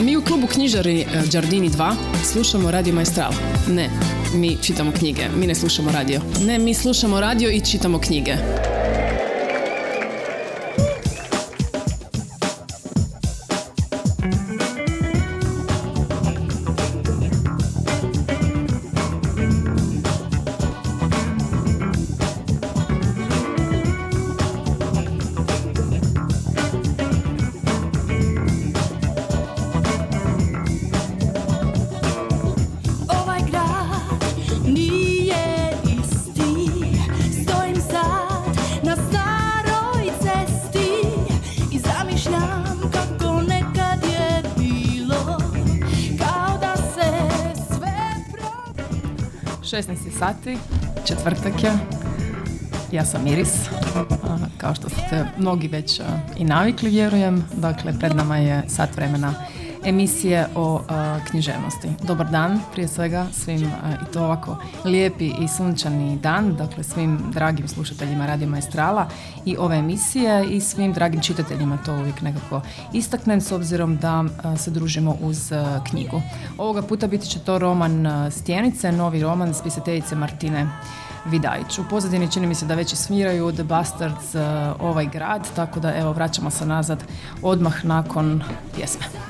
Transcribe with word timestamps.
Mi 0.00 0.16
u 0.16 0.22
klubu 0.22 0.46
knjižari 0.46 1.00
e, 1.00 1.06
Giardini 1.30 1.70
2 1.70 1.94
slušamo 2.24 2.70
Radio 2.70 2.94
Maestral. 2.94 3.32
Ne, 3.68 3.90
mi 4.34 4.56
čitamo 4.62 4.92
knjige. 4.98 5.22
Mi 5.36 5.46
ne 5.46 5.54
slušamo 5.54 5.92
radio. 5.92 6.20
Ne, 6.46 6.58
mi 6.58 6.74
slušamo 6.74 7.20
radio 7.20 7.50
i 7.50 7.60
čitamo 7.60 7.98
knjige. 7.98 8.36
16 49.82 50.18
sati, 50.18 50.58
četvrtak 51.04 51.62
je. 51.62 51.72
Ja 52.92 53.04
sam 53.04 53.26
Iris, 53.26 53.68
kao 54.58 54.74
što 54.74 54.88
ste 54.88 55.24
mnogi 55.38 55.68
već 55.68 56.00
i 56.36 56.44
navikli, 56.44 56.90
vjerujem. 56.90 57.44
Dakle, 57.52 57.98
pred 57.98 58.16
nama 58.16 58.36
je 58.36 58.62
sat 58.68 58.96
vremena 58.96 59.34
emisije 59.90 60.46
o 60.54 60.80
a, 60.88 61.18
književnosti. 61.30 61.88
Dobar 62.02 62.30
dan, 62.30 62.60
prije 62.72 62.88
svega, 62.88 63.26
svim 63.32 63.70
a, 63.82 63.92
i 63.92 64.12
to 64.12 64.24
ovako 64.24 64.56
lijepi 64.84 65.32
i 65.40 65.48
sunčani 65.48 66.18
dan, 66.18 66.56
dakle 66.56 66.84
svim 66.84 67.18
dragim 67.32 67.68
slušateljima 67.68 68.26
Radio 68.26 68.48
Maestrala 68.48 69.08
i 69.44 69.56
ove 69.56 69.76
emisije 69.76 70.46
i 70.50 70.60
svim 70.60 70.92
dragim 70.92 71.22
čitateljima, 71.22 71.78
to 71.86 71.94
uvijek 71.94 72.22
nekako 72.22 72.60
istaknem 72.92 73.40
s 73.40 73.52
obzirom 73.52 73.96
da 73.96 74.24
a, 74.42 74.56
se 74.56 74.70
družimo 74.70 75.16
uz 75.20 75.52
knjigu. 75.90 76.22
Ovoga 76.58 76.82
puta 76.82 77.06
biti 77.06 77.26
će 77.26 77.38
to 77.38 77.58
roman 77.58 78.06
Stjenice, 78.30 78.92
novi 78.92 79.22
roman 79.22 79.54
spisateljice 79.54 80.14
Martine 80.14 80.66
Vidajić. 81.26 81.78
U 81.78 81.84
pozadini 81.90 82.32
čini 82.32 82.46
mi 82.46 82.54
se 82.54 82.66
da 82.66 82.74
već 82.74 82.92
i 82.92 82.96
sviraju 82.96 83.52
The 83.52 83.64
Bastards 83.64 84.34
uh, 84.34 84.40
ovaj 84.80 85.06
grad, 85.06 85.48
tako 85.56 85.80
da 85.80 85.96
evo 85.96 86.12
vraćamo 86.12 86.50
se 86.50 86.66
nazad 86.66 87.04
odmah 87.42 87.84
nakon 87.84 88.42
pjesme. 88.74 89.29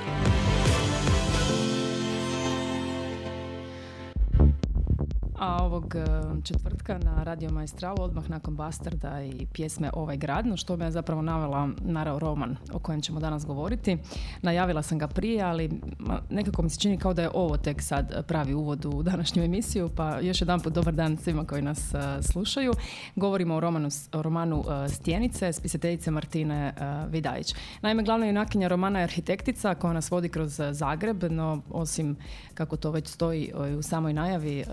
A 5.41 5.63
ovog 5.63 5.95
e, 5.95 6.05
četvrtka 6.43 6.97
na 6.97 7.23
Radio 7.23 7.49
Maestralu, 7.51 7.97
odmah 7.99 8.29
nakon 8.29 8.55
Bastarda 8.55 9.23
i 9.23 9.45
pjesme 9.53 9.89
Ovaj 9.93 10.17
grad, 10.17 10.45
no 10.45 10.57
što 10.57 10.77
me 10.77 10.85
je 10.85 10.91
zapravo 10.91 11.21
navela 11.21 11.69
naravno 11.79 12.19
roman 12.19 12.57
o 12.73 12.79
kojem 12.79 13.01
ćemo 13.01 13.19
danas 13.19 13.45
govoriti. 13.45 13.97
Najavila 14.41 14.81
sam 14.81 14.97
ga 14.97 15.07
prije, 15.07 15.43
ali 15.43 15.81
nekako 16.29 16.61
mi 16.61 16.69
se 16.69 16.79
čini 16.79 16.97
kao 16.97 17.13
da 17.13 17.21
je 17.21 17.29
ovo 17.33 17.57
tek 17.57 17.81
sad 17.81 18.25
pravi 18.27 18.53
uvod 18.53 18.85
u 18.85 19.03
današnju 19.03 19.43
emisiju, 19.43 19.89
pa 19.95 20.19
još 20.19 20.41
jedan 20.41 20.59
put 20.59 20.73
dobar 20.73 20.93
dan 20.93 21.17
svima 21.17 21.45
koji 21.45 21.61
nas 21.61 21.93
e, 21.93 21.97
slušaju. 22.21 22.73
Govorimo 23.15 23.55
o 23.55 23.59
romanu, 23.59 23.89
o 24.13 24.21
romanu 24.21 24.63
e, 24.85 24.89
Stjenice, 24.89 25.53
spisateljice 25.53 26.11
Martine 26.11 26.73
Vidajić. 27.09 27.55
Naime, 27.81 28.03
glavna 28.03 28.25
junakinja 28.25 28.67
romana 28.67 28.99
je 28.99 29.03
arhitektica 29.03 29.75
koja 29.75 29.93
nas 29.93 30.11
vodi 30.11 30.29
kroz 30.29 30.61
Zagreb, 30.71 31.23
no 31.23 31.61
osim 31.69 32.17
kako 32.53 32.77
to 32.77 32.91
već 32.91 33.07
stoji 33.07 33.51
u 33.77 33.81
samoj 33.81 34.13
najavi 34.13 34.63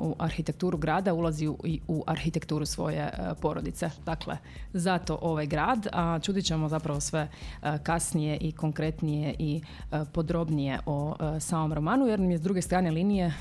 u 0.00 0.14
arhitekturu 0.18 0.78
grada 0.78 1.14
ulazi 1.14 1.48
u, 1.48 1.58
i 1.64 1.80
u 1.88 2.04
arhitekturu 2.06 2.66
svoje 2.66 2.98
e, 2.98 3.10
porodice. 3.40 3.90
Dakle, 4.06 4.36
zato 4.72 5.18
ovaj 5.22 5.46
grad, 5.46 5.86
a 5.92 6.18
čudit 6.22 6.44
ćemo 6.44 6.68
zapravo 6.68 7.00
sve 7.00 7.28
e, 7.62 7.78
kasnije 7.82 8.36
i 8.36 8.52
konkretnije 8.52 9.34
i 9.38 9.60
e, 9.92 10.04
podrobnije 10.12 10.78
o 10.86 11.14
samom 11.40 11.72
romanu, 11.72 12.06
jer 12.06 12.20
nam 12.20 12.30
je 12.30 12.38
s 12.38 12.42
druge 12.42 12.62
strane 12.62 12.90
linije 12.90 13.34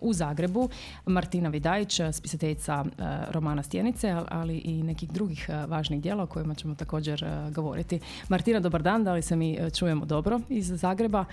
u 0.00 0.12
Zagrebu 0.12 0.68
Martina 1.06 1.48
Vidajić, 1.48 2.00
spisateljica 2.12 2.84
romana 3.30 3.62
Stjenice, 3.62 4.16
ali 4.28 4.58
i 4.58 4.82
nekih 4.82 5.10
drugih 5.10 5.50
važnih 5.68 6.00
dijela 6.00 6.22
o 6.22 6.26
kojima 6.26 6.54
ćemo 6.54 6.74
također 6.74 7.24
govoriti. 7.50 8.00
Martina, 8.28 8.60
dobar 8.60 8.82
dan, 8.82 9.04
da 9.04 9.12
li 9.12 9.22
se 9.22 9.36
mi 9.36 9.58
čujemo 9.74 10.04
dobro 10.04 10.40
iz 10.48 10.66
Zagreba? 10.66 11.24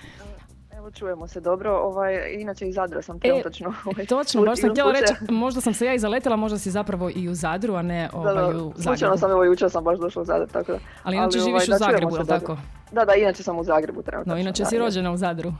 Čujemo 0.90 1.28
se 1.28 1.40
dobro. 1.40 1.76
Ovaj, 1.76 2.34
inače 2.38 2.68
i 2.68 2.72
Zadra 2.72 3.02
sam 3.02 3.20
trenutačno. 3.20 3.68
E, 3.68 3.72
ovaj, 3.84 4.06
točno, 4.06 4.42
baš 4.42 4.60
sam 4.60 4.70
htjela 4.70 4.92
reći, 4.92 5.14
možda 5.28 5.60
sam 5.60 5.74
se 5.74 5.86
ja 5.86 5.94
i 5.94 5.98
zaletila, 5.98 6.36
možda 6.36 6.58
si 6.58 6.70
zapravo 6.70 7.10
i 7.14 7.28
u 7.28 7.34
Zadru, 7.34 7.74
a 7.74 7.82
ne 7.82 8.08
ovaj, 8.12 8.34
da, 8.34 8.46
u 8.48 8.72
Zagrebu. 8.76 9.18
sam, 9.18 9.30
evo 9.30 9.44
jučer 9.44 9.70
sam 9.70 9.84
baš 9.84 9.98
došla 9.98 10.22
u 10.22 10.24
Zadar, 10.24 10.48
tako 10.48 10.72
da. 10.72 10.78
Ali 11.02 11.16
inače 11.16 11.38
Ali, 11.38 11.44
živiš 11.44 11.68
ovaj, 11.68 11.76
u 11.76 11.78
Zagrebu, 11.78 12.16
je 12.16 12.26
tako? 12.26 12.56
Da, 12.92 13.04
da, 13.04 13.14
inače 13.14 13.42
sam 13.42 13.58
u 13.58 13.64
Zagrebu 13.64 14.02
trenutno. 14.02 14.34
No, 14.34 14.40
inače 14.40 14.64
si 14.64 14.78
rođena 14.78 15.12
u 15.12 15.16
Zadru 15.16 15.52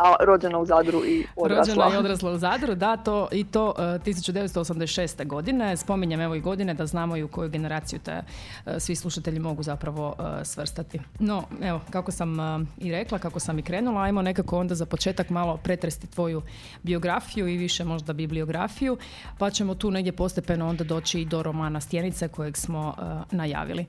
a 0.00 0.24
rođena 0.24 0.58
u 0.58 0.66
Zadru 0.66 1.04
i 1.04 1.26
odrasla. 1.36 1.74
Rođena 1.74 1.94
i 1.94 1.98
odrasla 1.98 2.30
u 2.30 2.38
Zadru, 2.38 2.74
da, 2.74 2.96
to, 2.96 3.28
i 3.32 3.44
to 3.44 3.66
uh, 3.68 3.74
1986. 3.76 5.26
godine. 5.26 5.76
Spominjem 5.76 6.20
evo 6.20 6.34
i 6.34 6.40
godine 6.40 6.74
da 6.74 6.86
znamo 6.86 7.16
i 7.16 7.22
u 7.22 7.28
koju 7.28 7.50
generaciju 7.50 7.98
te 8.04 8.22
uh, 8.66 8.72
svi 8.78 8.96
slušatelji 8.96 9.38
mogu 9.38 9.62
zapravo 9.62 10.08
uh, 10.18 10.24
svrstati. 10.44 11.00
No, 11.18 11.44
evo, 11.62 11.80
kako 11.90 12.12
sam 12.12 12.36
i 12.78 12.92
rekla, 12.92 13.18
kako 13.18 13.40
sam 13.40 13.58
i 13.58 13.62
krenula, 13.62 14.02
ajmo 14.02 14.22
nekako 14.22 14.58
onda 14.58 14.74
za 14.74 14.86
početak 14.86 15.30
malo 15.30 15.56
pretresti 15.56 16.06
tvoju 16.06 16.42
biografiju 16.82 17.48
i 17.48 17.56
više 17.56 17.84
možda 17.84 18.12
bibliografiju, 18.12 18.96
pa 19.38 19.50
ćemo 19.50 19.74
tu 19.74 19.90
negdje 19.90 20.12
postepeno 20.12 20.68
onda 20.68 20.84
doći 20.84 21.20
i 21.20 21.24
do 21.24 21.42
romana 21.42 21.80
Stjenice 21.80 22.28
kojeg 22.28 22.56
smo 22.56 22.94
najavili. 23.30 23.86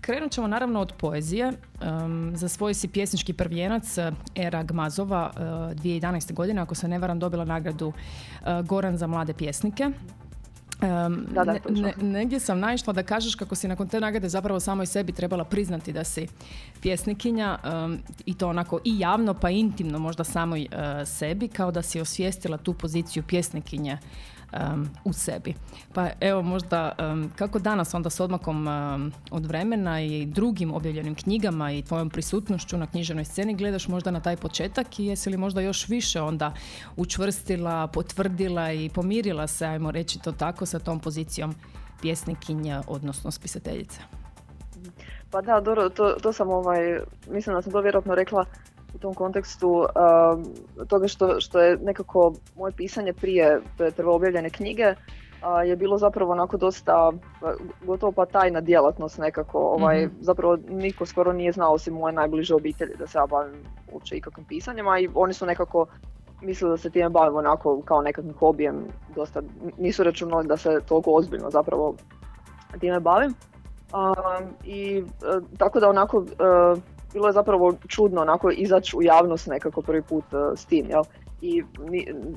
Krenut 0.00 0.32
ćemo 0.32 0.46
naravno 0.46 0.80
od 0.80 0.92
poezije. 0.92 1.52
Um, 1.82 2.32
za 2.36 2.48
svoj 2.48 2.74
si 2.74 2.88
pjesnički 2.88 3.32
prvijenac 3.32 3.98
Era 4.34 4.62
Gmazova 4.62 5.25
2011. 5.36 6.32
godine, 6.32 6.60
ako 6.62 6.74
se 6.74 6.88
ne 6.88 6.98
varam, 6.98 7.18
dobila 7.18 7.44
nagradu 7.44 7.92
e, 7.92 8.62
Goran 8.62 8.96
za 8.96 9.06
mlade 9.06 9.34
pjesnike. 9.34 9.90
Um, 10.82 11.26
da, 11.30 11.44
da, 11.44 11.56
ne, 11.68 11.94
negdje 12.00 12.40
sam 12.40 12.58
naišla 12.58 12.92
da 12.92 13.02
kažeš 13.02 13.34
kako 13.34 13.54
si 13.54 13.68
nakon 13.68 13.88
te 13.88 14.00
nagrade 14.00 14.28
zapravo 14.28 14.60
samoj 14.60 14.86
sebi 14.86 15.12
trebala 15.12 15.44
priznati 15.44 15.92
da 15.92 16.04
si 16.04 16.26
pjesnikinja 16.82 17.58
i 18.26 18.34
to 18.34 18.48
onako 18.48 18.80
i 18.84 18.98
javno 18.98 19.34
pa 19.34 19.50
intimno 19.50 19.98
možda 19.98 20.24
samoj 20.24 20.66
uh, 20.72 21.08
sebi 21.08 21.48
kao 21.48 21.70
da 21.70 21.82
si 21.82 22.00
osvijestila 22.00 22.58
tu 22.58 22.74
poziciju 22.74 23.22
pjesnikinje 23.22 23.98
um, 24.52 24.88
u 25.04 25.12
sebi. 25.12 25.54
Pa 25.94 26.08
evo 26.20 26.42
možda 26.42 26.92
kako 27.36 27.58
danas 27.58 27.94
onda 27.94 28.10
s 28.10 28.20
odmakom 28.20 28.66
od 29.30 29.46
vremena 29.46 30.00
i 30.00 30.26
drugim 30.26 30.74
objavljenim 30.74 31.14
knjigama 31.14 31.72
i 31.72 31.82
tvojom 31.82 32.10
prisutnošću 32.10 32.78
na 32.78 32.86
književnoj 32.86 33.24
sceni 33.24 33.54
gledaš 33.54 33.88
možda 33.88 34.10
na 34.10 34.20
taj 34.20 34.36
početak 34.36 34.98
i 34.98 35.04
jesi 35.04 35.30
li 35.30 35.36
možda 35.36 35.60
još 35.60 35.88
više 35.88 36.20
onda 36.20 36.52
učvrstila, 36.96 37.86
potvrdila 37.86 38.72
i 38.72 38.88
pomirila 38.88 39.46
se, 39.46 39.66
ajmo 39.66 39.90
reći 39.90 40.18
to 40.18 40.32
tako, 40.32 40.66
sa 40.66 40.78
tom 40.78 41.00
pozicijom 41.00 41.54
pjesnikinja, 42.02 42.82
odnosno 42.86 43.30
spisateljice? 43.30 44.00
Pa 45.30 45.42
da, 45.42 45.60
dobro, 45.60 45.88
to, 45.88 46.16
to 46.22 46.32
sam 46.32 46.50
ovaj, 46.50 47.00
mislim 47.30 47.54
da 47.56 47.62
sam 47.62 47.72
to 47.72 47.80
vjerojatno 47.80 48.14
rekla 48.14 48.44
u 48.96 48.98
tom 48.98 49.14
kontekstu 49.14 49.86
toga 50.88 51.08
što, 51.08 51.40
što 51.40 51.60
je 51.60 51.76
nekako 51.76 52.32
moje 52.56 52.72
pisanje 52.72 53.12
prije 53.12 53.60
prvo 53.96 54.14
objavljene 54.14 54.50
knjige 54.50 54.94
je 55.66 55.76
bilo 55.76 55.98
zapravo 55.98 56.32
onako 56.32 56.56
dosta 56.56 57.12
gotovo 57.86 58.12
pa 58.12 58.26
tajna 58.26 58.60
djelatnost 58.60 59.18
nekako. 59.18 59.58
Ovaj, 59.58 60.06
mhm. 60.06 60.14
Zapravo 60.20 60.56
niko 60.68 61.06
skoro 61.06 61.32
nije 61.32 61.52
znao 61.52 61.72
osim 61.72 61.94
moje 61.94 62.12
najbliže 62.12 62.54
obitelji 62.54 62.94
da 62.98 63.06
se 63.06 63.18
ja 63.18 63.26
bavim 63.26 63.54
uopće 63.92 64.16
ikakvim 64.16 64.46
pisanjima 64.46 64.98
i 64.98 65.08
oni 65.14 65.32
su 65.32 65.46
nekako 65.46 65.86
mislili 66.42 66.70
da 66.70 66.76
se 66.76 66.90
time 66.90 67.08
bavim 67.08 67.36
onako 67.36 67.82
kao 67.84 68.02
nekakvim 68.02 68.34
hobijem. 68.34 68.84
Dosta, 69.14 69.42
nisu 69.78 70.04
računali 70.04 70.46
da 70.46 70.56
se 70.56 70.80
toliko 70.88 71.10
ozbiljno 71.10 71.50
zapravo 71.50 71.94
time 72.80 73.00
bavim. 73.00 73.34
I 74.64 74.98
e, 74.98 75.02
tako 75.58 75.80
da 75.80 75.88
onako 75.88 76.24
e, 76.24 76.80
bilo 77.16 77.26
je 77.26 77.32
zapravo 77.32 77.74
čudno 77.88 78.20
onako 78.20 78.50
izaći 78.50 78.96
u 78.96 79.02
javnost 79.02 79.46
nekako 79.46 79.82
prvi 79.82 80.02
put 80.02 80.24
uh, 80.32 80.58
s 80.58 80.64
tim, 80.64 80.86
jel? 80.90 81.02
I 81.40 81.64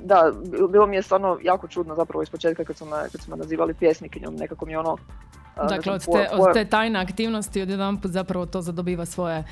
da, 0.04 0.32
bilo 0.70 0.88
mi 0.88 0.96
je 0.96 1.02
stvarno 1.02 1.38
jako 1.44 1.68
čudno 1.68 1.96
zapravo 1.96 2.24
iz 2.24 2.30
početka 2.30 2.64
kad 2.64 2.78
su 2.78 2.86
me, 2.86 3.10
kad 3.12 3.22
su 3.22 3.32
me 3.32 3.38
nazivali 3.38 3.74
pjesnikinjom, 3.74 4.36
nekako 4.36 4.66
mi 4.66 4.76
ono... 4.76 4.94
Uh, 4.94 5.70
dakle, 5.70 5.94
od 5.94 6.06
te, 6.06 6.30
od 6.32 6.54
te 6.54 6.66
tajne 6.66 7.00
aktivnosti 7.00 7.62
odjedan 7.62 7.98
put 8.02 8.12
zapravo 8.12 8.46
to 8.46 8.62
zadobiva 8.62 9.06
svoje, 9.06 9.44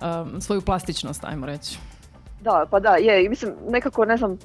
um, 0.00 0.40
svoju 0.40 0.60
plastičnost, 0.60 1.24
ajmo 1.24 1.46
reći. 1.46 1.78
Da, 2.40 2.66
pa 2.70 2.80
da, 2.80 2.96
je, 2.96 3.24
i 3.24 3.28
mislim, 3.28 3.52
nekako, 3.68 4.04
ne 4.04 4.16
znam, 4.16 4.38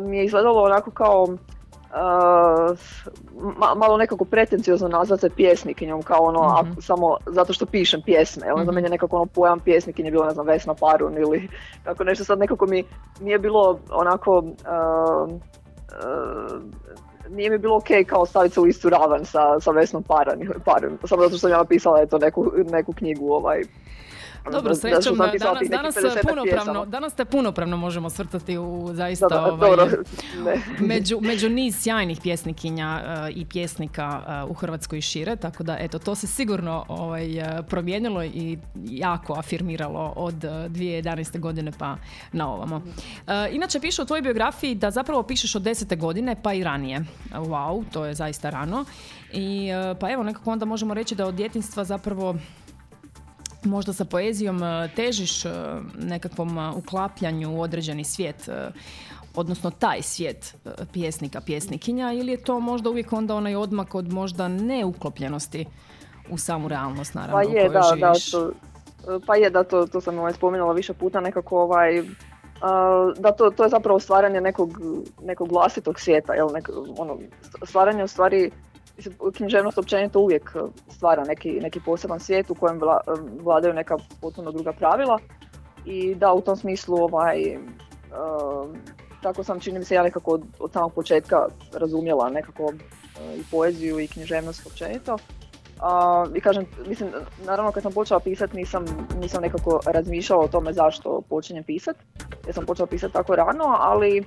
mi 0.00 0.18
je 0.18 0.24
izgledalo 0.24 0.62
onako 0.62 0.90
kao 0.90 1.36
Uh, 1.90 2.78
malo 3.76 3.96
nekako 3.96 4.24
pretenciozno 4.24 4.88
nazvat 4.88 5.20
se 5.20 5.30
pjesnikinjom 5.30 6.02
kao 6.02 6.20
ono 6.20 6.62
mm 6.62 6.80
samo 6.80 7.16
zato 7.26 7.52
što 7.52 7.66
pišem 7.66 8.02
pjesme. 8.02 8.52
Ono 8.52 8.62
mm 8.62 8.66
za 8.66 8.72
mene 8.72 8.88
nekako 8.88 9.16
ono 9.16 9.26
pojam 9.26 9.60
pjesnikinje 9.60 10.10
bilo 10.10 10.24
ne 10.24 10.30
znam 10.30 10.46
Vesna 10.46 10.74
Parun 10.74 11.18
ili 11.18 11.48
tako 11.84 12.04
nešto 12.04 12.24
sad 12.24 12.38
nekako 12.38 12.66
mi 12.66 12.84
nije 13.20 13.38
bilo 13.38 13.78
onako 13.90 14.38
uh, 14.38 15.28
uh, 15.28 16.62
nije 17.30 17.50
mi 17.50 17.58
bilo 17.58 17.76
ok 17.76 17.88
kao 18.06 18.26
staviti 18.26 18.54
se 18.54 18.60
u 18.60 18.66
istu 18.66 18.88
ravan 18.88 19.24
sa, 19.24 19.60
sa 19.60 19.70
Vesnom 19.70 20.02
Parun, 20.02 20.48
Parun. 20.64 20.98
Samo 21.04 21.22
zato 21.22 21.28
što 21.28 21.38
sam 21.38 21.50
ja 21.50 21.56
napisala 21.56 22.00
eto 22.02 22.18
neku, 22.18 22.52
neku 22.70 22.92
knjigu 22.92 23.32
ovaj, 23.32 23.62
dobro, 24.52 24.74
srećom, 24.74 25.18
danas, 25.18 25.68
danas, 25.70 25.94
punopravno, 26.28 26.84
danas 26.84 27.14
te 27.14 27.24
punopravno 27.24 27.76
možemo 27.76 28.10
svrtati 28.10 28.58
u 28.58 28.88
zaista 28.92 29.28
da, 29.28 29.52
ovaj, 29.52 29.70
među, 30.90 31.18
među 31.20 31.48
niz 31.48 31.76
sjajnih 31.78 32.20
pjesnikinja 32.22 33.02
uh, 33.04 33.36
i 33.36 33.44
pjesnika 33.44 34.22
uh, 34.44 34.50
u 34.50 34.54
Hrvatskoj 34.54 35.00
šire, 35.00 35.36
tako 35.36 35.62
da 35.62 35.76
eto, 35.80 35.98
to 35.98 36.14
se 36.14 36.26
sigurno 36.26 36.84
ovaj, 36.88 37.38
uh, 37.38 37.44
promijenilo 37.68 38.24
i 38.24 38.58
jako 38.74 39.34
afirmiralo 39.38 40.12
od 40.16 40.34
2011. 40.34 41.40
godine 41.40 41.72
pa 41.78 41.96
na 42.32 42.52
ovamo. 42.52 42.82
inače, 43.50 43.80
piše 43.80 44.02
u 44.02 44.04
tvojoj 44.04 44.22
biografiji 44.22 44.74
da 44.74 44.90
zapravo 44.90 45.22
pišeš 45.22 45.54
od 45.54 45.62
desete 45.62 45.96
godine 45.96 46.36
pa 46.42 46.52
i 46.52 46.64
ranije. 46.64 47.04
Wow, 47.32 47.84
to 47.92 48.04
je 48.04 48.14
zaista 48.14 48.50
rano. 48.50 48.84
I 49.32 49.68
pa 50.00 50.10
evo, 50.10 50.22
nekako 50.22 50.50
onda 50.50 50.64
možemo 50.64 50.94
reći 50.94 51.14
da 51.14 51.26
od 51.26 51.34
djetinstva 51.34 51.84
zapravo 51.84 52.36
možda 53.66 53.92
sa 53.92 54.04
poezijom 54.04 54.62
e, 54.62 54.88
težiš 54.96 55.44
e, 55.44 55.50
nekakvom 55.98 56.58
e, 56.58 56.70
uklapljanju 56.70 57.56
u 57.56 57.60
određeni 57.60 58.04
svijet 58.04 58.48
odnosno 59.34 59.70
taj 59.70 60.02
svijet 60.02 60.56
pjesnika, 60.92 61.40
pjesnikinja 61.40 62.12
ili 62.12 62.32
je 62.32 62.44
to 62.44 62.60
možda 62.60 62.90
uvijek 62.90 63.12
onda 63.12 63.34
onaj 63.34 63.56
odmak 63.56 63.94
od 63.94 64.12
možda 64.12 64.48
neuklopljenosti 64.48 65.66
u 66.30 66.38
samu 66.38 66.68
realnost 66.68 67.14
naravno 67.14 67.34
pa 67.36 67.42
je, 67.42 67.48
u 67.48 67.72
kojoj 67.72 67.98
da, 67.98 68.12
živiš. 68.14 68.32
Da, 68.32 68.38
to, 68.38 69.20
pa 69.26 69.36
je 69.36 69.50
da, 69.50 69.64
to, 69.64 69.86
to 69.86 70.00
sam 70.00 70.18
ovaj 70.18 70.32
spominjala 70.32 70.72
više 70.72 70.94
puta 70.94 71.20
nekako 71.20 71.58
ovaj 71.58 72.02
da 73.18 73.32
to, 73.32 73.50
to 73.50 73.62
je 73.62 73.68
zapravo 73.68 74.00
stvaranje 74.00 74.40
nekog, 74.40 74.70
nekog 75.22 75.52
vlastitog 75.52 76.00
svijeta, 76.00 76.34
jel, 76.34 76.48
nek, 76.52 76.70
ono, 76.98 77.18
stvaranje 77.64 78.04
u 78.04 78.08
stvari 78.08 78.50
književnost 79.36 79.78
općenito 79.78 80.20
uvijek 80.20 80.56
stvara 80.88 81.24
neki, 81.24 81.60
neki 81.60 81.80
poseban 81.80 82.20
svijet 82.20 82.50
u 82.50 82.54
kojem 82.54 82.80
vla- 82.80 83.00
vladaju 83.42 83.74
neka 83.74 83.96
potpuno 84.20 84.52
druga 84.52 84.72
pravila 84.72 85.18
i 85.84 86.14
da 86.14 86.32
u 86.32 86.40
tom 86.40 86.56
smislu 86.56 86.96
ovaj, 86.96 87.42
e, 87.42 87.58
tako 89.22 89.44
sam 89.44 89.60
čini 89.60 89.78
mi 89.78 89.84
se 89.84 89.94
ja 89.94 90.02
nekako 90.02 90.30
od, 90.30 90.42
od 90.58 90.72
samog 90.72 90.92
početka 90.94 91.46
razumjela 91.72 92.30
nekako 92.30 92.72
e, 92.72 93.36
i 93.36 93.42
poeziju 93.50 94.00
i 94.00 94.08
književnost 94.08 94.66
općenito. 94.66 95.16
A, 95.80 96.24
I 96.34 96.40
kažem, 96.40 96.66
mislim, 96.86 97.10
naravno 97.44 97.72
kad 97.72 97.82
sam 97.82 97.92
počela 97.92 98.20
pisati 98.20 98.56
nisam, 98.56 98.84
nisam 99.20 99.42
nekako 99.42 99.80
razmišljala 99.86 100.44
o 100.44 100.48
tome 100.48 100.72
zašto 100.72 101.20
počinjem 101.28 101.64
pisati, 101.64 101.98
jer 102.46 102.54
sam 102.54 102.66
počela 102.66 102.86
pisati 102.86 103.12
tako 103.12 103.36
rano, 103.36 103.64
ali, 103.78 104.24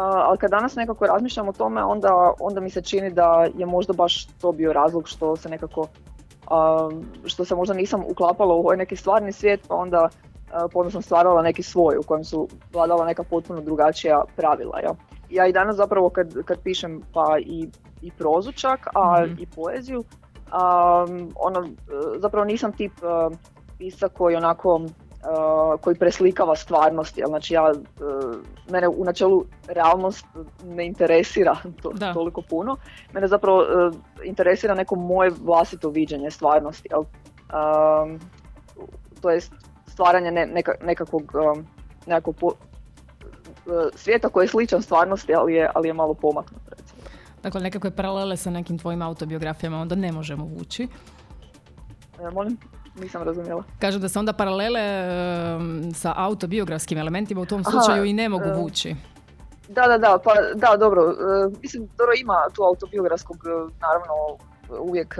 ali 0.00 0.38
kad 0.38 0.50
danas 0.50 0.74
nekako 0.74 1.06
razmišljam 1.06 1.48
o 1.48 1.52
tome, 1.52 1.84
onda, 1.84 2.32
onda 2.40 2.60
mi 2.60 2.70
se 2.70 2.82
čini 2.82 3.10
da 3.10 3.46
je 3.54 3.66
možda 3.66 3.92
baš 3.92 4.26
to 4.26 4.52
bio 4.52 4.72
razlog 4.72 5.08
što 5.08 5.36
se 5.36 5.48
nekako, 5.48 5.86
što 7.24 7.44
se 7.44 7.54
možda 7.54 7.74
nisam 7.74 8.04
uklapala 8.08 8.54
u 8.54 8.58
ovaj 8.58 8.76
neki 8.76 8.96
stvarni 8.96 9.32
svijet, 9.32 9.60
pa 9.68 9.74
onda 9.74 10.08
ponovno 10.72 10.90
sam 10.90 11.02
stvarala 11.02 11.42
neki 11.42 11.62
svoj 11.62 11.96
u 11.96 12.02
kojem 12.02 12.24
su 12.24 12.48
vladala 12.72 13.06
neka 13.06 13.22
potpuno 13.22 13.60
drugačija 13.60 14.24
pravila. 14.36 14.80
Ja, 14.80 14.94
ja 15.30 15.46
i 15.46 15.52
danas 15.52 15.76
zapravo 15.76 16.10
kad, 16.10 16.34
kad 16.44 16.58
pišem 16.62 17.00
pa 17.14 17.38
i, 17.38 17.68
i 18.02 18.10
prozu 18.10 18.52
čak, 18.52 18.86
a 18.94 19.24
Mhm. 19.26 19.34
i 19.38 19.46
poeziju, 19.46 19.98
um, 19.98 21.32
ono, 21.36 21.68
zapravo 22.18 22.44
nisam 22.44 22.72
tip 22.72 22.92
uh, 23.02 23.36
pisa 23.78 24.08
koji 24.08 24.36
onako 24.36 24.80
uh, 25.22 25.80
koji 25.80 25.96
preslikava 25.96 26.56
stvarnost, 26.56 27.18
jel? 27.18 27.28
znači 27.28 27.54
ja, 27.54 27.70
uh, 27.70 28.34
mene 28.70 28.88
u 28.88 29.04
načelu 29.04 29.44
realnost 29.68 30.26
ne 30.64 30.86
interesira 30.86 31.56
to, 31.82 31.92
toliko 32.14 32.42
puno, 32.42 32.76
mene 33.12 33.28
zapravo 33.28 33.58
uh, 33.58 33.94
interesira 34.24 34.74
neko 34.74 34.96
moje 34.96 35.30
vlastito 35.44 35.90
viđenje 35.90 36.30
stvarnosti, 36.30 36.88
jel? 36.90 37.00
Um, 37.00 38.20
to 39.20 39.30
jest 39.30 39.52
stvaranje 39.86 40.30
ne, 40.30 40.46
neka, 40.46 40.72
nekakvog 40.82 41.32
um, 41.34 41.66
nekakvog 42.06 42.36
po- 42.36 42.54
svijeta 43.94 44.28
koji 44.28 44.44
je 44.44 44.48
sličan 44.48 44.82
stvarnosti, 44.82 45.34
ali 45.34 45.54
je, 45.54 45.70
ali 45.74 45.88
je 45.88 45.92
malo 45.92 46.14
pomaknut. 46.14 46.62
Recimo. 46.68 47.02
Dakle, 47.42 47.60
nekakve 47.60 47.90
paralele 47.90 48.36
sa 48.36 48.50
nekim 48.50 48.78
tvojim 48.78 49.02
autobiografijama 49.02 49.80
onda 49.80 49.94
ne 49.94 50.12
možemo 50.12 50.44
vući. 50.44 50.88
E, 52.20 52.30
molim, 52.30 52.58
nisam 53.00 53.22
razumjela. 53.22 53.62
Kažu 53.78 53.98
da 53.98 54.08
se 54.08 54.18
onda 54.18 54.32
paralele 54.32 54.80
sa 55.94 56.14
autobiografskim 56.16 56.98
elementima 56.98 57.40
u 57.40 57.46
tom 57.46 57.60
Aha, 57.60 57.70
slučaju 57.70 58.04
i 58.04 58.12
ne 58.12 58.28
mogu 58.28 58.44
vući. 58.56 58.96
Da, 59.68 59.86
da, 59.86 59.98
da, 59.98 60.18
pa 60.24 60.32
da, 60.54 60.76
dobro, 60.76 61.14
mislim, 61.62 61.88
dobro 61.98 62.12
ima 62.20 62.36
tu 62.54 62.62
autobiografskog, 62.62 63.36
naravno, 63.80 64.14
uvijek, 64.80 65.18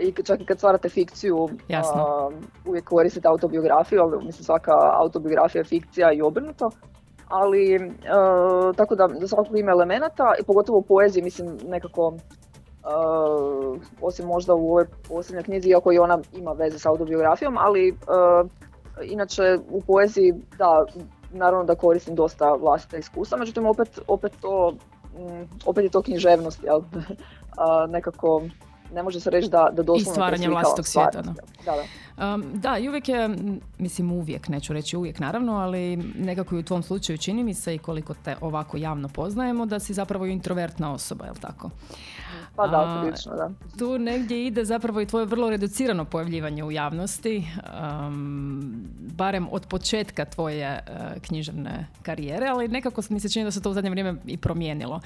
i 0.00 0.12
čak 0.24 0.40
i 0.40 0.44
kad 0.46 0.58
stvarate 0.58 0.88
fikciju, 0.88 1.48
Jasno. 1.68 2.32
uvijek 2.66 2.84
koristite 2.84 3.28
autobiografiju, 3.28 4.02
ali 4.02 4.24
mislim 4.24 4.44
svaka 4.44 4.72
autobiografija 4.94 5.60
je 5.60 5.64
fikcija 5.64 6.12
i 6.12 6.22
obrnuto. 6.22 6.70
Ali, 7.28 7.74
e, 7.74 7.80
tako 8.76 8.94
da, 8.94 9.06
da 9.06 9.28
svakog 9.28 9.58
ima 9.58 9.70
elemenata, 9.70 10.34
i 10.40 10.44
pogotovo 10.44 10.78
u 10.78 10.82
poeziji, 10.82 11.22
mislim, 11.22 11.58
nekako, 11.64 12.14
e, 12.86 13.80
osim 14.00 14.26
možda 14.26 14.54
u 14.54 14.70
ovoj 14.70 14.86
posljednjoj 15.08 15.42
knjizi, 15.42 15.68
iako 15.68 15.92
i 15.92 15.98
ona 15.98 16.18
ima 16.32 16.52
veze 16.52 16.78
s 16.78 16.86
autobiografijom, 16.86 17.58
ali 17.58 17.88
e, 17.88 17.94
inače 19.04 19.58
u 19.70 19.80
poeziji, 19.80 20.34
da, 20.58 20.84
naravno 21.30 21.64
da 21.64 21.74
koristim 21.74 22.14
dosta 22.14 22.52
vlastita 22.52 22.96
iskustva, 22.96 23.38
međutim 23.38 23.66
opet, 23.66 23.98
opet 24.06 24.32
to, 24.40 24.74
mm, 25.14 25.42
opet 25.66 25.84
je 25.84 25.90
to 25.90 26.02
književnost, 26.02 26.64
jel? 26.64 26.80
A, 27.56 27.86
nekako 27.96 28.42
ne 28.94 29.02
može 29.02 29.20
se 29.20 29.30
reći 29.30 29.48
da, 29.48 29.68
da 29.72 29.82
doslovno 29.82 30.12
stvaranje 30.12 30.36
preslikava 30.36 30.60
vlastitog 30.60 30.86
svijeta? 30.86 31.22
Da, 31.22 31.32
da. 31.64 31.82
Um, 32.18 32.44
da, 32.54 32.78
i 32.78 32.88
uvijek 32.88 33.08
je, 33.08 33.28
mislim 33.78 34.12
uvijek, 34.12 34.48
neću 34.48 34.72
reći 34.72 34.96
uvijek 34.96 35.18
naravno, 35.18 35.52
ali 35.52 35.96
nekako 36.18 36.56
i 36.56 36.58
u 36.58 36.62
tvom 36.62 36.82
slučaju 36.82 37.18
čini 37.18 37.44
mi 37.44 37.54
se 37.54 37.74
i 37.74 37.78
koliko 37.78 38.14
te 38.14 38.36
ovako 38.40 38.76
javno 38.76 39.08
poznajemo 39.08 39.66
da 39.66 39.78
si 39.78 39.94
zapravo 39.94 40.26
introvertna 40.26 40.92
osoba, 40.92 41.24
jel 41.24 41.34
tako? 41.40 41.70
Pa 42.56 42.66
da, 42.66 43.00
prilično, 43.02 43.32
da. 43.36 43.50
Tu 43.78 43.98
negdje 43.98 44.46
ide 44.46 44.64
zapravo 44.64 45.00
i 45.00 45.06
tvoje 45.06 45.26
vrlo 45.26 45.50
reducirano 45.50 46.04
pojavljivanje 46.04 46.64
u 46.64 46.70
javnosti, 46.70 47.46
um, 48.06 48.86
barem 49.16 49.48
od 49.50 49.66
početka 49.66 50.24
tvoje 50.24 50.64
e, 50.64 50.82
književne 51.20 51.86
karijere, 52.02 52.46
ali 52.46 52.68
nekako 52.68 53.02
mi 53.08 53.20
se 53.20 53.28
čini 53.28 53.44
da 53.44 53.50
se 53.50 53.62
to 53.62 53.70
u 53.70 53.74
zadnje 53.74 53.90
vrijeme 53.90 54.14
i 54.26 54.36
promijenilo, 54.36 55.00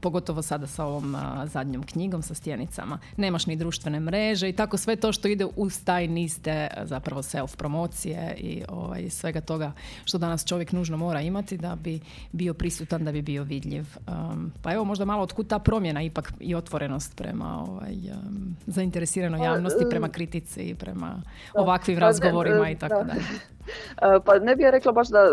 pogotovo 0.00 0.42
sada 0.42 0.66
sa 0.66 0.84
ovom 0.84 1.14
a, 1.14 1.46
zadnjom 1.46 1.82
knjigom 1.82 2.22
sa 2.22 2.34
stjenicama. 2.34 2.98
Nemaš 3.16 3.46
ni 3.46 3.56
društvene 3.56 4.00
mreže 4.00 4.48
i 4.48 4.52
tako 4.52 4.76
sve 4.76 4.96
to 4.96 5.12
što 5.12 5.28
ide 5.28 5.46
uz 5.56 5.84
taj 5.84 6.08
niz 6.08 6.33
te 6.42 6.50
e, 6.50 6.86
zapravo 6.86 7.22
self 7.22 7.56
promocije 7.56 8.34
i 8.38 8.62
ovaj, 8.68 9.10
svega 9.10 9.40
toga 9.40 9.72
što 10.04 10.18
danas 10.18 10.46
čovjek 10.46 10.72
nužno 10.72 10.96
mora 10.96 11.20
imati 11.20 11.56
da 11.56 11.76
bi 11.76 12.00
bio 12.32 12.54
prisutan, 12.54 13.04
da 13.04 13.12
bi 13.12 13.22
bio 13.22 13.42
vidljiv. 13.42 13.84
Um, 14.08 14.52
pa 14.62 14.72
evo 14.72 14.84
možda 14.84 15.04
malo 15.04 15.22
otkud 15.22 15.46
ta 15.46 15.58
promjena 15.58 16.02
ipak 16.02 16.32
i 16.40 16.54
otvorenost 16.54 17.16
prema 17.16 17.64
ovaj, 17.68 17.94
um, 17.94 18.56
zainteresiranoj 18.66 19.38
Pa, 19.38 19.44
javnosti, 19.44 19.84
e, 19.86 19.90
prema 19.90 20.08
kritici 20.08 20.62
i 20.62 20.74
prema 20.74 21.22
da. 21.54 21.60
ovakvim 21.60 21.96
Pa 21.96 22.00
razgovorima 22.00 22.68
e, 22.68 22.72
i 22.72 22.78
tako 22.78 22.94
da. 22.94 23.04
dalje. 23.04 23.24
E, 24.02 24.20
Pa 24.24 24.38
ne 24.38 24.56
bih 24.56 24.64
ja 24.64 24.70
rekla 24.70 24.92
baš 24.92 25.08
da, 25.08 25.24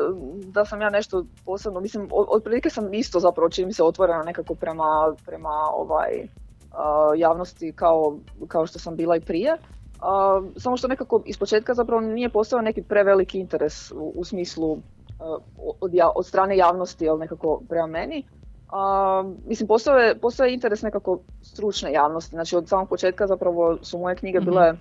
da 0.53 0.65
sam 0.65 0.81
ja 0.81 0.89
nešto 0.89 1.25
posebno, 1.46 1.79
mislim, 1.79 2.08
otprilike 2.12 2.70
sam 2.70 2.93
isto 2.93 3.20
zapravo 3.20 3.50
čini 3.50 3.67
mi 3.67 3.74
se 3.74 3.84
otvorena 3.84 4.24
nekako 4.24 4.55
prema, 4.55 5.15
prema 5.25 5.50
ovaj, 5.74 6.27
a, 6.72 7.12
javnosti 7.17 7.72
kao, 7.72 8.17
kao 8.48 8.67
što 8.67 8.79
sam 8.79 8.96
bila 8.96 9.15
i 9.15 9.22
prije. 9.22 9.58
A, 10.01 10.41
samo 10.58 10.77
što 10.77 10.88
nekako 10.88 11.22
iz 11.25 11.38
početka 11.38 11.74
zapravo 11.74 12.01
nije 12.01 12.29
postojao 12.29 12.62
neki 12.62 12.81
preveliki 12.81 13.39
interes 13.39 13.91
u, 13.91 14.13
u 14.15 14.24
smislu 14.24 14.77
a, 15.20 15.38
od, 15.81 15.93
ja- 15.93 16.12
od 16.15 16.25
strane 16.25 16.58
javnosti, 16.58 17.05
jel 17.05 17.17
nekako 17.17 17.62
prema 17.70 17.88
meni. 17.88 18.24
A, 18.72 19.24
mislim, 19.48 19.67
postoje, 19.67 20.15
postoje 20.20 20.53
interes 20.53 20.81
nekako 20.81 21.20
stručne 21.41 21.91
javnosti, 21.91 22.36
znači 22.36 22.55
od 22.55 22.67
samog 22.70 22.89
početka 22.89 23.27
zapravo 23.27 23.77
su 23.81 23.98
moje 24.00 24.15
knjige 24.15 24.39
Mhm. 24.39 24.50
bile 24.50 24.74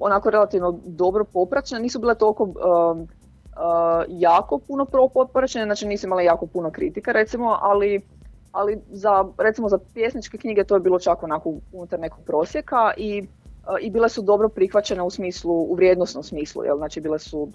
onako 0.00 0.30
relativno 0.30 0.78
dobro 0.84 1.24
popraćene, 1.24 1.80
nisu 1.80 1.98
bile 1.98 2.14
toliko 2.14 2.44
uh, 2.44 2.54
jako 4.08 4.58
puno 4.58 4.86
popraćene, 5.14 5.64
znači 5.64 5.86
nisu 5.86 6.06
imale 6.06 6.24
jako 6.24 6.46
puno 6.46 6.70
kritika 6.70 7.12
recimo, 7.12 7.58
ali, 7.60 8.00
ali 8.52 8.80
za, 8.90 9.24
recimo 9.38 9.68
za 9.68 9.78
pjesničke 9.94 10.38
knjige 10.38 10.64
to 10.64 10.74
je 10.74 10.80
bilo 10.80 10.98
čak 10.98 11.22
onako 11.22 11.52
unutar 11.72 12.00
nekog 12.00 12.24
prosjeka 12.26 12.92
i, 12.96 13.20
uh, 13.22 13.45
i 13.80 13.90
bile 13.90 14.08
su 14.08 14.22
dobro 14.22 14.48
prihvaćene 14.48 15.02
u 15.02 15.10
smislu, 15.10 15.52
u 15.52 15.74
vrijednosnom 15.74 16.24
smislu, 16.24 16.64
jel? 16.64 16.76
znači 16.76 17.00
bile 17.00 17.18
su 17.18 17.48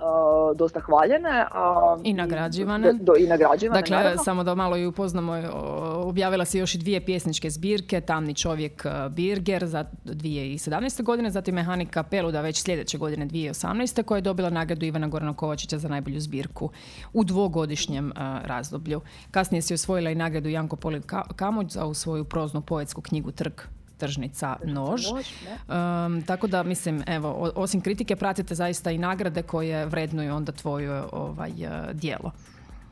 uh, 0.00 0.56
dosta 0.56 0.80
hvaljene. 0.80 1.46
A, 1.52 1.96
I 2.04 2.12
nagrađivane. 2.12 2.92
Do, 2.92 3.12
I 3.18 3.26
nagrađivane, 3.26 3.80
Dakle, 3.80 3.96
naravno. 3.96 4.24
samo 4.24 4.44
da 4.44 4.54
malo 4.54 4.76
i 4.76 4.86
upoznamo, 4.86 5.32
o, 5.32 6.08
objavila 6.08 6.44
si 6.44 6.58
još 6.58 6.74
i 6.74 6.78
dvije 6.78 7.04
pjesničke 7.04 7.50
zbirke, 7.50 8.00
Tamni 8.00 8.34
čovjek 8.34 8.84
e, 8.84 9.08
Birger 9.08 9.66
za 9.66 9.84
2017. 10.04 11.02
godine, 11.02 11.30
zatim 11.30 11.54
Mehanika 11.54 12.02
Peluda 12.02 12.40
već 12.40 12.62
sljedeće 12.62 12.98
godine 12.98 13.26
2018. 13.26 14.02
koja 14.02 14.18
je 14.18 14.22
dobila 14.22 14.50
nagradu 14.50 14.86
Ivana 14.86 15.06
Gorana 15.08 15.36
Kovačića 15.36 15.78
za 15.78 15.88
najbolju 15.88 16.20
zbirku 16.20 16.70
u 17.12 17.24
dvogodišnjem 17.24 18.10
e, 18.10 18.14
razdoblju. 18.44 19.00
Kasnije 19.30 19.62
si 19.62 19.74
osvojila 19.74 20.10
i 20.10 20.14
nagradu 20.14 20.48
Janko 20.48 20.76
Poli 20.76 21.00
Ka- 21.00 21.32
Kamoć 21.36 21.72
za 21.72 21.84
ovu 21.84 21.94
svoju 21.94 22.24
proznu 22.24 22.60
poetsku 22.60 23.00
knjigu 23.00 23.30
Trg 23.30 23.52
tržnica 23.98 24.56
Nož. 24.64 25.00
Um, 25.10 26.22
tako 26.22 26.46
da, 26.46 26.62
mislim, 26.62 27.02
evo, 27.06 27.50
osim 27.54 27.80
kritike 27.80 28.16
pratite 28.16 28.54
zaista 28.54 28.90
i 28.90 28.98
nagrade 28.98 29.42
koje 29.42 29.86
vrednuju 29.86 30.34
onda 30.34 30.52
tvoje 30.52 31.02
ovaj, 31.12 31.50
e, 31.50 31.92
dijelo. 31.92 32.32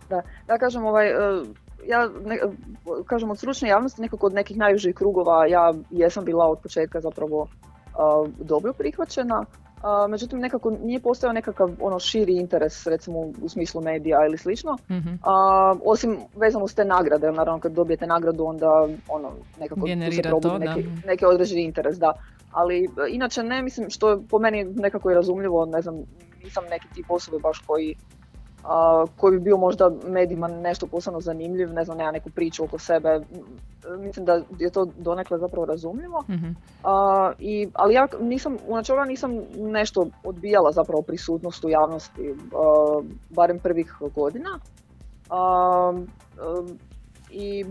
Da, 0.08 0.22
da 0.46 0.58
kažem, 0.58 0.84
ovaj, 0.84 1.08
e, 1.08 1.14
ja 1.86 2.08
ne, 2.24 2.38
kažem 3.06 3.30
od 3.30 3.38
stručne 3.38 3.68
javnosti 3.68 4.02
nekako 4.02 4.26
od 4.26 4.34
nekih 4.34 4.56
najužih 4.56 4.94
krugova 4.94 5.46
ja 5.46 5.72
jesam 5.90 6.24
bila 6.24 6.46
od 6.46 6.58
početka 6.58 7.00
zapravo 7.00 7.48
a, 7.94 8.26
dobro 8.38 8.72
prihvaćena, 8.72 9.44
međutim 10.08 10.38
nekako 10.38 10.70
nije 10.70 11.00
postojao 11.00 11.32
nekakav 11.32 11.70
ono 11.80 11.98
širi 11.98 12.36
interes 12.36 12.86
recimo 12.86 13.18
u 13.42 13.48
smislu 13.48 13.80
medija 13.80 14.26
ili 14.26 14.38
slično, 14.38 14.76
Mhm. 14.90 15.08
a, 15.22 15.74
osim 15.84 16.18
vezano 16.36 16.64
uz 16.64 16.74
te 16.74 16.84
nagrade, 16.84 17.26
jer 17.26 17.34
naravno 17.34 17.60
kad 17.60 17.72
dobijete 17.72 18.06
nagradu 18.06 18.44
onda 18.44 18.88
ono 19.08 19.32
nekako 19.60 19.80
se 19.80 19.86
Generira 19.86 20.30
probudi 20.30 20.64
da. 20.64 20.74
neki, 20.74 20.88
neki 21.06 21.24
određeni 21.24 21.62
interes, 21.62 21.96
da. 21.98 22.12
Ali 22.52 22.84
e, 22.84 22.88
inače 23.08 23.42
ne, 23.42 23.62
mislim 23.62 23.90
što 23.90 24.10
je 24.10 24.18
po 24.30 24.38
meni 24.38 24.64
nekako 24.64 25.10
i 25.10 25.14
razumljivo, 25.14 25.66
ne 25.66 25.82
znam, 25.82 25.94
nisam 26.44 26.64
neki 26.70 26.88
tip 26.94 27.10
osobe 27.10 27.38
baš 27.38 27.58
koji 27.58 27.94
koji 29.16 29.38
bi 29.38 29.44
bio 29.44 29.56
možda 29.56 29.90
medijima 30.06 30.48
nešto 30.48 30.86
posebno 30.86 31.20
zanimljiv, 31.20 31.72
ne 31.72 31.84
znam, 31.84 31.98
nema 31.98 32.10
neku 32.10 32.30
priču 32.30 32.64
oko 32.64 32.78
sebe. 32.78 33.20
Mislim 33.98 34.26
da 34.26 34.42
je 34.58 34.70
to 34.70 34.84
donekle 34.84 35.38
zapravo 35.38 35.66
razumljivo. 35.66 36.24
Mhm. 36.28 36.46
A, 36.84 37.32
i, 37.38 37.68
ali 37.74 37.94
ja 37.94 38.08
nisam, 38.20 38.56
u 38.66 38.76
načelu 38.76 38.98
ja 38.98 39.04
nisam 39.04 39.30
nešto 39.56 40.06
odbijala 40.24 40.72
zapravo 40.72 41.02
prisutnost 41.02 41.64
u 41.64 41.68
javnosti, 41.68 42.34
a, 42.54 43.02
barem 43.30 43.58
prvih 43.58 43.94
godina. 44.14 44.58
A, 45.30 45.92
I 47.30 47.64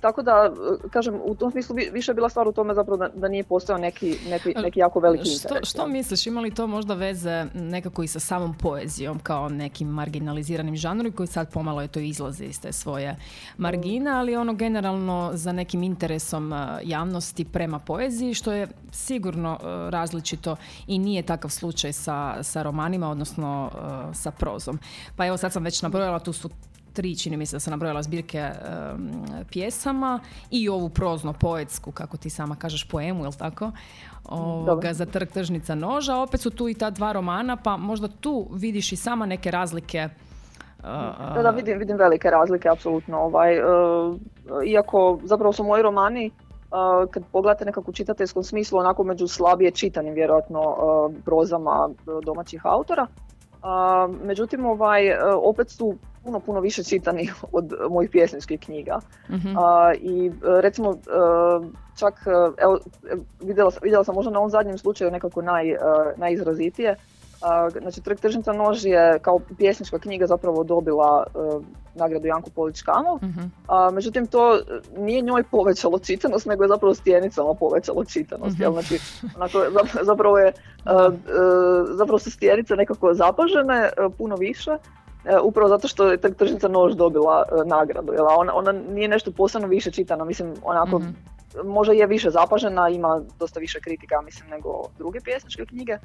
tako 0.00 0.22
da, 0.22 0.52
e, 0.84 0.88
kažem, 0.88 1.14
u 1.24 1.34
tom 1.34 1.50
smislu 1.50 1.76
vi- 1.76 1.90
više 1.92 2.10
je 2.10 2.14
bila 2.14 2.28
stvar 2.28 2.48
u 2.48 2.52
tome 2.52 2.74
zapravo 2.74 2.96
da, 2.96 3.08
da 3.14 3.28
nije 3.28 3.44
postojao 3.44 3.78
neki, 3.78 4.18
neki, 4.28 4.54
neki 4.56 4.80
jako 4.80 5.00
veliki 5.00 5.24
Što, 5.24 5.48
interes. 5.48 5.68
što 5.68 5.86
misliš, 5.86 6.26
ima 6.26 6.40
li 6.40 6.50
to 6.50 6.66
možda 6.66 6.94
veze 6.94 7.46
nekako 7.54 8.02
i 8.02 8.08
sa 8.08 8.20
samom 8.20 8.54
poezijom 8.54 9.18
kao 9.18 9.48
nekim 9.48 9.88
marginaliziranim 9.88 10.76
žanrom 10.76 11.12
koji 11.12 11.26
sad 11.26 11.52
pomalo 11.52 11.82
je 11.82 11.88
to 11.88 12.00
izlazi 12.00 12.44
iz 12.44 12.60
te 12.60 12.72
svoje 12.72 13.16
margine, 13.58 14.10
ali 14.10 14.36
ono 14.36 14.54
generalno 14.54 15.30
za 15.34 15.52
nekim 15.52 15.82
interesom 15.82 16.52
e, 16.52 16.56
javnosti 16.84 17.44
prema 17.44 17.78
poeziji, 17.78 18.34
što 18.34 18.52
je 18.52 18.68
sigurno 18.92 19.58
e, 19.60 19.66
različito 19.90 20.56
i 20.86 20.98
nije 20.98 21.22
takav 21.22 21.50
slučaj 21.50 21.92
sa, 21.92 22.42
sa 22.42 22.62
romanima, 22.62 23.10
odnosno 23.10 23.70
e, 24.10 24.14
sa 24.14 24.30
prozom. 24.30 24.78
Pa 25.16 25.26
evo 25.26 25.36
sad 25.36 25.52
sam 25.52 25.64
već 25.64 25.82
nabrojala, 25.82 26.18
tu 26.18 26.32
su 26.32 26.50
tri, 26.96 27.16
čini 27.16 27.36
mi 27.36 27.46
se 27.46 27.56
da 27.56 27.60
sam 27.60 27.70
nabrojala 27.70 28.02
zbirke 28.02 28.50
pjesama 29.50 30.20
i 30.50 30.68
ovu 30.68 30.88
prozno-poetsku, 30.88 31.92
kako 31.92 32.16
ti 32.16 32.30
sama 32.30 32.56
kažeš, 32.56 32.88
poemu, 32.88 33.24
jel 33.24 33.32
tako? 33.32 33.70
Ovoga, 34.28 34.92
za 34.92 35.06
trg 35.06 35.28
tržnica 35.28 35.74
noža. 35.74 36.16
Opet 36.16 36.40
su 36.40 36.50
tu 36.50 36.68
i 36.68 36.74
ta 36.74 36.90
dva 36.90 37.12
romana, 37.12 37.56
pa 37.56 37.76
možda 37.76 38.08
tu 38.08 38.48
vidiš 38.52 38.92
i 38.92 38.96
sama 38.96 39.26
neke 39.26 39.50
razlike. 39.50 40.08
uh, 40.78 41.34
Da, 41.34 41.42
da, 41.42 41.50
vidim, 41.50 41.78
vidim 41.78 41.96
velike 41.96 42.30
razlike, 42.30 42.68
apsolutno. 42.68 43.18
Ovaj, 43.18 43.56
e, 43.56 43.62
iako 44.66 45.18
zapravo 45.24 45.52
su 45.52 45.64
moji 45.64 45.82
romani, 45.82 46.26
e, 46.26 46.30
kad 47.10 47.22
pogledate 47.32 47.64
nekako 47.64 47.90
u 47.90 47.94
čitateljskom 47.94 48.42
smislu, 48.42 48.78
onako 48.78 49.04
među 49.04 49.26
slabije 49.26 49.70
čitanim, 49.70 50.14
vjerojatno, 50.14 50.60
e, 50.60 51.20
prozama 51.24 51.88
domaćih 52.24 52.60
autora. 52.64 53.06
Međutim, 54.22 54.66
ovaj, 54.66 55.00
opet 55.42 55.70
su 55.70 55.94
puno, 56.26 56.40
puno 56.40 56.60
više 56.60 56.84
čitani 56.84 57.30
od 57.52 57.72
mojih 57.90 58.10
pjesničkih 58.10 58.60
knjiga. 58.60 58.98
mhm. 59.30 59.56
A, 59.58 59.92
I 59.94 60.26
e, 60.26 60.30
recimo, 60.60 60.90
e, 60.92 60.96
čak, 61.98 62.14
e, 62.26 62.30
evo, 62.58 62.78
vidjela, 63.40 63.70
sam- 63.70 63.82
vidjela 63.82 64.04
sam 64.04 64.14
možda 64.14 64.30
na 64.30 64.38
ovom 64.38 64.50
zadnjem 64.50 64.78
slučaju 64.78 65.10
nekako 65.10 65.42
naj, 65.42 65.76
najizrazitije. 66.16 66.96
A, 67.42 67.70
znači, 67.70 68.00
Trg 68.00 68.18
tržnica 68.18 68.52
nož 68.52 68.84
je 68.84 69.18
kao 69.18 69.38
pjesnička 69.58 69.98
knjiga 69.98 70.26
zapravo 70.26 70.64
dobila 70.64 71.24
e, 71.26 71.38
nagradu 71.94 72.26
Janku 72.26 72.50
Polić 72.50 72.82
Kamov. 72.82 73.16
Mhm. 73.22 73.40
A, 73.68 73.90
međutim, 73.90 74.26
to 74.26 74.58
nije 74.96 75.22
njoj 75.22 75.42
povećalo 75.42 75.98
čitanost, 75.98 76.46
nego 76.46 76.64
je 76.64 76.68
zapravo 76.68 76.94
stjenicama 76.94 77.54
povećalo 77.54 78.04
čitanost. 78.04 78.52
Mhm. 78.52 78.62
jel? 78.62 78.72
Znači, 78.72 78.98
onako, 79.36 79.58
zap- 79.58 80.04
zapravo, 80.04 80.38
je, 80.38 80.52
zapravo 81.88 82.18
su 82.18 82.30
stjenice 82.30 82.76
nekako 82.76 83.14
zapažene 83.14 83.88
puno 84.18 84.36
više. 84.36 84.76
E, 85.26 85.38
upravo 85.42 85.68
zato 85.68 85.88
što 85.88 86.10
je 86.10 86.18
tržnica 86.18 86.68
nož 86.68 86.94
dobila 86.94 87.44
e, 87.48 87.68
nagradu. 87.68 88.12
Jel? 88.12 88.26
Ona, 88.38 88.54
ona 88.54 88.72
nije 88.72 89.08
nešto 89.08 89.32
posebno 89.32 89.68
više 89.68 89.90
čitana, 89.90 90.24
mislim, 90.24 90.54
onako, 90.64 90.98
Mhm. 90.98 91.08
možda 91.64 91.92
je 91.94 92.06
više 92.06 92.30
zapažena, 92.30 92.88
ima 92.88 93.22
dosta 93.38 93.60
više 93.60 93.80
kritika, 93.80 94.22
mislim, 94.22 94.50
nego 94.50 94.82
druge 94.98 95.20
pjesničke 95.20 95.66
knjige, 95.66 95.98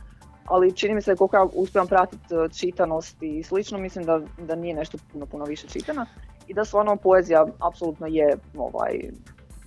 ali 0.45 0.75
čini 0.75 0.93
mi 0.95 1.01
se 1.01 1.15
koliko 1.15 1.35
ja 1.35 1.47
uspijem 1.53 1.87
pratiti 1.87 2.35
e, 2.35 2.49
čitanost 2.49 3.23
i 3.23 3.43
slično, 3.43 3.77
mislim 3.77 4.05
da, 4.05 4.21
da 4.37 4.55
nije 4.55 4.75
nešto 4.75 4.97
puno, 5.11 5.25
puno 5.25 5.45
više 5.45 5.67
čitana 5.67 6.05
i 6.47 6.53
da 6.53 6.65
stvarno 6.65 6.95
poezija 6.95 7.45
apsolutno 7.59 8.07
je 8.07 8.37
ovaj, 8.57 9.11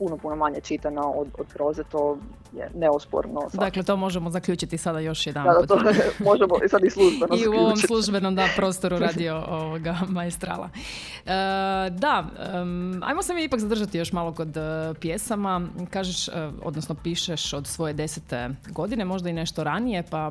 puno, 0.04 0.16
puno 0.16 0.36
manje 0.36 0.60
čitana 0.60 1.08
od, 1.08 1.28
od 1.38 1.46
proze, 1.54 1.82
to 1.84 2.18
je 2.52 2.70
neosporno. 2.74 3.40
svakako. 3.40 3.64
Dakle, 3.64 3.82
to 3.82 3.96
možemo 3.96 4.30
zaključiti 4.30 4.78
sada 4.78 4.98
još 4.98 5.26
jedan 5.26 5.44
da, 5.44 5.52
da, 5.52 5.66
to 5.66 5.78
možemo 6.30 6.54
i 6.64 6.68
sad 6.68 6.84
i 6.84 6.90
službeno 6.90 7.36
I 7.44 7.48
u 7.48 7.52
ovom 7.52 7.76
službenom 7.76 8.34
da, 8.34 8.48
prostoru 8.56 8.98
radio 9.06 9.44
ovoga 9.48 9.96
maestrala. 10.08 10.68
E, 10.74 11.30
da, 11.90 12.24
em, 12.54 13.02
ajmo 13.02 13.22
se 13.22 13.34
mi 13.34 13.44
ipak 13.44 13.60
zadržati 13.60 13.98
još 13.98 14.12
malo 14.12 14.32
kod 14.32 14.56
e, 14.56 14.94
pjesama. 15.00 15.68
Kažeš, 15.90 16.28
e, 16.28 16.32
odnosno 16.62 16.94
pišeš 16.94 17.52
od 17.52 17.66
svoje 17.66 17.92
desete 17.92 18.50
godine, 18.70 19.04
možda 19.04 19.30
i 19.30 19.32
nešto 19.32 19.64
ranije, 19.64 20.02
pa 20.10 20.30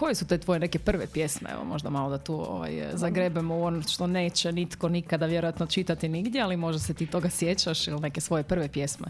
koje 0.00 0.14
su 0.14 0.26
te 0.26 0.38
tvoje 0.38 0.60
neke 0.60 0.78
prve 0.78 1.06
pjesme? 1.06 1.50
Evo, 1.52 1.64
možda 1.64 1.90
malo 1.90 2.10
da 2.10 2.18
tu 2.18 2.34
ovaj, 2.34 2.84
zagrebemo 2.94 3.56
u 3.56 3.62
ono 3.62 3.82
što 3.82 4.06
neće 4.06 4.52
nitko 4.52 4.88
nikada 4.88 5.26
vjerojatno 5.26 5.66
čitati 5.66 6.08
nigdje, 6.08 6.42
ali 6.42 6.56
možda 6.56 6.78
se 6.78 6.94
ti 6.94 7.06
toga 7.06 7.30
sjećaš 7.30 7.88
ili 7.88 8.00
neke 8.00 8.20
svoje 8.20 8.42
prve 8.42 8.68
pjesme. 8.68 9.06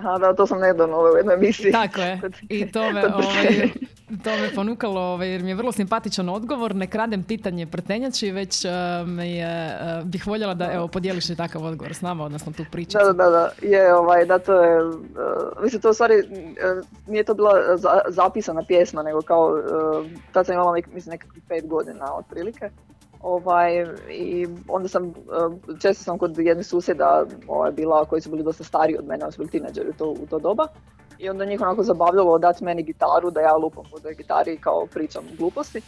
Aha, 0.00 0.18
da, 0.18 0.34
to 0.34 0.46
sam 0.46 0.60
nedavno 0.60 0.96
u 0.98 1.16
jednoj 1.16 1.34
emisiji. 1.34 1.72
Tako 1.72 2.00
je. 2.00 2.20
I 2.48 2.72
to 2.72 2.92
me, 2.92 3.06
ovaj, 3.14 3.68
to 4.24 4.30
me 4.30 4.54
ponukalo 4.54 5.00
ovaj, 5.00 5.28
jer 5.28 5.42
mi 5.42 5.48
je 5.48 5.54
vrlo 5.54 5.72
simpatičan 5.72 6.28
odgovor. 6.28 6.74
Ne 6.74 6.86
kradem 6.86 7.22
pitanje 7.22 7.66
prtenjači, 7.66 8.30
već 8.30 8.64
me 9.06 9.30
je, 9.30 9.66
eh, 9.66 10.02
bih 10.04 10.26
voljela 10.26 10.54
da 10.54 10.72
evo, 10.72 10.88
podijeliš 10.88 11.30
i 11.30 11.36
takav 11.36 11.64
odgovor 11.64 11.94
s 11.94 12.00
nama, 12.00 12.24
odnosno 12.24 12.52
tu 12.52 12.64
priču. 12.72 12.98
Da, 12.98 13.12
da, 13.12 13.30
da, 13.30 13.50
je, 13.62 13.94
ovaj, 13.94 14.24
da, 14.26 14.38
to 14.38 14.62
je, 14.62 14.84
uh, 14.84 14.94
mislim, 15.62 15.82
to 15.82 15.90
u 15.90 15.94
stvari, 15.94 16.14
uh, 16.18 16.86
nije 17.06 17.24
to 17.24 17.34
bila 17.34 17.76
za- 17.76 18.00
zapisana 18.08 18.62
pjesma, 18.68 19.02
nego 19.02 19.22
kao, 19.22 19.46
uh, 19.48 20.06
tad 20.32 20.46
sam 20.46 20.54
imala, 20.54 20.74
nek, 20.74 20.86
mislim, 20.94 21.10
nekakvih 21.10 21.42
pet 21.48 21.66
godina 21.68 22.14
otprilike, 22.14 22.70
ovaj, 23.20 23.86
i 24.10 24.46
onda 24.68 24.88
sam, 24.88 25.06
uh, 25.06 25.78
često 25.80 26.04
sam 26.04 26.18
kod 26.18 26.38
jednih 26.38 26.66
susjeda 26.66 27.24
ovaj, 27.48 27.72
bila, 27.72 28.04
koji 28.04 28.20
su 28.22 28.30
bili 28.30 28.42
dosta 28.42 28.64
stariji 28.64 28.98
od 28.98 29.06
mene, 29.06 29.24
oni 29.24 29.32
su 29.32 29.38
bili 29.38 29.50
tineđeri 29.50 29.88
u 29.88 29.92
to, 29.92 30.10
u 30.10 30.26
to 30.30 30.38
doba, 30.38 30.66
i 31.18 31.28
onda 31.28 31.44
njih 31.44 31.60
onako 31.60 31.82
zabavljalo 31.82 32.38
dati 32.38 32.64
meni 32.64 32.82
gitaru, 32.82 33.30
da 33.30 33.40
ja 33.40 33.56
lupam 33.56 33.84
po 33.90 33.98
toj 34.00 34.14
gitari 34.14 34.54
i 34.54 34.60
kao 34.60 34.86
pričam 34.86 35.24
gluposti. 35.38 35.82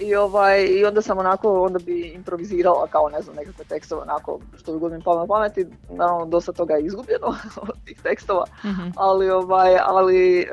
I, 0.00 0.14
ovaj, 0.14 0.64
I 0.64 0.84
onda 0.84 1.02
sam 1.02 1.18
onako, 1.18 1.62
onda 1.62 1.78
bi 1.78 2.00
improvizirala 2.14 2.86
kao 2.86 3.08
ne 3.08 3.22
znam 3.22 3.36
nekakve 3.36 3.64
tekstove 3.64 4.02
onako 4.02 4.40
što 4.56 4.72
bi 4.72 4.78
god 4.78 4.92
mi 4.92 5.02
palo 5.02 5.20
na 5.20 5.26
pameti. 5.26 5.66
Naravno 5.90 6.26
dosta 6.26 6.52
toga 6.52 6.74
je 6.74 6.84
izgubljeno 6.84 7.26
od 7.68 7.84
tih 7.84 8.00
tekstova, 8.02 8.44
Mhm. 8.64 8.88
ali, 8.96 9.30
ovaj, 9.30 9.76
ali 9.84 10.40
eh, 10.40 10.46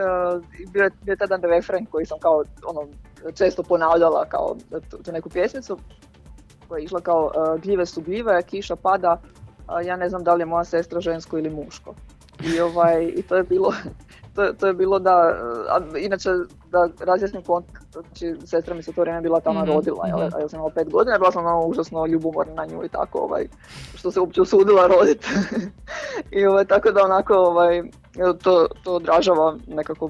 bio, 0.71 0.84
je, 0.84 0.91
bio 1.03 1.12
je 1.12 1.17
taj 1.17 1.38
refren 1.41 1.86
koji 1.86 2.05
sam 2.05 2.19
kao 2.19 2.43
ono, 2.65 2.88
često 3.34 3.63
ponavljala 3.63 4.25
kao 4.25 4.55
tu, 4.89 4.97
tu 5.03 5.12
neku 5.12 5.29
pjesmicu 5.29 5.77
koja 6.71 6.79
je 6.79 6.86
išla 6.86 7.01
kao 7.01 7.31
eh, 7.36 7.60
gljive 7.60 7.86
su 7.86 8.01
gljive, 8.01 8.43
kiša 8.43 8.75
pada, 8.75 9.21
a 9.67 9.81
ja 9.81 9.95
ne 9.95 10.10
znam 10.10 10.23
da 10.23 10.34
li 10.34 10.41
je 10.41 10.45
moja 10.45 10.63
sestra 10.63 11.01
žensko 11.01 11.38
ili 11.38 11.49
muško. 11.49 11.93
I, 12.43 12.60
ovaj, 12.60 13.03
i 13.15 13.21
to 13.21 13.36
je 13.36 13.43
bilo 13.43 13.73
to, 14.36 14.53
to 14.53 14.67
je 14.67 14.73
bilo 14.73 14.99
da, 14.99 15.15
a, 15.69 15.79
inače 15.97 16.29
da 16.71 16.89
razjasnim 16.99 17.43
kontekst, 17.43 17.88
znači 17.91 18.36
sestra 18.45 18.75
mi 18.75 18.84
se 18.84 18.93
to 18.93 19.01
vrijeme 19.01 19.21
bila 19.21 19.39
tamo 19.39 19.62
Mhm, 19.62 19.71
rodila, 19.71 20.07
jel, 20.07 20.17
mhm. 20.17 20.36
a 20.36 20.39
ja 20.39 20.49
sam 20.49 20.57
imala 20.57 20.71
pet 20.75 20.89
godina, 20.89 21.17
bila 21.17 21.31
sam 21.31 21.45
ono 21.45 21.65
užasno 21.65 22.05
ljubomorna 22.05 22.53
na 22.53 22.65
nju 22.65 22.84
i 22.84 22.89
tako, 22.89 23.19
ovaj, 23.19 23.47
što 23.95 24.12
se 24.12 24.19
uopće 24.19 24.41
usudila 24.41 24.88
roditi. 24.88 25.27
I 26.39 26.45
ovaj, 26.45 26.65
tako 26.65 26.91
da 26.91 27.03
onako 27.03 27.34
ovaj, 27.34 27.84
to, 28.43 28.67
to 28.84 28.95
odražava 28.95 29.55
nekako 29.67 30.10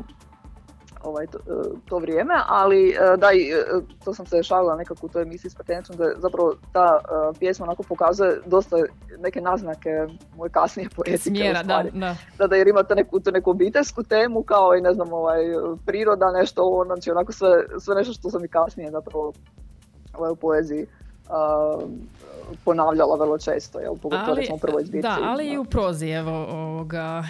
ovaj, 1.03 1.27
to, 1.27 1.37
to 1.85 1.97
vrijeme, 1.97 2.33
ali 2.47 2.89
e, 2.89 3.17
da 3.17 3.31
i 3.31 3.51
e, 3.51 3.63
to 4.03 4.13
sam 4.13 4.25
se 4.25 4.43
šalila 4.43 4.75
nekako 4.75 5.05
u 5.05 5.09
toj 5.09 5.21
emisiji 5.21 5.51
s 5.51 5.55
Patenčom, 5.55 5.95
da 5.95 6.11
zapravo 6.17 6.55
ta 6.73 6.99
e, 7.03 7.39
pjesma 7.39 7.65
onako 7.65 7.83
pokazuje 7.83 8.41
dosta 8.45 8.77
neke 9.19 9.41
naznake 9.41 9.89
moje 10.35 10.49
kasnije 10.49 10.89
poetike. 10.95 11.17
Smjera, 11.17 11.63
da, 11.63 11.83
da. 11.93 12.15
da, 12.37 12.47
da 12.47 12.55
jer 12.55 12.67
imate 12.67 12.95
neku, 12.95 13.19
tu 13.19 13.31
neku 13.31 13.51
obiteljsku 13.51 14.03
temu 14.03 14.43
kao 14.43 14.75
i 14.75 14.81
ne 14.81 14.93
znam 14.93 15.13
ovaj, 15.13 15.39
priroda, 15.85 16.31
nešto 16.31 16.61
ovo, 16.63 16.85
znači 16.85 17.11
onako 17.11 17.31
sve, 17.31 17.49
sve 17.79 17.95
nešto 17.95 18.13
što 18.13 18.29
sam 18.29 18.45
i 18.45 18.47
kasnije 18.47 18.91
zapravo 18.91 19.33
ovaj, 20.13 20.31
u 20.31 20.35
poeziji 20.35 20.85
a, 21.29 21.77
ponavljala 22.65 23.15
vrlo 23.15 23.37
često, 23.37 23.79
jel, 23.79 23.95
pogotovo 24.01 24.35
recimo 24.35 24.55
u 24.55 24.59
prvoj 24.59 24.83
zbirci. 24.83 25.07
da, 25.07 25.17
ali 25.21 25.49
i 25.49 25.57
u 25.57 25.65
prozi, 25.65 26.09
evo, 26.09 26.47
ovoga, 26.49 27.23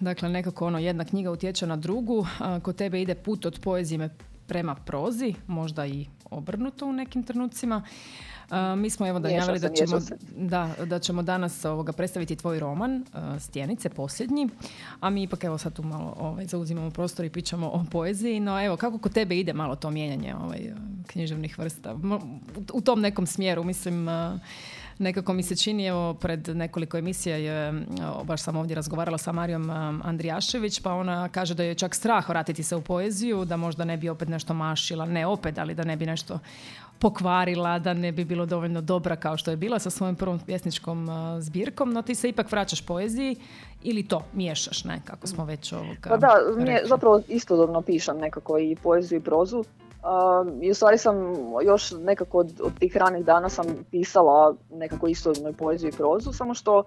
dakle, 0.00 0.28
nekako 0.28 0.66
ono, 0.66 0.78
jedna 0.78 1.04
knjiga 1.04 1.30
utječe 1.30 1.66
na 1.66 1.76
drugu, 1.76 2.26
a, 2.38 2.60
kod 2.60 2.76
tebe 2.76 3.02
ide 3.02 3.14
put 3.14 3.46
od 3.46 3.60
poezije 3.62 4.08
prema 4.46 4.74
prozi, 4.74 5.34
možda 5.46 5.86
i 5.86 6.06
obrnuto 6.30 6.86
u 6.86 6.92
nekim 6.92 7.22
trenucima. 7.22 7.82
Mi 8.76 8.90
smo 8.90 9.06
evo 9.06 9.18
da 9.18 9.28
se, 9.28 9.68
da 9.68 9.74
ćemo, 9.74 10.00
da, 10.36 10.74
da 10.84 10.98
ćemo 10.98 11.22
danas 11.22 11.64
ovoga, 11.64 11.92
predstaviti 11.92 12.36
tvoj 12.36 12.58
roman 12.60 13.04
Stjenice, 13.38 13.88
posljednji, 13.88 14.48
a 15.00 15.10
mi 15.10 15.22
ipak 15.22 15.44
evo 15.44 15.58
sad 15.58 15.72
tu 15.72 15.82
malo 15.82 16.14
ovaj, 16.20 16.46
zauzimamo 16.46 16.90
prostor 16.90 17.24
i 17.24 17.30
pričamo 17.30 17.68
o 17.68 17.84
poeziji, 17.90 18.40
no 18.40 18.64
evo 18.64 18.76
kako 18.76 18.98
kod 18.98 19.12
tebe 19.12 19.38
ide 19.38 19.52
malo 19.52 19.76
to 19.76 19.90
mijenjanje 19.90 20.34
ovaj, 20.34 20.72
književnih 21.06 21.58
vrsta? 21.58 21.96
U, 22.72 22.80
tom 22.80 23.00
nekom 23.00 23.26
smjeru, 23.26 23.64
mislim, 23.64 24.08
a, 24.08 24.38
Nekako 24.98 25.32
mi 25.32 25.42
se 25.42 25.56
čini, 25.56 25.86
evo, 25.86 26.14
pred 26.14 26.48
nekoliko 26.48 26.98
emisija 26.98 27.36
je, 27.36 27.72
baš 28.24 28.42
sam 28.42 28.56
ovdje 28.56 28.76
razgovarala 28.76 29.18
sa 29.18 29.32
Marijom 29.32 29.70
Andrijašević, 30.04 30.80
pa 30.80 30.92
ona 30.92 31.28
kaže 31.28 31.54
da 31.54 31.62
je 31.62 31.74
čak 31.74 31.94
strah 31.94 32.28
vratiti 32.28 32.62
se 32.62 32.76
u 32.76 32.80
poeziju, 32.80 33.44
da 33.44 33.56
možda 33.56 33.84
ne 33.84 33.96
bi 33.96 34.08
opet 34.08 34.28
nešto 34.28 34.54
mašila, 34.54 35.06
ne 35.06 35.26
opet, 35.26 35.58
ali 35.58 35.74
da 35.74 35.84
ne 35.84 35.96
bi 35.96 36.06
nešto 36.06 36.38
pokvarila, 36.98 37.78
da 37.78 37.94
ne 37.94 38.12
bi 38.12 38.24
bilo 38.24 38.46
dovoljno 38.46 38.80
dobra 38.80 39.16
kao 39.16 39.36
što 39.36 39.50
je 39.50 39.56
bila 39.56 39.78
sa 39.78 39.90
svojom 39.90 40.16
prvom 40.16 40.38
pjesničkom 40.38 41.08
zbirkom, 41.40 41.92
no 41.92 42.02
ti 42.02 42.14
se 42.14 42.28
ipak 42.28 42.52
vraćaš 42.52 42.86
poeziji 42.86 43.36
ili 43.82 44.02
to 44.02 44.22
miješaš, 44.32 44.84
ne, 44.84 45.00
kako 45.04 45.26
smo 45.26 45.44
već 45.44 45.72
ovoga 45.72 46.08
Pa 46.08 46.16
da, 46.16 46.34
mi 46.56 46.70
je 46.70 46.82
zapravo 46.84 47.20
istodobno 47.28 47.82
pišem 47.82 48.18
nekako 48.18 48.58
i 48.58 48.76
poeziju 48.82 49.18
i 49.18 49.22
prozu. 49.22 49.64
Um, 49.98 50.62
I 50.62 50.70
u 50.70 50.74
stvari 50.74 50.98
sam 50.98 51.16
još 51.64 51.90
nekako 51.90 52.38
od, 52.38 52.60
od 52.64 52.78
tih 52.78 52.96
ranih 52.96 53.24
dana 53.24 53.48
sam 53.48 53.66
pisala 53.90 54.54
nekako 54.70 55.06
istodobno 55.06 55.50
i 55.50 55.52
poeziju 55.52 55.88
i 55.88 55.96
prozu, 55.96 56.32
samo 56.32 56.54
što 56.54 56.84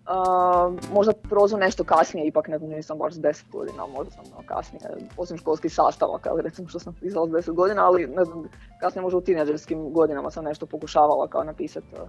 Uh, 0.00 0.74
možda 0.94 1.12
prozu 1.12 1.56
nešto 1.56 1.84
kasnije, 1.84 2.26
ipak 2.26 2.48
ne 2.48 2.58
znam, 2.58 2.70
nisam 2.70 2.98
baš 2.98 3.14
s 3.14 3.18
10 3.18 3.50
godina, 3.52 3.86
možda 3.86 4.10
sam 4.10 4.24
malo 4.30 4.42
kasnije, 4.46 4.82
osim 5.16 5.36
školskih 5.36 5.74
sastavaka, 5.74 6.30
ali 6.30 6.42
recimo 6.42 6.68
što 6.68 6.78
sam 6.78 6.94
pisala 7.00 7.26
s 7.26 7.30
10 7.30 7.52
godina, 7.52 7.86
ali 7.86 8.06
ne 8.06 8.24
znam, 8.24 8.44
kasnije 8.80 9.02
možda 9.02 9.18
u 9.18 9.20
tineđerskim 9.20 9.92
godinama 9.92 10.30
sam 10.30 10.44
nešto 10.44 10.66
pokušavala 10.66 11.28
kao 11.28 11.44
napisati 11.44 11.86
uh, 11.92 12.08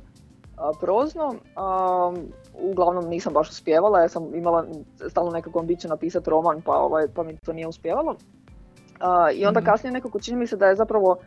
prozno. 0.80 1.28
Um, 1.28 2.32
uglavnom 2.72 3.06
nisam 3.06 3.34
baš 3.34 3.50
uspjevala, 3.50 4.02
ja 4.02 4.10
sam 4.10 4.36
imala 4.36 4.66
stalno 5.10 5.32
nekako 5.32 5.60
ambiciju 5.60 5.90
napisati 5.90 6.30
roman, 6.30 6.62
pa, 6.62 6.74
ovaj, 6.74 7.08
pa 7.08 7.24
mi 7.24 7.38
to 7.38 7.54
nije 7.54 7.68
uspjevalo. 7.68 8.16
I 9.34 9.46
onda 9.46 9.60
Mhm. 9.60 9.70
kasnije 9.70 9.94
nekako 9.94 10.20
čini 10.20 10.38
mi 10.38 10.48
se 10.48 10.58
da 10.58 10.68
je 10.68 10.76
zapravo, 10.76 11.18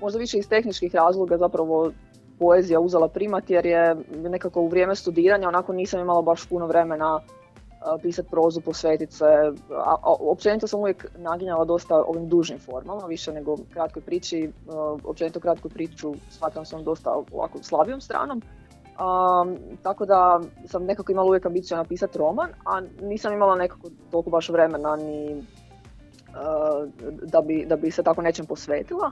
možda 0.00 0.18
više 0.18 0.38
iz 0.38 0.48
tehničkih 0.48 0.94
razloga 0.94 1.38
zapravo 1.38 1.90
poezija 2.38 2.80
uzela 2.80 3.08
primat 3.08 3.50
jer 3.50 3.66
je 3.66 3.96
nekako 4.16 4.60
u 4.60 4.68
vrijeme 4.68 4.94
studiranja 4.94 5.48
onako 5.48 5.72
nisam 5.72 6.00
imala 6.00 6.22
baš 6.22 6.48
puno 6.48 6.66
vremena 6.66 7.20
pisati 8.02 8.28
prozu, 8.30 8.60
posvetiti 8.60 9.14
se. 9.14 9.24
A, 9.24 9.96
a, 10.02 10.14
općenito 10.20 10.66
sam 10.66 10.80
uvijek 10.80 11.06
naginjala 11.18 11.64
dosta 11.64 12.04
ovim 12.06 12.28
dužim 12.28 12.58
formama, 12.58 13.06
više 13.06 13.32
nego 13.32 13.56
kratkoj 13.72 14.02
priči. 14.02 14.50
Općenito 15.04 15.40
kratku 15.40 15.68
priču 15.68 16.14
smatram 16.30 16.64
sam 16.64 16.84
dosta 16.84 17.10
ovako 17.32 17.58
slabijom 17.62 18.00
stranom. 18.00 18.42
A, 18.98 19.44
tako 19.82 20.06
da 20.06 20.40
sam 20.66 20.84
nekako 20.84 21.12
imala 21.12 21.28
uvijek 21.28 21.46
ambiciju 21.46 21.76
napisati 21.76 22.18
roman, 22.18 22.50
a 22.64 22.80
nisam 23.02 23.32
imala 23.32 23.54
nekako 23.56 23.88
toliko 24.10 24.30
baš 24.30 24.48
vremena 24.48 24.96
ni 24.96 25.42
da, 27.22 27.40
bi, 27.40 27.64
da 27.68 27.76
bi 27.76 27.90
se 27.90 28.02
tako 28.02 28.22
nečem 28.22 28.46
posvetila 28.46 29.10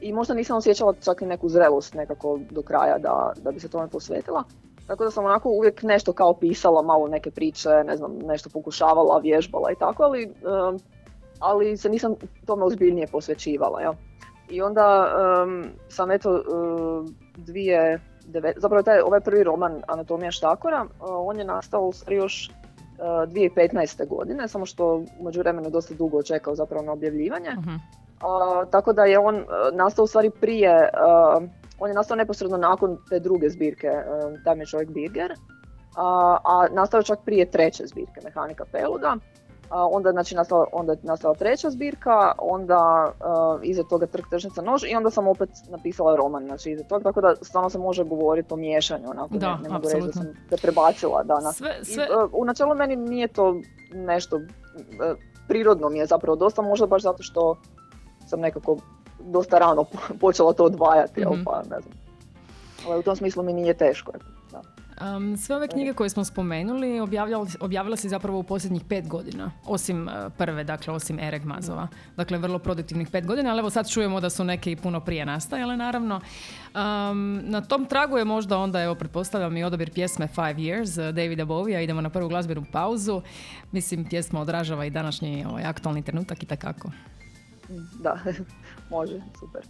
i 0.00 0.12
možda 0.12 0.34
nisam 0.34 0.56
osjećala 0.56 0.94
čak 1.04 1.22
i 1.22 1.26
neku 1.26 1.48
zrelost 1.48 1.94
nekako 1.94 2.38
do 2.50 2.62
kraja 2.62 2.98
da, 2.98 3.32
da 3.42 3.50
bi 3.50 3.60
se 3.60 3.68
tome 3.68 3.88
posvetila. 3.88 4.44
Tako 4.86 5.04
da 5.04 5.10
sam 5.10 5.24
onako 5.24 5.48
uvijek 5.48 5.82
nešto 5.82 6.12
kao 6.12 6.34
pisala, 6.34 6.82
malo 6.82 7.08
neke 7.08 7.30
priče, 7.30 7.68
ne 7.86 7.96
znam, 7.96 8.18
nešto 8.18 8.50
pokušavala, 8.50 9.18
vježbala 9.18 9.72
i 9.72 9.74
tako, 9.74 10.02
ali, 10.02 10.34
ali 11.38 11.76
se 11.76 11.88
nisam 11.88 12.14
tome 12.46 12.64
ozbiljnije 12.64 13.06
posvećivala. 13.06 13.80
Ja. 13.80 13.94
I 14.50 14.62
onda 14.62 15.14
um, 15.44 15.64
sam 15.88 16.10
eto 16.10 16.30
uh, 16.30 17.10
dvije, 17.36 18.00
devet, 18.26 18.56
zapravo 18.58 18.82
taj, 18.82 19.00
ovaj 19.00 19.20
prvi 19.20 19.44
roman 19.44 19.82
Anatomija 19.88 20.30
štakora, 20.30 20.84
uh, 20.84 20.88
on 21.00 21.38
je 21.38 21.44
nastao 21.44 21.92
još 22.08 22.50
2015. 23.00 24.06
godine, 24.06 24.48
samo 24.48 24.66
što 24.66 24.94
u 25.18 25.24
međuvremenu 25.24 25.70
dosta 25.70 25.94
dugo 25.94 26.22
čekao 26.22 26.54
zapravo 26.54 26.84
na 26.84 26.92
objavljivanje. 26.92 27.50
Mhm. 27.50 27.74
Uh, 27.74 28.70
tako 28.70 28.92
da 28.92 29.04
je 29.04 29.18
on 29.18 29.36
uh, 29.36 29.44
nastao 29.72 30.02
u 30.04 30.06
stvari 30.06 30.30
prije, 30.30 30.90
uh, 31.38 31.42
on 31.78 31.88
je 31.90 31.94
nastao 31.94 32.16
neposredno 32.16 32.56
nakon 32.56 32.98
te 33.08 33.20
druge 33.20 33.48
zbirke, 33.48 33.88
uh, 33.88 34.42
Tam 34.44 34.60
je 34.60 34.66
čovjek 34.66 34.90
Birger, 34.90 35.32
a, 35.96 36.36
a 36.44 36.66
nastao 36.72 36.98
je 36.98 37.04
čak 37.04 37.18
prije 37.24 37.50
treće 37.50 37.86
zbirke, 37.86 38.20
Mehanika 38.24 38.64
Peluda. 38.72 39.16
Onda, 39.72 40.10
znači, 40.10 40.34
nastala, 40.34 40.66
onda 40.72 40.92
je 40.92 40.98
nastala 41.02 41.34
treća 41.34 41.70
zbirka, 41.70 42.32
onda 42.38 43.12
uh, 43.54 43.60
iza 43.62 43.82
toga 43.82 44.06
Trg 44.06 44.24
tržnica 44.30 44.62
nož 44.62 44.84
i 44.84 44.96
onda 44.96 45.10
sam 45.10 45.28
opet 45.28 45.48
napisala 45.68 46.16
roman 46.16 46.44
znači, 46.44 46.70
iza 46.70 46.84
toga, 46.84 47.02
tako 47.02 47.20
da 47.20 47.34
stvarno 47.36 47.70
se 47.70 47.78
može 47.78 48.04
govoriti 48.04 48.54
o 48.54 48.58
miješanju, 48.58 49.04
onako, 49.06 49.34
Da, 49.34 49.48
ne, 49.48 49.62
ne 49.62 49.68
mogu 49.68 49.88
reći 49.88 50.06
da 50.06 50.12
sam 50.12 50.24
se 50.50 50.56
prebacila. 50.56 51.22
Da, 51.22 51.34
na, 51.34 51.52
Sve, 51.52 51.74
i, 51.82 51.84
sve, 51.84 52.06
uh, 52.16 52.30
u 52.32 52.44
načelu 52.44 52.74
meni 52.74 52.96
nije 52.96 53.28
to 53.28 53.56
nešto, 53.92 54.36
uh, 54.36 54.42
prirodno 55.48 55.88
mi 55.88 55.98
je 55.98 56.06
zapravo 56.06 56.36
dosta, 56.36 56.62
možda 56.62 56.86
baš 56.86 57.02
zato 57.02 57.22
što 57.22 57.56
sam 58.26 58.40
nekako 58.40 58.76
dosta 59.20 59.58
rano 59.58 59.84
po- 59.84 59.98
počela 60.16 60.52
to 60.52 60.64
odvajati, 60.64 61.20
jel, 61.20 61.32
Mhm. 61.32 61.42
pa 61.44 61.58
ne 61.60 61.80
znam. 61.80 61.94
Ali 62.88 62.98
u 62.98 63.02
tom 63.02 63.16
smislu 63.16 63.42
mi 63.42 63.52
nije 63.52 63.74
teško. 63.74 64.12
Um, 65.00 65.36
sve 65.36 65.56
ove 65.56 65.68
knjige 65.68 65.92
koje 65.92 66.10
smo 66.10 66.24
spomenuli 66.24 67.00
objavila 67.60 67.96
si 67.96 68.08
zapravo 68.08 68.38
u 68.38 68.42
posljednjih 68.42 68.82
pet 68.88 69.08
godina, 69.08 69.50
osim 69.64 70.08
uh, 70.08 70.12
prve, 70.38 70.64
dakle 70.64 70.94
osim 70.94 71.18
Ereg 71.18 71.44
Mazova. 71.44 71.88
Dakle, 72.16 72.38
vrlo 72.38 72.58
produktivnih 72.58 73.08
pet 73.08 73.26
godina, 73.26 73.50
ali 73.50 73.58
evo 73.58 73.70
sad 73.70 73.90
čujemo 73.90 74.20
da 74.20 74.30
su 74.30 74.44
neke 74.44 74.72
i 74.72 74.76
puno 74.76 75.00
prije 75.00 75.26
nastajale, 75.26 75.76
naravno. 75.76 76.20
Um, 76.74 77.40
na 77.44 77.60
tom 77.60 77.86
tragu 77.86 78.18
je 78.18 78.24
možda 78.24 78.58
onda, 78.58 78.82
evo, 78.82 78.94
pretpostavljam 78.94 79.56
i 79.56 79.64
odabir 79.64 79.92
pjesme 79.92 80.26
Five 80.26 80.54
Years 80.54 81.08
uh, 81.08 81.14
Davida 81.14 81.44
Bovija. 81.44 81.80
Idemo 81.80 82.00
na 82.00 82.10
prvu 82.10 82.28
glazbenu 82.28 82.64
pauzu. 82.72 83.22
Mislim, 83.72 84.04
pjesma 84.04 84.40
odražava 84.40 84.84
i 84.84 84.90
današnji 84.90 85.44
ovaj, 85.48 85.64
aktualni 85.64 86.02
trenutak 86.02 86.42
i 86.42 86.46
takako. 86.46 86.90
da, 88.00 88.18
može, 88.90 89.20
super. 89.40 89.62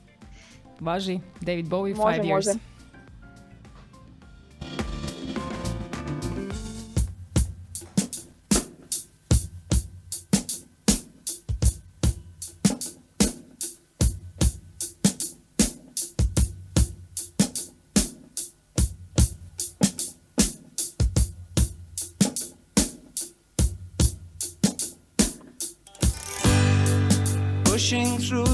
Važi, 0.80 1.20
David 1.40 1.66
Bowie, 1.66 1.96
Može, 1.96 2.16
Five 2.16 2.28
Years. 2.28 2.34
može. 2.34 2.79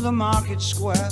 The 0.07 0.13
market 0.13 0.63
square. 0.63 1.11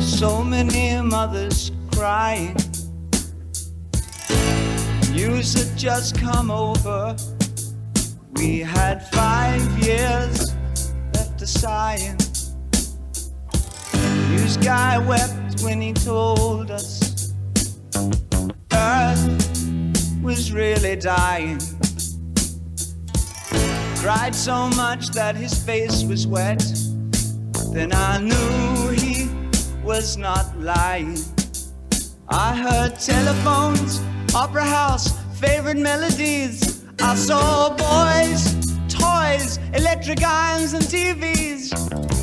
So 0.00 0.42
many 0.42 1.00
mothers 1.00 1.70
crying. 1.92 2.56
News 5.12 5.54
had 5.54 5.78
just 5.78 6.18
come 6.18 6.50
over. 6.50 7.14
We 8.32 8.58
had 8.58 9.08
five 9.12 9.62
years 9.78 10.56
left 11.14 11.38
to 11.38 11.46
sighing. 11.46 12.16
News 14.30 14.56
guy 14.56 14.98
wept 14.98 15.62
when 15.62 15.80
he 15.80 15.92
told 15.92 16.72
us 16.72 17.32
Earth 18.72 19.22
was 20.20 20.52
really 20.52 20.96
dying 20.96 21.60
cried 24.02 24.34
so 24.34 24.68
much 24.70 25.10
that 25.10 25.36
his 25.36 25.54
face 25.64 26.02
was 26.02 26.26
wet. 26.26 26.60
Then 27.72 27.92
I 27.92 28.18
knew 28.18 28.88
he 28.88 29.30
was 29.84 30.16
not 30.16 30.58
lying. 30.58 31.16
I 32.28 32.52
heard 32.52 32.98
telephones, 32.98 34.00
opera 34.34 34.64
house, 34.64 35.16
favorite 35.38 35.76
melodies. 35.76 36.82
I 37.00 37.14
saw 37.14 37.68
boys, 37.76 38.42
toys, 38.88 39.60
electric 39.72 40.24
irons, 40.24 40.72
and 40.72 40.82
TVs. 40.82 41.70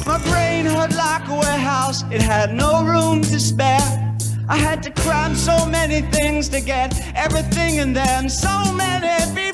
My 0.05 0.17
brain 0.29 0.65
hurt 0.65 0.93
like 0.97 1.29
a 1.29 1.33
warehouse, 1.33 2.03
it 2.11 2.21
had 2.21 2.53
no 2.53 2.83
room 2.83 3.21
to 3.21 3.39
spare. 3.39 4.17
I 4.49 4.57
had 4.57 4.83
to 4.83 4.91
cram 4.91 5.33
so 5.33 5.65
many 5.65 6.01
things 6.11 6.49
to 6.49 6.59
get 6.59 6.91
everything 7.15 7.75
in 7.75 7.93
them. 7.93 8.27
So 8.27 8.73
many 8.73 9.15
people 9.33 9.48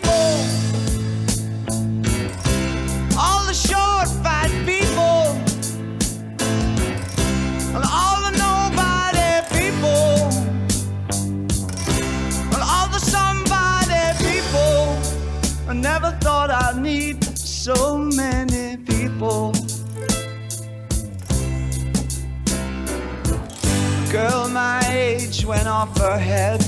went 25.45 25.67
off 25.67 25.95
her 25.99 26.17
head, 26.17 26.59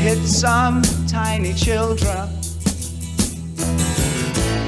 hit 0.00 0.18
some 0.26 0.82
tiny 1.06 1.52
children. 1.52 2.28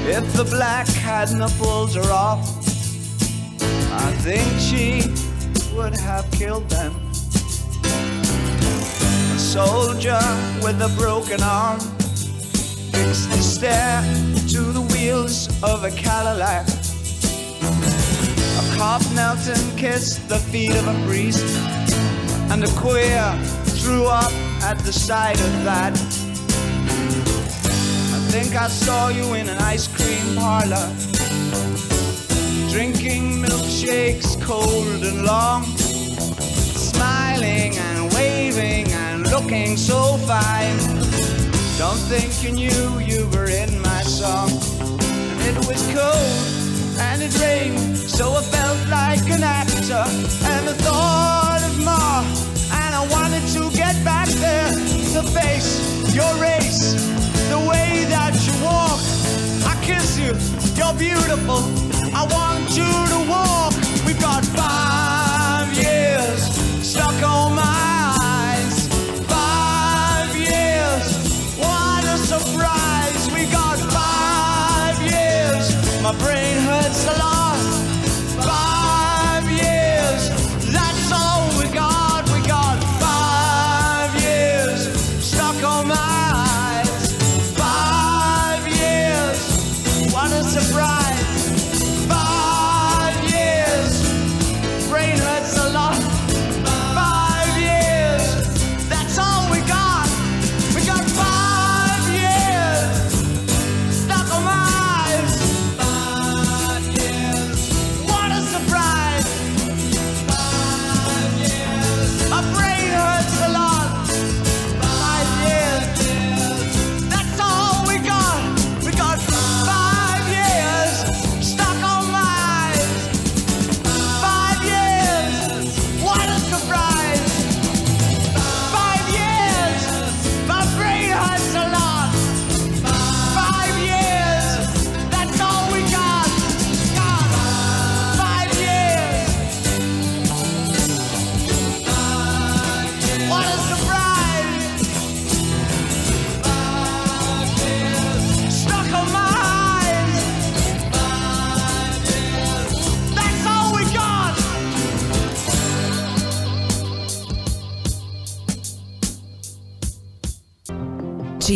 If 0.07 0.33
the 0.33 0.47
black 0.49 0.87
hadn't 0.87 1.51
pulled 1.59 1.93
her 1.95 2.11
off, 2.11 2.47
I 3.91 4.11
think 4.21 4.47
she 4.59 5.01
would 5.75 5.93
have 5.99 6.29
killed 6.31 6.69
them. 6.69 6.93
A 9.33 9.37
soldier 9.37 10.21
with 10.63 10.81
a 10.81 10.93
broken 10.97 11.41
arm 11.43 11.79
fixed 12.91 13.29
his 13.29 13.55
stare 13.55 14.01
to 14.49 14.61
the 14.71 14.81
wheels 14.93 15.49
of 15.61 15.83
a 15.83 15.91
Cadillac. 15.91 16.65
A 18.61 18.77
cop 18.77 19.01
knelt 19.13 19.45
and 19.47 19.77
kissed 19.77 20.29
the 20.29 20.37
feet 20.37 20.75
of 20.75 20.87
a 20.87 21.05
priest, 21.05 21.43
and 22.51 22.61
the 22.61 22.71
queer 22.79 23.23
threw 23.79 24.05
up 24.05 24.31
at 24.63 24.77
the 24.79 24.93
sight 24.93 25.39
of 25.39 25.63
that. 25.63 25.93
I 28.15 28.19
think 28.31 28.55
I 28.55 28.67
saw 28.67 29.09
you 29.09 29.33
in 29.33 29.49
an 29.49 29.57
ice 29.57 29.87
cream 29.87 30.35
parlor, 30.35 30.87
drinking 32.71 33.41
milkshakes 33.43 34.41
cold 34.41 35.03
and 35.03 35.25
long, 35.25 35.63
smiling 36.93 37.77
and 37.77 38.13
waving 38.13 38.91
and 38.91 39.29
looking 39.31 39.77
so 39.77 40.17
fine. 40.25 40.77
Don't 41.77 42.01
think 42.09 42.43
you 42.43 42.51
knew 42.51 42.99
you 42.99 43.27
were 43.33 43.49
in 43.49 43.81
my 43.81 44.01
song. 44.01 44.49
It 45.47 45.57
was 45.67 45.81
cold 45.93 46.99
and 46.99 47.21
it 47.21 47.33
rained, 47.39 47.97
so 47.97 48.33
I 48.33 48.41
felt 48.41 48.89
like 48.89 49.29
an 49.29 49.43
actor. 49.43 50.05
And 50.51 50.67
the 50.67 50.73
thought 50.83 51.44
more, 51.77 52.21
and 52.71 52.91
I 52.95 53.07
wanted 53.09 53.45
to 53.55 53.69
get 53.75 53.95
back 54.03 54.27
there 54.27 54.71
to 55.13 55.21
face 55.23 56.13
your 56.13 56.31
race, 56.35 56.93
the 57.49 57.59
way 57.59 58.05
that 58.09 58.33
you 58.45 58.53
walk. 58.63 58.99
I 59.65 59.75
kiss 59.83 60.17
you, 60.17 60.33
you're 60.77 60.93
beautiful. 60.97 61.61
I 62.13 62.23
want 62.31 62.69
you 62.75 62.91
to 63.13 63.19
walk. 63.29 63.73
We've 64.05 64.19
got 64.19 64.43
five 64.45 65.67
years 65.73 66.41
stuck 66.85 67.21
on 67.23 67.55
my 67.55 67.84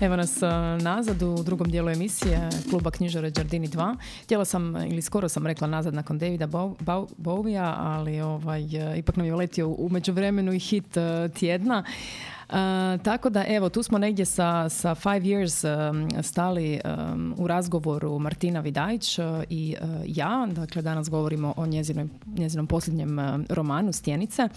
Evo 0.00 0.16
nas 0.16 0.42
a, 0.42 0.78
nazad 0.80 1.22
u 1.22 1.42
drugom 1.42 1.70
dijelu 1.70 1.88
emisije 1.90 2.48
kluba 2.70 2.90
knjižara 2.90 3.30
Đardini 3.30 3.68
2. 3.68 3.96
Htjela 4.22 4.44
sam, 4.44 4.76
ili 4.76 5.02
skoro 5.02 5.28
sam 5.28 5.46
rekla 5.46 5.66
nazad 5.66 5.94
nakon 5.94 6.18
Davida 6.18 6.46
Bowija, 7.16 7.74
ali 7.78 8.20
ovaj, 8.20 8.62
e, 8.62 8.98
ipak 8.98 9.16
nam 9.16 9.26
je 9.26 9.34
uletio 9.34 9.68
u 9.68 9.88
međuvremenu 9.88 10.52
i 10.52 10.58
hit 10.58 10.96
e, 10.96 11.28
tjedna. 11.28 11.84
E, 12.48 12.98
tako 13.02 13.30
da 13.30 13.44
evo 13.48 13.68
tu 13.68 13.82
smo 13.82 13.98
negdje 13.98 14.24
sa, 14.24 14.68
sa 14.68 14.94
Five 14.94 15.20
Years 15.20 15.68
e, 16.18 16.22
stali 16.22 16.74
e, 16.74 16.80
u 17.36 17.46
razgovoru 17.46 18.18
Martina 18.18 18.60
Vidajić 18.60 19.18
i 19.50 19.76
ja, 20.06 20.48
dakle 20.50 20.82
danas 20.82 21.10
govorimo 21.10 21.54
o 21.56 21.66
njezinoj, 21.66 22.06
njezinom 22.26 22.66
posljednjem 22.66 23.18
romanu 23.48 23.92
Stjenice. 23.92 24.48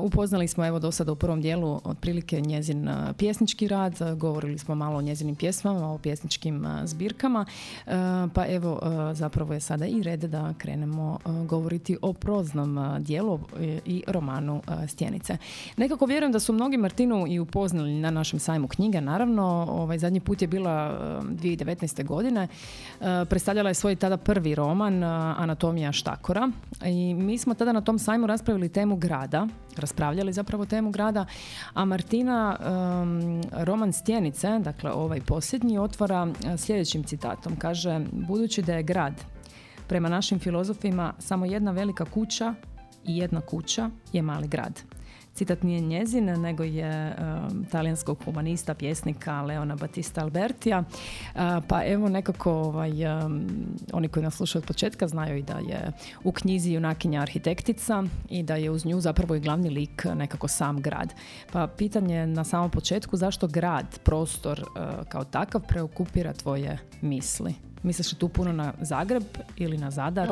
Upoznali 0.00 0.48
smo 0.48 0.66
evo 0.66 0.78
do 0.78 0.92
sada 0.92 1.12
u 1.12 1.16
prvom 1.16 1.40
dijelu 1.40 1.80
otprilike 1.84 2.40
njezin 2.40 2.88
pjesnički 3.16 3.68
rad, 3.68 3.94
govorili 4.16 4.58
smo 4.58 4.74
malo 4.74 4.98
o 4.98 5.02
njezinim 5.02 5.36
pjesmama, 5.36 5.92
o 5.92 5.98
pjesničkim 5.98 6.66
zbirkama, 6.84 7.44
pa 8.34 8.46
evo 8.48 8.80
zapravo 9.12 9.54
je 9.54 9.60
sada 9.60 9.86
i 9.86 10.02
red 10.02 10.20
da 10.20 10.54
krenemo 10.58 11.18
govoriti 11.48 11.96
o 12.02 12.12
proznom 12.12 12.96
dijelu 13.00 13.40
i 13.86 14.02
romanu 14.06 14.62
Stjenice. 14.88 15.36
Nekako 15.76 16.06
vjerujem 16.06 16.32
da 16.32 16.40
su 16.40 16.52
mnogi 16.52 16.76
I 17.26 17.38
upoznali 17.38 18.00
na 18.00 18.10
našem 18.10 18.38
sajmu 18.38 18.68
knjiga, 18.68 19.00
naravno, 19.00 19.66
ovaj 19.70 19.98
zadnji 19.98 20.20
put 20.20 20.42
je 20.42 20.48
bila 20.48 20.70
e, 20.70 21.24
2019. 21.24 22.04
godine, 22.04 22.48
E, 23.00 23.24
predstavljala 23.24 23.70
je 23.70 23.74
svoj 23.74 23.96
tada 23.96 24.16
prvi 24.16 24.54
roman 24.54 25.02
e, 25.02 25.06
Anatomija 25.36 25.92
štakora 25.92 26.50
i 26.84 27.14
mi 27.14 27.38
smo 27.38 27.54
tada 27.54 27.72
na 27.72 27.80
tom 27.80 27.98
sajmu 27.98 28.26
raspravili 28.26 28.68
temu 28.68 28.96
grada, 28.96 29.46
raspravljali 29.76 30.32
zapravo 30.32 30.66
temu 30.66 30.90
grada, 30.90 31.26
a 31.74 31.84
Martina 31.84 32.56
em, 32.60 33.40
roman 33.64 33.92
Stjenice, 33.92 34.58
dakle 34.58 34.92
ovaj 34.92 35.20
posljednji, 35.20 35.78
otvara 35.78 36.28
e, 36.46 36.56
sljedećim 36.56 37.04
citatom. 37.04 37.56
Kaže, 37.56 38.00
budući 38.12 38.62
da 38.62 38.74
je 38.74 38.82
grad 38.82 39.14
prema 39.86 40.08
našim 40.08 40.38
filozofima 40.38 41.12
samo 41.18 41.46
jedna 41.46 41.70
velika 41.70 42.04
kuća 42.04 42.54
i 43.04 43.18
jedna 43.18 43.40
kuća 43.40 43.90
je 44.12 44.22
mali 44.22 44.48
grad. 44.48 44.97
Citat 45.38 45.62
nije 45.62 45.80
njezin, 45.80 46.24
nego 46.24 46.62
je 46.62 47.16
um, 47.18 47.64
talijanskog 47.64 48.18
humanista, 48.24 48.74
pjesnika 48.74 49.42
Leona 49.42 49.76
Battista 49.76 50.20
Albertija. 50.20 50.78
Uh, 50.78 51.40
pa 51.68 51.84
evo 51.84 52.08
nekako 52.08 52.52
ovaj, 52.52 53.24
um, 53.24 53.46
oni 53.92 54.08
koji 54.08 54.22
nas 54.22 54.34
slušaju 54.34 54.60
od 54.60 54.66
početka 54.66 55.08
znaju 55.08 55.36
i 55.36 55.42
da 55.42 55.58
je 55.58 55.92
u 56.24 56.32
knjizi 56.32 56.72
junakinja 56.72 57.20
arhitektica 57.20 58.04
i 58.30 58.42
da 58.42 58.56
je 58.56 58.70
uz 58.70 58.86
nju 58.86 59.00
zapravo 59.00 59.34
i 59.34 59.40
glavni 59.40 59.70
lik 59.70 60.04
nekako 60.14 60.48
sam 60.48 60.80
grad. 60.80 61.14
Pa 61.52 61.66
pitanje 61.66 62.26
na 62.26 62.44
samom 62.44 62.70
početku 62.70 63.16
zašto 63.16 63.46
grad, 63.46 63.98
prostor 64.04 64.60
uh, 64.60 65.08
kao 65.08 65.24
takav 65.24 65.60
preokupira 65.68 66.32
tvoje 66.32 66.78
misli? 67.00 67.67
Misliš 67.82 68.12
li 68.12 68.18
tu 68.18 68.28
puno 68.28 68.52
na 68.52 68.72
Zagreb 68.80 69.22
ili 69.56 69.78
na 69.78 69.90
Zadar? 69.90 70.28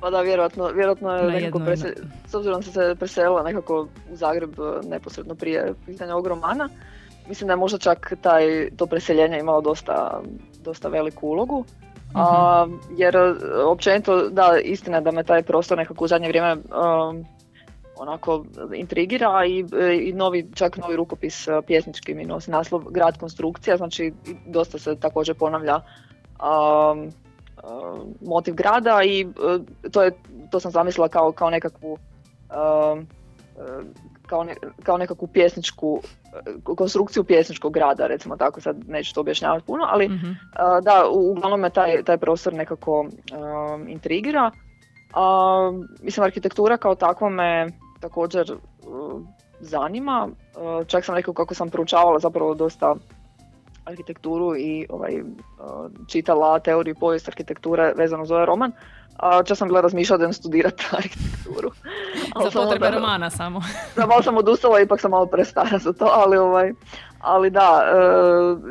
Pa 0.00 0.10
da, 0.14 0.20
vjerojatno, 0.20 0.68
vjerojatno 0.68 1.12
je 1.12 1.22
Na 1.22 1.30
nekako 1.30 1.58
jedno 1.58 1.86
s 2.26 2.34
obzirom 2.34 2.60
da 2.60 2.72
se 2.72 2.94
preselila 2.98 3.42
nekako 3.42 3.88
u 4.12 4.16
Zagreb 4.16 4.50
e, 4.50 4.88
neposredno 4.88 5.34
prije 5.34 5.74
pisanja 5.86 6.12
ovog 6.12 6.26
romana, 6.26 6.68
mislim 7.28 7.46
da 7.46 7.52
je 7.52 7.56
možda 7.56 7.78
čak 7.78 8.12
taj, 8.20 8.70
to 8.76 8.86
preseljenje 8.86 9.38
imalo 9.38 9.60
dosta, 9.60 10.20
dosta 10.64 10.88
veliku 10.88 11.28
ulogu. 11.28 11.64
A, 12.14 12.66
jer 12.96 13.16
e, 13.16 13.34
općenito, 13.66 14.28
da, 14.28 14.58
istina 14.64 15.00
da 15.00 15.10
me 15.10 15.24
taj 15.24 15.42
prostor 15.42 15.78
nekako 15.78 16.04
u 16.04 16.08
zadnje 16.08 16.28
vrijeme 16.28 16.52
um, 16.52 17.24
onako 17.96 18.44
intrigira 18.74 19.44
i, 19.46 19.64
i 20.02 20.12
novi, 20.12 20.50
čak 20.54 20.76
novi 20.76 20.96
rukopis 20.96 21.48
pjesnički 21.66 22.14
mi 22.14 22.24
nosi 22.24 22.50
naslov 22.50 22.84
Grad 22.90 23.18
konstrukcija, 23.18 23.76
znači 23.76 24.12
dosta 24.46 24.78
se 24.78 24.96
također 24.96 25.34
ponavlja 25.34 25.80
motiv 28.20 28.54
grada 28.54 29.02
i 29.04 29.20
e, 29.20 29.90
to, 29.90 30.02
je, 30.02 30.10
to 30.50 30.60
sam 30.60 30.70
zamislila 30.70 31.08
kao, 31.08 31.32
kao 31.32 31.50
nekakvu 31.50 31.92
um, 31.92 32.98
e, 32.98 33.82
kao, 34.26 34.44
ne- 34.44 34.56
kao 34.82 34.98
nekakvu 34.98 35.26
pjesničku 35.28 36.00
e, 36.32 36.74
konstrukciju 36.76 37.24
pjesničkog 37.24 37.72
grada, 37.72 38.06
recimo 38.06 38.36
tako, 38.36 38.60
sad 38.60 38.88
neću 38.88 39.14
to 39.14 39.20
objašnjavati 39.20 39.66
puno, 39.66 39.84
ali 39.88 40.08
Mhm. 40.08 40.30
a, 40.52 40.80
da, 40.80 41.04
uglavnom 41.10 41.60
me 41.60 41.70
taj, 41.70 42.02
taj 42.02 42.18
prostor 42.18 42.52
nekako 42.54 43.00
um, 43.00 43.88
intrigira. 43.88 44.50
A, 45.14 45.72
mislim, 46.02 46.24
arhitektura 46.24 46.76
kao 46.76 46.94
takva 46.94 47.28
me 47.28 47.66
također 48.00 48.56
zanima. 49.60 50.28
Čak 50.86 51.04
sam 51.04 51.14
rekao 51.14 51.34
kako 51.34 51.54
sam 51.54 51.70
proučavala 51.70 52.18
zapravo 52.18 52.54
dosta 52.54 52.94
arhitekturu 53.84 54.56
i 54.56 54.86
ovaj, 54.88 55.22
čitala 56.06 56.58
teoriju 56.58 56.94
povijest 56.94 57.28
arhitekture 57.28 57.92
vezano 57.96 58.24
za 58.24 58.34
ovaj 58.34 58.46
roman, 58.46 58.72
a 59.16 59.42
čak 59.42 59.58
sam 59.58 59.68
bila 59.68 59.80
razmišljala 59.80 60.18
da 60.18 60.24
idem 60.24 60.32
studirati 60.32 60.84
arhitekturu. 60.98 61.70
za 62.44 62.50
potrebe 62.50 62.90
romana 62.90 63.30
samo. 63.30 63.62
da, 63.96 64.06
malo 64.06 64.22
sam 64.22 64.36
odustala, 64.36 64.80
ipak 64.80 65.00
sam 65.00 65.10
malo 65.10 65.26
prestara 65.26 65.78
za 65.78 65.92
to, 65.92 66.08
ali, 66.12 66.36
ovaj, 66.36 66.72
ali 67.20 67.50
da, 67.50 67.84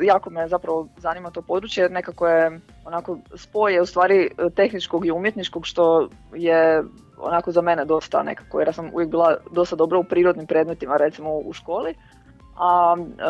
e, 0.00 0.06
jako 0.06 0.30
me 0.30 0.48
zapravo 0.48 0.88
zanima 0.96 1.30
to 1.30 1.42
područje 1.42 1.82
jer 1.82 1.90
nekako 1.90 2.28
je 2.28 2.60
onako 2.84 3.18
spoj 3.34 3.74
je 3.74 3.82
u 3.82 3.86
stvari 3.86 4.30
tehničkog 4.56 5.06
i 5.06 5.10
umjetničkog 5.10 5.66
što 5.66 6.08
je 6.34 6.84
onako 7.18 7.52
za 7.52 7.62
mene 7.62 7.84
dosta 7.84 8.22
nekako 8.22 8.58
jer 8.58 8.68
ja 8.68 8.72
sam 8.72 8.90
uvijek 8.92 9.10
bila 9.10 9.36
dosta 9.52 9.76
dobra 9.76 9.98
u 9.98 10.04
prirodnim 10.04 10.46
predmetima 10.46 10.96
recimo 10.96 11.30
u 11.34 11.52
školi. 11.52 11.94
A, 12.56 12.96
e, 12.98 13.22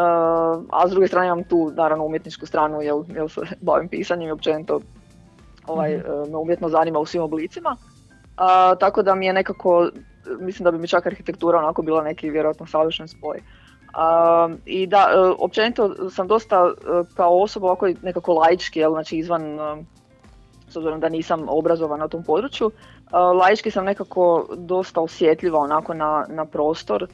a 0.71 0.89
s 0.89 0.91
druge 0.91 1.09
strane 1.09 1.27
imam 1.27 1.45
tu 1.45 1.73
naravno 1.77 2.05
umjetničku 2.05 2.47
stranu 2.47 2.83
jer, 2.83 2.95
jer 3.09 3.31
se 3.31 3.41
bavim 3.67 3.89
pisanjem 3.89 4.29
i 4.29 4.33
općenito 4.33 4.81
ovaj, 5.67 5.97
mm 5.97 6.31
me 6.31 6.37
umjetno 6.37 6.69
zanima 6.69 6.99
u 6.99 7.07
svim 7.07 7.23
oblicima. 7.23 7.77
A, 8.37 8.75
tako 8.75 9.03
da 9.03 9.15
mi 9.15 9.27
je 9.27 9.33
nekako, 9.33 9.89
mislim 10.41 10.65
da 10.65 10.71
bi 10.71 10.79
mi 10.79 10.89
čak 10.89 11.07
arhitektura 11.07 11.59
onako 11.59 11.83
bila 11.83 12.03
neki 12.03 12.31
vjerojatno 12.31 12.67
savršen 12.67 13.09
spoj. 13.09 13.39
A, 13.95 14.49
I 14.65 14.87
da, 14.87 15.09
e, 15.15 15.19
općenito 15.39 16.11
sam 16.11 16.29
dosta 16.29 16.73
kao 17.15 17.43
osoba 17.43 17.67
ovako 17.67 17.89
nekako 18.03 18.33
laički, 18.33 18.81
jel, 18.81 18.91
znači 18.91 19.17
izvan, 19.17 19.43
s 20.69 20.77
obzirom 20.77 21.01
da 21.01 21.09
nisam 21.09 21.47
obrazovan 21.49 22.01
na 22.01 22.09
tom 22.09 22.23
području, 22.23 22.71
laički 23.13 23.71
sam 23.71 23.85
nekako 23.85 24.47
dosta 24.57 25.01
osjetljiva 25.01 25.59
onako 25.59 25.95
na, 25.95 26.27
na 26.29 26.45
prostor. 26.45 27.07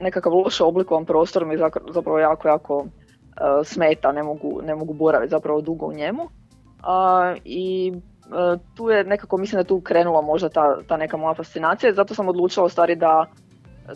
Nekakav 0.00 0.34
loše 0.34 0.64
oblikovan 0.64 1.04
prostor 1.04 1.46
mi 1.46 1.56
zapravo 1.92 2.18
jako, 2.18 2.48
jako 2.48 2.86
E, 3.36 3.64
smeta, 3.64 4.12
ne 4.12 4.22
mogu, 4.22 4.60
ne 4.62 4.74
mogu 4.74 4.94
boraviti 4.94 5.30
zapravo 5.30 5.60
dugo 5.60 5.86
u 5.86 5.92
njemu. 5.92 6.28
I 7.44 7.92
e, 7.92 8.58
tu 8.74 8.90
je 8.90 9.04
nekako, 9.04 9.36
mislim 9.36 9.56
da 9.56 9.60
je 9.60 9.64
tu 9.64 9.80
krenula 9.80 10.20
možda 10.20 10.48
ta, 10.48 10.76
ta 10.88 10.96
neka 10.96 11.16
moja 11.16 11.34
fascinacija, 11.34 11.92
zato 11.92 12.14
sam 12.14 12.28
odlučila 12.28 12.66
u 12.66 12.68
stvari 12.68 12.96
da 12.96 13.26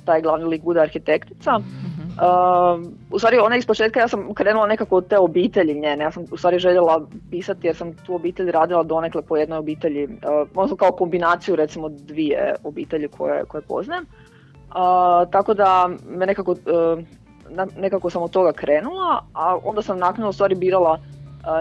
taj 0.04 0.22
glavni 0.22 0.44
lik 0.44 0.62
bude 0.62 0.80
arhitektica. 0.80 1.50
Uh, 1.56 2.92
u 3.10 3.18
stvari 3.18 3.38
ona 3.38 3.56
iz 3.56 3.66
početka 3.66 4.00
ja 4.00 4.08
sam 4.08 4.34
krenula 4.34 4.66
nekako 4.66 4.96
od 4.96 5.08
te 5.08 5.18
obitelji 5.18 5.74
njene, 5.74 6.04
ja 6.04 6.10
sam 6.10 6.24
u 6.32 6.36
stvari 6.36 6.58
željela 6.58 7.06
pisati 7.30 7.66
jer 7.66 7.76
sam 7.76 7.92
tu 8.06 8.14
obitelj 8.14 8.50
radila 8.50 8.82
donekle 8.82 9.22
po 9.22 9.36
jednoj 9.36 9.58
obitelji, 9.58 10.04
uh, 10.04 10.10
možda 10.54 10.76
kao 10.76 10.92
kombinaciju 10.92 11.56
recimo 11.56 11.88
dvije 11.88 12.54
obitelji 12.64 13.08
koje, 13.08 13.44
koje 13.44 13.62
poznajem. 13.62 14.06
Uh, 14.68 15.30
tako 15.30 15.54
da 15.54 15.90
me 16.08 16.26
nekako 16.26 16.56
nekako 17.76 18.10
sam 18.10 18.22
od 18.22 18.30
toga 18.30 18.52
krenula, 18.52 19.24
a 19.34 19.58
onda 19.64 19.82
sam 19.82 19.98
naknadno 19.98 20.32
stvari 20.32 20.54
birala 20.54 21.00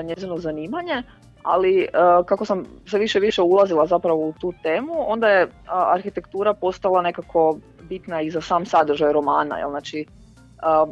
njezino 0.04 0.38
zanimanje, 0.38 1.04
ali 1.44 1.88
kako 2.26 2.46
sam 2.46 2.66
sve 2.86 3.00
više 3.00 3.20
više 3.20 3.42
ulazila 3.42 3.86
zapravo 3.86 4.28
u 4.28 4.34
tu 4.34 4.54
temu, 4.64 4.94
onda 5.08 5.28
je 5.28 5.48
arhitektura 5.68 6.54
postala 6.54 7.02
nekako 7.02 7.58
bitna 7.90 8.22
i 8.22 8.30
za 8.30 8.42
sam 8.42 8.66
sadržaj 8.66 9.14
romana, 9.14 9.58
jel? 9.58 9.70
znači 9.70 10.06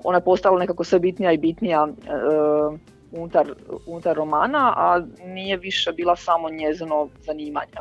ona 0.03 0.17
je 0.17 0.23
postala 0.23 0.59
nekako 0.59 0.83
sve 0.83 0.99
bitnija 0.99 1.31
i 1.31 1.37
bitnija 1.37 1.87
e, 1.87 2.09
unutar, 3.11 3.53
unutar 3.87 4.15
romana, 4.15 4.73
a 4.77 5.01
nije 5.25 5.57
više 5.57 5.91
bila 5.91 6.15
samo 6.15 6.49
njezino 6.49 7.09
zanimanje. 7.19 7.71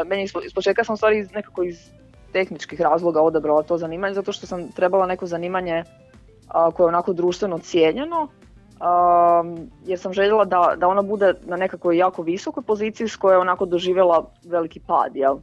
E, 0.00 0.04
meni 0.04 0.22
iz 0.22 0.54
početka 0.54 0.84
sam 0.84 0.96
stvari 0.96 1.28
nekako 1.34 1.62
iz 1.62 1.90
tehničkih 2.32 2.80
razloga 2.80 3.22
odabrala 3.22 3.62
to 3.62 3.78
zanimanje, 3.78 4.14
zato 4.14 4.32
što 4.32 4.46
sam 4.46 4.68
trebala 4.72 5.06
neko 5.06 5.26
zanimanje 5.26 5.84
koje 6.74 6.84
je 6.84 6.88
onako 6.88 7.12
društveno 7.12 7.58
cijenjeno, 7.58 8.28
jer 9.84 9.98
sam 9.98 10.12
željela 10.12 10.44
da, 10.44 10.74
da 10.76 10.88
ona 10.88 11.02
bude 11.02 11.34
na 11.44 11.56
nekakvoj 11.56 11.96
jako 11.96 12.22
visokoj 12.22 12.62
poziciji 12.62 13.08
s 13.08 13.16
koje 13.16 13.34
je 13.34 13.38
onako 13.38 13.66
doživjela 13.66 14.30
veliki 14.44 14.80
pad, 14.80 15.16
jel? 15.16 15.38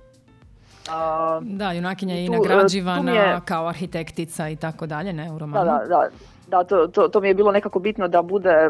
da, 1.41 1.71
junakinja 1.71 2.15
je 2.15 2.25
i 2.25 2.29
nagrađivana 2.29 3.41
kao 3.45 3.67
arhitektica 3.67 4.49
i 4.49 4.55
tako 4.55 4.85
dalje, 4.85 5.13
ne, 5.13 5.31
u 5.31 5.39
romanu. 5.39 5.65
Da, 5.65 5.85
da, 5.87 6.09
da. 6.47 6.63
to, 6.63 6.87
to, 6.87 7.07
to, 7.07 7.21
mi 7.21 7.27
je 7.27 7.33
bilo 7.33 7.51
nekako 7.51 7.79
bitno 7.79 8.07
da 8.07 8.21
bude, 8.21 8.49
e, 8.49 8.69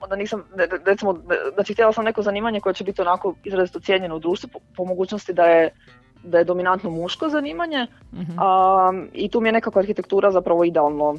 onda 0.00 0.16
nisam, 0.16 0.42
recimo, 0.84 1.14
znači 1.54 1.72
htjela 1.72 1.92
sam 1.92 2.04
neko 2.04 2.22
zanimanje 2.22 2.60
koje 2.60 2.74
će 2.74 2.84
biti 2.84 3.02
onako 3.02 3.34
izrazito 3.44 3.80
cijenjeno 3.80 4.16
u 4.16 4.18
društvu, 4.18 4.50
po, 4.76 4.84
mogućnosti 4.84 5.32
da 5.32 5.44
je 5.44 5.70
da 6.22 6.38
je 6.38 6.44
dominantno 6.44 6.90
muško 6.90 7.28
zanimanje 7.28 7.86
mhm. 8.12 8.32
i 9.12 9.28
tu 9.28 9.40
mi 9.40 9.48
je 9.48 9.52
nekako 9.52 9.78
arhitektura 9.78 10.30
zapravo 10.30 10.64
idealno 10.64 11.10
uh, 11.10 11.18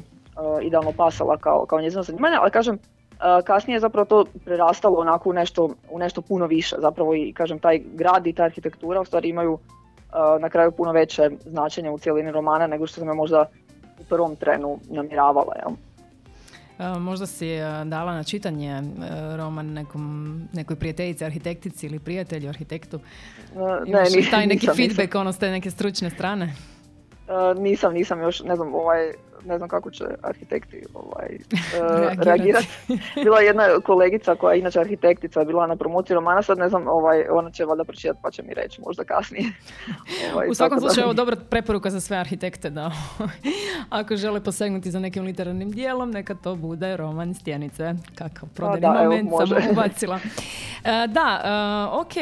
idealno 0.62 0.92
pasala 0.96 1.36
kao, 1.36 1.66
kao 1.66 1.80
njezino 1.80 2.02
zanimanje, 2.02 2.36
ali 2.40 2.50
kažem, 2.50 2.74
uh, 2.74 3.44
kasnije 3.44 3.76
je 3.76 3.80
zapravo 3.80 4.04
to 4.04 4.24
prerastalo 4.44 4.98
onako 4.98 5.30
u 5.30 5.32
nešto, 5.32 5.70
u 5.90 5.98
nešto 5.98 6.20
puno 6.20 6.46
više, 6.46 6.76
zapravo 6.78 7.14
i 7.14 7.32
kažem 7.32 7.58
taj 7.58 7.82
grad 7.94 8.26
i 8.26 8.32
ta 8.32 8.42
arhitektura 8.42 9.00
u 9.00 9.04
stvari 9.04 9.28
imaju 9.28 9.58
na 10.40 10.48
kraju 10.48 10.72
puno 10.72 10.92
veće 10.92 11.30
značenje 11.44 11.90
u 11.90 11.98
cijelini 11.98 12.32
romana 12.32 12.66
nego 12.66 12.86
što 12.86 13.00
sam 13.00 13.08
je 13.08 13.14
možda 13.14 13.44
u 14.00 14.04
prvom 14.04 14.36
trenu 14.36 14.78
namjeravala. 14.90 15.54
Jel? 15.56 15.74
Možda 16.78 17.26
si 17.26 17.48
dala 17.84 18.14
na 18.14 18.24
čitanje 18.24 18.82
roman 19.36 19.72
nekom, 19.72 20.40
nekoj 20.52 20.76
prijateljici, 20.76 21.24
arhitektici 21.24 21.86
ili 21.86 21.98
prijatelju, 21.98 22.48
arhitektu. 22.48 23.00
Ne, 23.86 24.00
nisam, 24.02 24.30
taj 24.30 24.46
neki 24.46 24.66
nisam, 24.66 24.76
feedback 24.76 25.08
nisam. 25.08 25.20
ono 25.20 25.32
s 25.32 25.38
te 25.38 25.50
neke 25.50 25.70
stručne 25.70 26.10
strane? 26.10 26.54
nisam, 27.56 27.94
nisam 27.94 28.20
još, 28.20 28.42
ne 28.42 28.56
znam, 28.56 28.74
ovaj, 28.74 29.12
ne 29.44 29.58
znam 29.58 29.68
kako 29.68 29.90
će 29.90 30.04
arhitekti 30.22 30.82
ovaj, 30.94 31.28
uh, 31.52 32.24
reagirati. 32.26 32.68
bila 33.24 33.40
je 33.40 33.46
jedna 33.46 33.64
kolegica 33.84 34.34
koja 34.34 34.52
je 34.52 34.60
inače 34.60 34.80
arhitektica, 34.80 35.44
bila 35.44 35.66
na 35.66 35.76
promociji 35.76 36.14
romana, 36.14 36.42
sad 36.42 36.58
ne 36.58 36.68
znam, 36.68 36.88
ovaj, 36.88 37.24
ona 37.30 37.50
će 37.50 37.64
valjda 37.64 37.84
pročitati 37.84 38.20
pa 38.22 38.30
će 38.30 38.42
mi 38.42 38.54
reći 38.54 38.80
možda 38.80 39.04
kasnije. 39.04 39.52
ovaj, 40.32 40.48
U 40.48 40.54
svakom 40.54 40.80
slučaju, 40.80 41.04
ovo 41.04 41.14
dobra 41.14 41.36
preporuka 41.50 41.90
za 41.90 42.00
sve 42.00 42.16
arhitekte 42.16 42.70
da 42.70 42.90
ako 43.90 44.16
žele 44.16 44.40
posegnuti 44.40 44.90
za 44.90 45.00
nekim 45.00 45.24
literarnim 45.24 45.70
dijelom, 45.70 46.10
neka 46.10 46.34
to 46.34 46.56
bude 46.56 46.96
roman 46.96 47.34
Stjenice. 47.34 47.94
Kakav 48.14 48.48
pa 48.48 48.54
prodani 48.54 49.04
moment 49.04 49.30
sam 49.48 49.70
ubacila. 49.70 50.20
E, 50.84 51.06
da, 51.06 51.40
uh, 51.92 52.00
ok, 52.00 52.12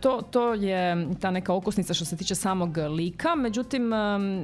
to, 0.00 0.22
to 0.30 0.54
je 0.54 1.06
ta 1.20 1.30
neka 1.30 1.54
okusnica 1.54 1.94
što 1.94 2.04
se 2.04 2.16
tiče 2.16 2.34
samog 2.34 2.76
lika, 2.76 3.34
međutim, 3.34 3.92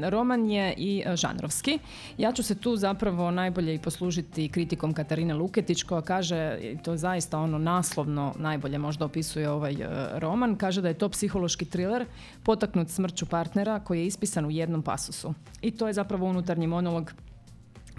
roman 0.09 0.50
je 0.50 0.74
i 0.76 1.04
žanrovski. 1.14 1.78
Ja 2.18 2.32
ću 2.32 2.42
se 2.42 2.55
tu 2.55 2.76
zapravo 2.76 3.30
najbolje 3.30 3.74
i 3.74 3.78
poslužiti 3.78 4.49
kritikom 4.49 4.94
Katarine 4.94 5.34
Luketić 5.34 5.82
koja 5.82 6.03
kaže, 6.03 6.59
to 6.84 6.97
zaista 6.97 7.38
ono 7.38 7.59
naslovno 7.59 8.34
najbolje 8.38 8.78
možda 8.78 9.05
opisuje 9.05 9.51
ovaj 9.51 9.72
e, 9.72 9.88
roman, 10.18 10.57
kaže 10.57 10.82
da 10.82 10.88
je 10.88 10.99
to 10.99 11.09
psihološki 11.09 11.64
thriller 11.64 12.07
potaknut 12.42 12.88
smrću 12.88 13.26
partnera 13.26 13.80
koji 13.80 14.01
je 14.01 14.07
ispisan 14.07 14.47
u 14.47 14.51
jednom 14.51 14.82
pasusu. 14.82 15.34
I 15.62 15.70
to 15.70 15.86
je 15.86 15.92
zapravo 15.92 16.26
unutarnji 16.26 16.66
monolog 16.66 17.12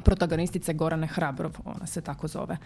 protagonistice 0.03 0.73
Gorane 0.73 1.07
Hrabrov, 1.07 1.57
ona 1.65 1.87
se 1.87 2.01
tako 2.01 2.27
zove. 2.27 2.57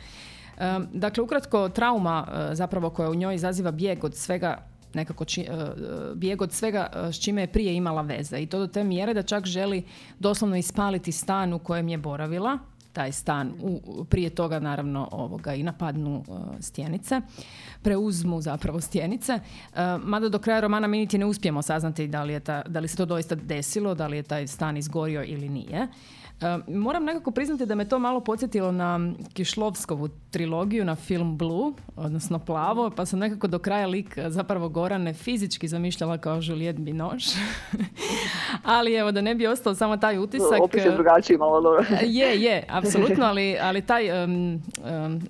Dakle, 0.94 1.24
ukratko, 1.24 1.70
trauma 1.70 2.28
e, 2.28 2.56
zapravo 2.56 2.90
koja 2.90 3.10
u 3.10 3.16
njoj 3.16 3.36
izaziva 3.36 3.72
bijeg 3.72 4.04
od 4.04 4.16
svega 4.16 4.58
nekako 4.94 5.26
či, 5.26 5.42
e, 5.42 5.48
bijeg 6.16 6.42
od 6.42 6.52
svega 6.52 6.90
e, 6.94 7.14
s 7.14 7.20
čime 7.20 7.42
je 7.42 7.48
prije 7.48 7.76
imala 7.76 8.02
veze. 8.02 8.42
I 8.42 8.46
to 8.46 8.60
do 8.60 8.68
te 8.68 8.84
mjere 8.84 9.14
da 9.14 9.24
čak 9.24 9.46
želi 9.46 9.84
doslovno 10.20 10.58
ispaliti 10.58 11.12
stan 11.12 11.54
u 11.54 11.60
kojem 11.60 11.88
je 11.88 11.98
boravila. 11.98 12.58
Taj 12.94 13.12
stan 13.12 13.54
u, 13.62 14.06
prije 14.06 14.30
toga 14.30 14.60
naravno 14.60 15.10
ovoga 15.12 15.54
i 15.54 15.64
napadnu 15.64 16.24
uh, 16.28 16.38
stjenice. 16.60 17.22
Preuzmu 17.82 18.42
zapravo 18.42 18.82
stjenice. 18.82 19.40
Mada 20.04 20.30
do 20.30 20.40
kraja 20.40 20.60
romana 20.60 20.88
mi 20.88 20.98
niti 20.98 21.18
ne 21.18 21.26
uspijemo 21.26 21.62
saznati 21.62 22.08
da 22.08 22.24
li, 22.24 22.34
je 22.34 22.40
ta, 22.40 22.62
da 22.68 22.80
li 22.80 22.88
se 22.88 22.98
to 22.98 23.06
doista 23.06 23.36
desilo 23.36 23.96
da 23.96 24.08
li 24.08 24.18
je 24.18 24.24
taj 24.24 24.48
stan 24.48 24.78
izgorio 24.78 25.24
ili 25.24 25.50
nije 25.50 25.88
Moram 26.68 27.04
nekako 27.04 27.32
priznati 27.32 27.66
da 27.66 27.76
me 27.76 27.90
to 27.90 28.00
malo 28.00 28.20
podsjetilo 28.20 28.72
na 28.72 29.00
Kišlovskovu 29.34 30.10
trilogiju 30.32 30.86
na 30.86 30.96
film 30.96 31.38
Blue, 31.38 31.74
odnosno 31.96 32.40
Plavo, 32.40 32.90
pa 32.96 33.06
sam 33.06 33.20
nekako 33.20 33.48
do 33.48 33.60
kraja 33.60 33.88
lik 33.88 34.18
zapravo 34.28 34.70
Gorane 34.70 35.14
fizički 35.14 35.68
zamišljala 35.68 36.18
kao 36.18 36.40
Juliette 36.42 36.82
Binoche. 36.82 37.30
ali 38.64 38.94
evo, 38.94 39.12
da 39.12 39.22
ne 39.22 39.36
bi 39.36 39.48
ostao 39.48 39.76
samo 39.76 39.98
taj 39.98 40.18
utisak. 40.18 40.62
Opis 40.62 40.86
je 40.86 40.92
drugačiji 40.92 41.38
malo 41.38 41.62
dobro. 41.62 41.86
je, 42.02 42.42
je, 42.42 42.66
apsolutno, 42.80 43.26
ali, 43.26 43.58
ali 43.62 43.82
taj, 43.82 44.04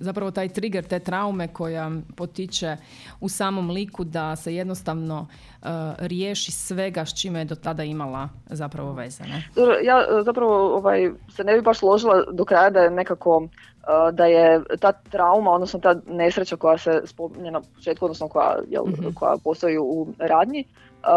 zapravo 0.00 0.30
taj 0.30 0.48
trigger, 0.48 0.84
te 0.84 0.98
traume 0.98 1.48
koja 1.48 1.90
potiče 2.16 2.76
u 3.20 3.28
samom 3.28 3.70
liku 3.70 4.04
da 4.04 4.36
se 4.36 4.54
jednostavno 4.54 5.20
uh, 5.20 5.51
riješi 5.98 6.52
svega 6.52 7.04
s 7.04 7.20
čime 7.20 7.38
je 7.38 7.44
do 7.44 7.54
tada 7.54 7.84
imala 7.84 8.28
zapravo 8.46 8.92
veze. 8.92 9.24
Ne? 9.24 9.42
Ja 9.84 9.98
e, 9.98 10.22
zapravo 10.22 10.76
ovaj, 10.76 11.10
se 11.28 11.44
ne 11.44 11.54
bi 11.54 11.60
baš 11.60 11.78
složila 11.78 12.24
do 12.32 12.44
kraja 12.44 12.70
da 12.70 12.80
je 12.80 12.90
nekako 12.90 13.46
e, 13.46 14.12
da 14.12 14.26
je 14.26 14.60
ta 14.80 14.92
trauma, 14.92 15.50
odnosno 15.50 15.80
ta 15.80 15.96
nesreća 16.06 16.56
koja 16.56 16.78
se 16.78 17.02
spominje 17.04 17.50
na 17.50 17.60
početku, 17.74 18.04
odnosno 18.04 18.28
koja, 18.28 18.58
jel, 18.68 18.84
mm 18.84 19.14
koja 19.14 19.36
postoji 19.44 19.78
u 19.78 20.06
radnji, 20.18 20.64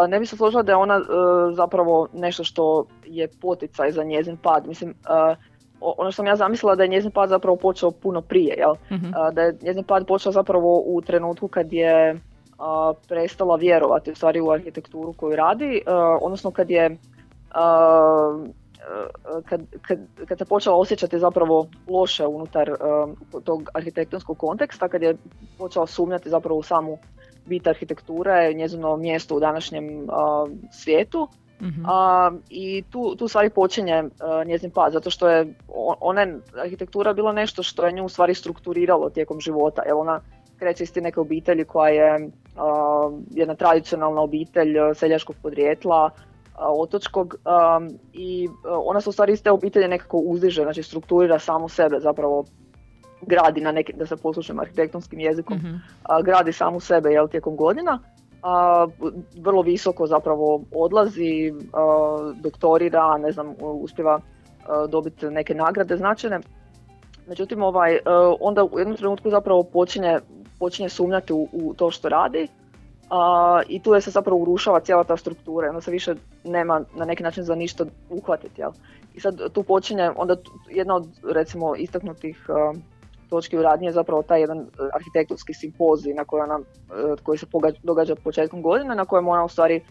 ne 0.10 0.20
bi 0.20 0.26
se 0.26 0.38
složila 0.38 0.64
da 0.64 0.72
je 0.72 0.76
ona 0.76 1.02
zapravo 1.54 2.08
nešto 2.14 2.44
što 2.44 2.86
je 3.06 3.28
poticaj 3.42 3.92
za 3.92 4.04
njezin 4.04 4.38
pad. 4.38 4.68
Mislim, 4.68 4.94
ono 5.80 6.12
što 6.12 6.16
sam 6.16 6.28
ja 6.28 6.36
zamislila 6.36 6.76
da 6.76 6.84
je 6.84 6.90
njezin 6.90 7.12
pad 7.12 7.30
zapravo 7.30 7.56
počeo 7.58 7.92
puno 7.92 8.22
prije, 8.22 8.56
jel? 8.58 8.76
Mhm. 8.92 9.12
A, 9.16 9.32
da 9.32 9.42
je 9.42 9.58
njezin 9.62 9.84
pad 9.84 10.08
počeo 10.08 10.32
zapravo 10.32 10.84
u 10.86 11.02
trenutku 11.02 11.48
kad 11.48 11.74
je 11.74 12.20
prestala 13.08 13.56
vjerovati 13.56 14.12
u 14.12 14.16
stvari 14.16 14.42
u 14.42 14.52
arhitekturu 14.52 15.14
koju 15.14 15.36
radi, 15.36 15.82
odnosno 16.22 16.52
kad 16.52 16.70
je 16.70 16.98
kad, 19.46 19.62
kad, 19.82 20.00
kad 20.28 20.38
se 20.38 20.46
počela 20.46 20.76
osjećati 20.76 21.20
zapravo 21.20 21.68
loše 21.88 22.26
unutar 22.26 22.72
tog 23.44 23.70
arhitektonskog 23.74 24.38
konteksta, 24.38 24.88
kad 24.88 25.02
je 25.02 25.16
počela 25.58 25.88
sumnjati 25.88 26.30
zapravo 26.30 26.60
u 26.60 26.64
samu 26.64 26.98
bit 27.46 27.68
arhitekture, 27.68 28.54
njezino 28.54 28.98
mjesto 28.98 29.36
u 29.36 29.40
današnjem 29.40 30.08
svijetu. 30.72 31.28
Mhm. 31.62 31.86
A, 31.86 32.32
I 32.50 32.84
tu, 32.92 33.16
tu 33.16 33.28
stvari 33.28 33.50
počinje 33.50 34.04
a, 34.20 34.44
njezin 34.44 34.72
pad, 34.72 34.94
zato 34.94 35.10
što 35.10 35.30
je 35.30 35.54
ona 36.00 36.28
arhitektura 36.64 37.14
bila 37.14 37.32
nešto 37.32 37.64
što 37.64 37.86
je 37.86 37.92
nju 37.92 38.06
u 38.06 38.10
stvari 38.10 38.34
strukturiralo 38.34 39.10
tijekom 39.10 39.40
života. 39.40 39.82
Jer 39.86 39.94
ona 39.94 40.22
kreće 40.60 40.84
iz 40.84 40.94
te 40.94 41.02
neke 41.02 41.20
obitelji 41.20 41.66
koja 41.66 41.90
je 41.90 42.30
jedna 43.32 43.56
tradicionalna 43.56 44.22
obitelj 44.22 44.80
a, 44.80 44.94
seljačkog 44.94 45.36
podrijetla, 45.42 46.10
otočkog 46.58 47.36
i 48.14 48.50
ona 48.64 49.02
se 49.02 49.10
u 49.10 49.12
stvari 49.12 49.34
iz 49.34 49.44
te 49.44 49.52
obitelji 49.52 49.88
nekako 49.88 50.18
uzdiže, 50.18 50.62
znači 50.64 50.84
strukturira 50.84 51.40
samu 51.40 51.70
sebe, 51.70 52.00
zapravo 52.00 52.46
gradi 53.22 53.62
na 53.62 53.72
neki, 53.72 53.94
da 53.94 54.06
se 54.06 54.16
poslušam 54.18 54.60
arhitektonskim 54.60 55.20
jezikom, 55.20 55.58
Mhm. 55.58 55.76
a, 56.04 56.22
gradi 56.22 56.54
samu 56.54 56.80
sebe 56.80 57.10
jel, 57.10 57.28
tijekom 57.28 57.56
godina. 57.56 58.00
A, 58.44 58.88
vrlo 59.42 59.62
visoko 59.62 60.08
zapravo 60.08 60.62
odlazi, 60.72 61.54
a, 61.74 62.34
doktorira, 62.44 63.18
ne 63.18 63.32
znam, 63.32 63.56
uspjeva 63.60 64.20
dobiti 64.90 65.26
neke 65.26 65.54
nagrade 65.54 65.98
značajne. 65.98 66.40
Međutim, 67.28 67.64
ovaj, 67.64 68.00
onda 68.40 68.64
u 68.64 68.80
jednom 68.80 68.98
trenutku 68.98 69.30
zapravo 69.30 69.64
počinje, 69.64 70.20
počinje 70.60 70.90
sumnjati 70.90 71.34
u, 71.34 71.48
u 71.52 71.74
to 71.74 71.92
što 71.92 72.10
radi 72.10 72.48
a, 73.10 73.62
i 73.68 73.80
tu 73.80 73.94
je 73.94 74.02
se 74.02 74.12
zapravo 74.12 74.42
urušava 74.42 74.80
cijela 74.80 75.04
ta 75.04 75.18
struktura 75.18 75.70
onda 75.70 75.82
se 75.82 75.92
više 75.92 76.16
nema 76.44 76.82
na 76.96 77.06
neki 77.06 77.24
način 77.24 77.44
za 77.44 77.56
ništa 77.56 77.86
uhvatiti. 78.10 78.62
Jel? 78.62 78.72
I 79.16 79.20
sad 79.20 79.52
tu 79.54 79.64
počinje, 79.64 80.12
onda 80.16 80.36
jedna 80.70 80.96
od 80.96 81.08
recimo 81.24 81.76
istaknutih 81.76 82.46
a, 82.50 82.74
točki 83.30 83.58
u 83.58 83.62
radnji 83.62 83.88
je 83.88 83.92
zapravo 83.92 84.24
taj 84.24 84.42
jedan 84.42 84.60
e, 84.60 84.64
arhitektonski 84.94 85.54
simpozij 85.54 86.14
na 86.14 86.26
koji, 86.26 86.42
ona, 86.42 86.60
e, 86.60 87.16
koji 87.24 87.38
se 87.38 87.46
pogađa, 87.46 87.78
događa 87.84 88.16
početkom 88.16 88.62
godine, 88.62 88.96
na 88.96 89.06
kojem 89.06 89.28
ona 89.28 89.44
u 89.44 89.50
stvari 89.50 89.82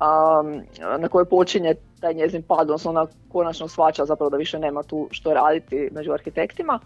um, 0.00 0.62
na 0.98 1.08
kojoj 1.08 1.24
počinje 1.24 1.74
taj 2.00 2.14
njezin 2.14 2.42
pad, 2.42 2.60
odnosno 2.60 2.90
ona 2.90 3.06
konačno 3.32 3.68
shvaća 3.68 4.04
zapravo 4.04 4.30
da 4.30 4.36
više 4.36 4.58
nema 4.58 4.82
tu 4.82 5.08
što 5.10 5.34
raditi 5.34 5.88
među 5.92 6.12
arhitektima. 6.12 6.78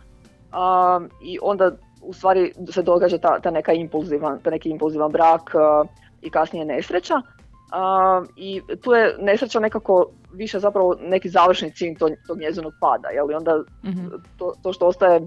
Um, 0.53 1.11
I 1.23 1.39
onda 1.43 1.73
u 2.03 2.13
stvari 2.13 2.53
se 2.73 2.83
događa 2.83 3.19
ta, 3.19 3.41
ta 3.41 3.51
neka 3.51 3.73
impulzivan, 3.73 4.39
ta 4.43 4.51
neki 4.51 4.71
impulzivan 4.71 5.13
brak 5.13 5.51
uh, 5.55 5.89
i 6.23 6.31
kasnije 6.31 6.65
nesreća. 6.65 7.15
Um, 7.15 8.29
I 8.37 8.63
tu 8.83 8.93
je 8.93 9.17
nesreća 9.19 9.61
nekako 9.61 10.07
više 10.33 10.59
zapravo 10.59 10.97
neki 11.01 11.29
završni 11.29 11.73
cilj 11.75 11.99
tog, 11.99 12.11
tog 12.27 12.39
njezinog 12.39 12.73
pada. 12.81 13.09
Jel? 13.09 13.31
I 13.31 13.35
onda 13.35 13.63
Mhm. 13.85 14.07
to, 14.39 14.53
to 14.63 14.73
što 14.73 14.87
ostaje 14.87 15.21
uh, 15.21 15.27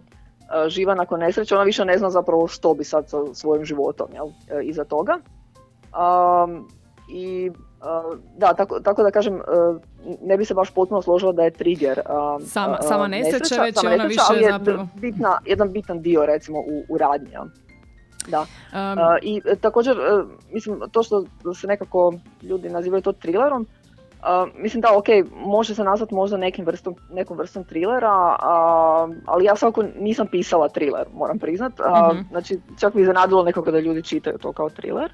živa 0.67 0.95
nakon 0.95 1.19
nesreće, 1.19 1.55
ona 1.55 1.63
više 1.63 1.85
ne 1.85 1.97
zna 1.97 2.09
zapravo 2.09 2.47
što 2.47 2.73
bi 2.73 2.83
sad 2.83 3.09
sa 3.09 3.17
svojim 3.33 3.65
životom 3.65 4.07
jel, 4.13 4.27
e, 4.27 4.63
iza 4.63 4.83
toga. 4.83 5.17
Um, 5.93 6.67
I 7.09 7.49
uh, 7.49 7.55
da, 8.37 8.53
tako, 8.53 8.79
tako 8.79 9.03
da 9.03 9.11
kažem, 9.11 9.35
uh, 9.35 9.41
ne 10.21 10.37
bi 10.37 10.45
se 10.45 10.53
baš 10.53 10.71
potpuno 10.71 11.01
složila 11.01 11.31
da 11.31 11.43
je 11.43 11.51
trigger 11.51 11.99
um, 11.99 12.41
Sama- 12.41 12.81
sama 12.81 13.07
nesreća, 13.07 13.61
već 13.61 13.75
sama 13.75 13.89
je 13.89 13.95
ona 13.95 14.03
nesreća, 14.03 14.33
više 14.33 14.45
je 14.45 14.51
zapravo- 14.51 14.87
bitna, 14.95 15.37
jedan 15.45 15.71
bitan 15.71 16.01
dio 16.01 16.25
recimo 16.25 16.59
u, 16.59 16.83
u 16.89 16.97
radnji. 16.97 17.29
Da. 18.27 18.39
Um, 18.39 18.47
I 19.21 19.41
također, 19.61 19.97
mislim, 20.51 20.79
to 20.91 21.03
što 21.03 21.25
se 21.53 21.67
nekako 21.67 22.13
ljudi 22.41 22.69
nazivaju 22.69 23.01
to 23.01 23.11
thrillerom, 23.11 23.61
uh, 23.61 24.53
mislim 24.55 24.81
da, 24.81 24.97
ok, 24.97 25.05
može 25.35 25.75
se 25.75 25.83
nazvati 25.83 26.15
možda 26.15 26.37
nekim 26.37 26.65
vrstom, 26.65 26.95
nekom 27.11 27.37
vrstom 27.37 27.63
thrillera, 27.63 28.11
a, 28.39 29.07
ali 29.25 29.45
ja 29.45 29.55
svakako 29.55 29.83
nisam 29.99 30.27
pisala 30.27 30.69
thriller, 30.69 31.05
moram 31.13 31.39
priznat. 31.39 31.73
Mhm. 32.11 32.21
Znači, 32.29 32.59
čak 32.79 32.93
mi 32.93 33.01
je 33.01 33.03
iznenadilo 33.03 33.43
nekako 33.43 33.71
da 33.71 33.79
ljudi 33.79 34.03
čitaju 34.03 34.37
to 34.37 34.51
kao 34.51 34.69
thriller. 34.69 35.11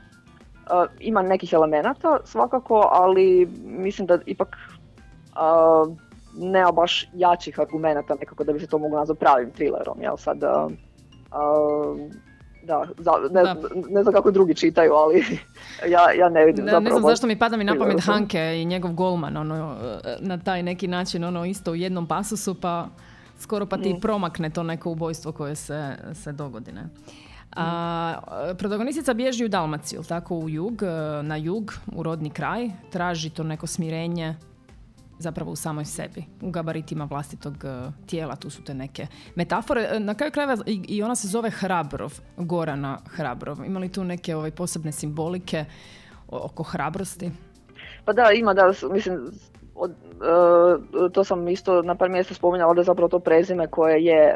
Uh, 0.72 0.92
ima 1.00 1.22
nekih 1.22 1.54
elemenata 1.54 2.18
svakako, 2.24 2.90
ali 2.92 3.48
mislim 3.64 4.08
da 4.08 4.20
ipak 4.26 4.56
uh, 5.32 5.96
nema 6.36 6.72
baš 6.72 7.08
jačih 7.14 7.60
argumenata 7.60 8.16
nekako 8.16 8.44
da 8.44 8.54
bi 8.54 8.60
se 8.60 8.68
to 8.68 8.78
moglo 8.78 9.00
nazvati 9.00 9.20
pravim 9.20 9.52
thrillerom, 9.52 10.02
jel 10.02 10.18
sad... 10.18 10.38
uh, 10.44 10.72
uh, 11.32 12.00
da, 12.64 12.86
za, 12.98 13.12
ne, 13.32 13.44
Da. 13.44 13.56
ne 13.90 14.04
znam 14.04 14.14
kako 14.14 14.32
drugi 14.32 14.56
čitaju, 14.56 14.94
ali 14.94 15.26
ja, 15.94 16.12
ja 16.12 16.30
ne 16.30 16.46
vidim 16.46 16.66
Ne, 16.66 16.72
zapravo. 16.72 16.84
ne 16.86 16.92
znam 16.92 17.04
zašto 17.04 17.28
mi 17.28 17.40
pada 17.40 17.58
mi 17.58 17.64
na 17.64 17.76
pamet. 17.78 18.00
Hanke 18.02 18.62
i 18.62 18.66
njegov 18.66 18.92
golman, 18.94 19.38
ono, 19.38 19.76
na 20.20 20.38
taj 20.38 20.64
neki 20.64 20.88
način, 20.88 21.24
ono, 21.24 21.46
isto 21.46 21.72
u 21.72 21.76
jednom 21.76 22.08
pasusu, 22.08 22.56
pa 22.56 22.88
skoro 23.40 23.66
pa 23.66 23.78
Mm. 23.78 23.82
ti 23.82 23.96
promakne 24.02 24.50
to 24.50 24.64
neko 24.64 24.90
ubojstvo 24.90 25.32
koje 25.32 25.56
se, 25.56 25.94
se 26.14 26.32
dogodi, 26.32 26.72
ne? 26.72 26.84
A, 27.56 28.54
protagonistica 28.58 29.14
bježi 29.14 29.46
u 29.46 29.50
Dalmaciju, 29.50 30.04
tako 30.04 30.36
u 30.36 30.50
jug, 30.50 30.84
e, 30.84 31.24
na 31.24 31.36
jug, 31.36 31.74
u 31.96 32.04
rodni 32.04 32.30
kraj, 32.30 32.70
traži 32.92 33.30
to 33.30 33.44
neko 33.44 33.68
smirenje 33.68 34.36
zapravo 35.20 35.52
u 35.52 35.56
samoj 35.56 35.86
sebi, 35.86 36.24
u 36.42 36.52
gabaritima 36.52 37.06
vlastitog 37.06 37.66
e, 37.66 37.92
tijela, 38.06 38.36
tu 38.36 38.50
su 38.50 38.64
te 38.64 38.74
neke 38.74 39.08
metafore. 39.36 39.90
E, 39.92 40.00
Na 40.00 40.14
kraju 40.14 40.32
krajeva 40.32 40.58
i, 40.66 41.04
ona 41.04 41.16
se 41.16 41.28
zove 41.28 41.50
Hrabrov, 41.50 42.20
Gorana 42.38 43.00
Hrabrov. 43.10 43.66
Ima 43.66 43.80
li 43.80 43.92
tu 43.92 44.04
neke 44.04 44.36
ovaj, 44.36 44.52
posebne 44.52 44.92
simbolike 44.92 45.66
oko 46.28 46.64
hrabrosti? 46.64 47.32
Pa 48.06 48.14
da, 48.14 48.32
ima 48.32 48.54
da, 48.54 48.74
mislim, 48.94 49.32
od, 49.80 49.92
e, 49.92 51.10
to 51.12 51.24
sam 51.24 51.48
isto 51.48 51.82
na 51.82 51.96
par 51.96 52.10
mjesta 52.10 52.34
spominjala 52.34 52.74
da 52.74 52.82
je 52.82 52.86
zapravo 52.86 53.10
to 53.10 53.20
prezime 53.20 53.68
koje 53.68 54.04
je, 54.06 54.24
e, 54.24 54.36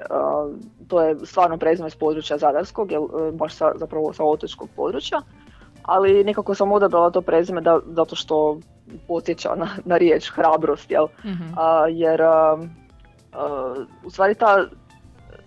to 0.88 1.02
je 1.02 1.16
stvarno 1.24 1.58
prezime 1.58 1.90
s 1.90 1.96
područja 1.96 2.38
Zadarskog, 2.38 2.92
jel, 2.92 3.04
e, 3.04 3.32
baš 3.32 3.54
sa, 3.54 3.72
zapravo 3.76 4.14
sa 4.14 4.24
otočkog 4.24 4.70
područja, 4.76 5.22
ali 5.84 6.24
nekako 6.24 6.56
sam 6.56 6.72
odabrala 6.72 7.12
to 7.12 7.22
prezime 7.22 7.62
da, 7.62 7.80
zato 7.86 8.16
što 8.16 8.60
podsjeća 9.08 9.56
na, 9.56 9.68
na 9.86 9.98
riječ 9.98 10.30
hrabrost, 10.32 10.92
jel, 10.92 11.08
Mhm. 11.26 11.44
a, 11.58 11.88
jer 11.88 12.22
a, 12.22 12.58
a, 13.34 13.74
u 14.06 14.10
stvari 14.10 14.36
ta, 14.36 14.66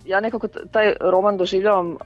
ja 0.05 0.21
nekako 0.21 0.49
taj 0.49 0.95
roman 1.01 1.37
doživljavam, 1.37 1.97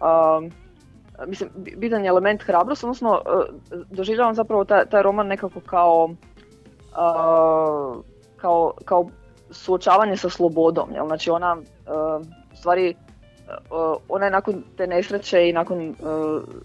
mislim, 1.26 1.50
bi- 1.56 1.74
bitan 1.76 2.04
je 2.04 2.08
element 2.08 2.42
hrabrost, 2.42 2.84
odnosno 2.84 3.20
doživljavam 3.90 4.34
zapravo 4.34 4.64
taj, 4.64 4.86
taj 4.86 5.02
roman 5.02 5.26
nekako 5.26 5.60
kao, 5.60 6.10
a, 6.94 7.94
kao, 8.36 8.72
kao 8.84 9.06
suočavanje 9.50 10.16
sa 10.16 10.28
slobodom, 10.28 10.90
jel? 10.94 11.06
znači 11.06 11.30
ona 11.30 11.56
a, 11.86 12.20
u 12.52 12.56
stvari 12.56 12.94
ona 14.08 14.24
je 14.24 14.30
nakon 14.30 14.62
te 14.76 14.86
nesreće 14.86 15.48
i 15.48 15.52
nakon 15.52 15.94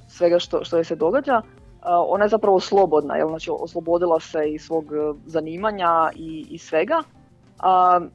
svega 0.07 0.39
što, 0.39 0.63
što 0.63 0.77
joj 0.77 0.83
se 0.83 0.95
događa, 0.95 1.41
ona 1.85 2.25
je 2.25 2.29
zapravo 2.29 2.59
slobodna, 2.59 3.15
jel? 3.15 3.29
znači 3.29 3.51
oslobodila 3.53 4.19
se 4.19 4.49
i 4.49 4.59
svog 4.59 4.85
e, 4.85 5.13
zanimanja 5.25 6.09
i, 6.15 6.47
i 6.49 6.57
svega. 6.57 7.03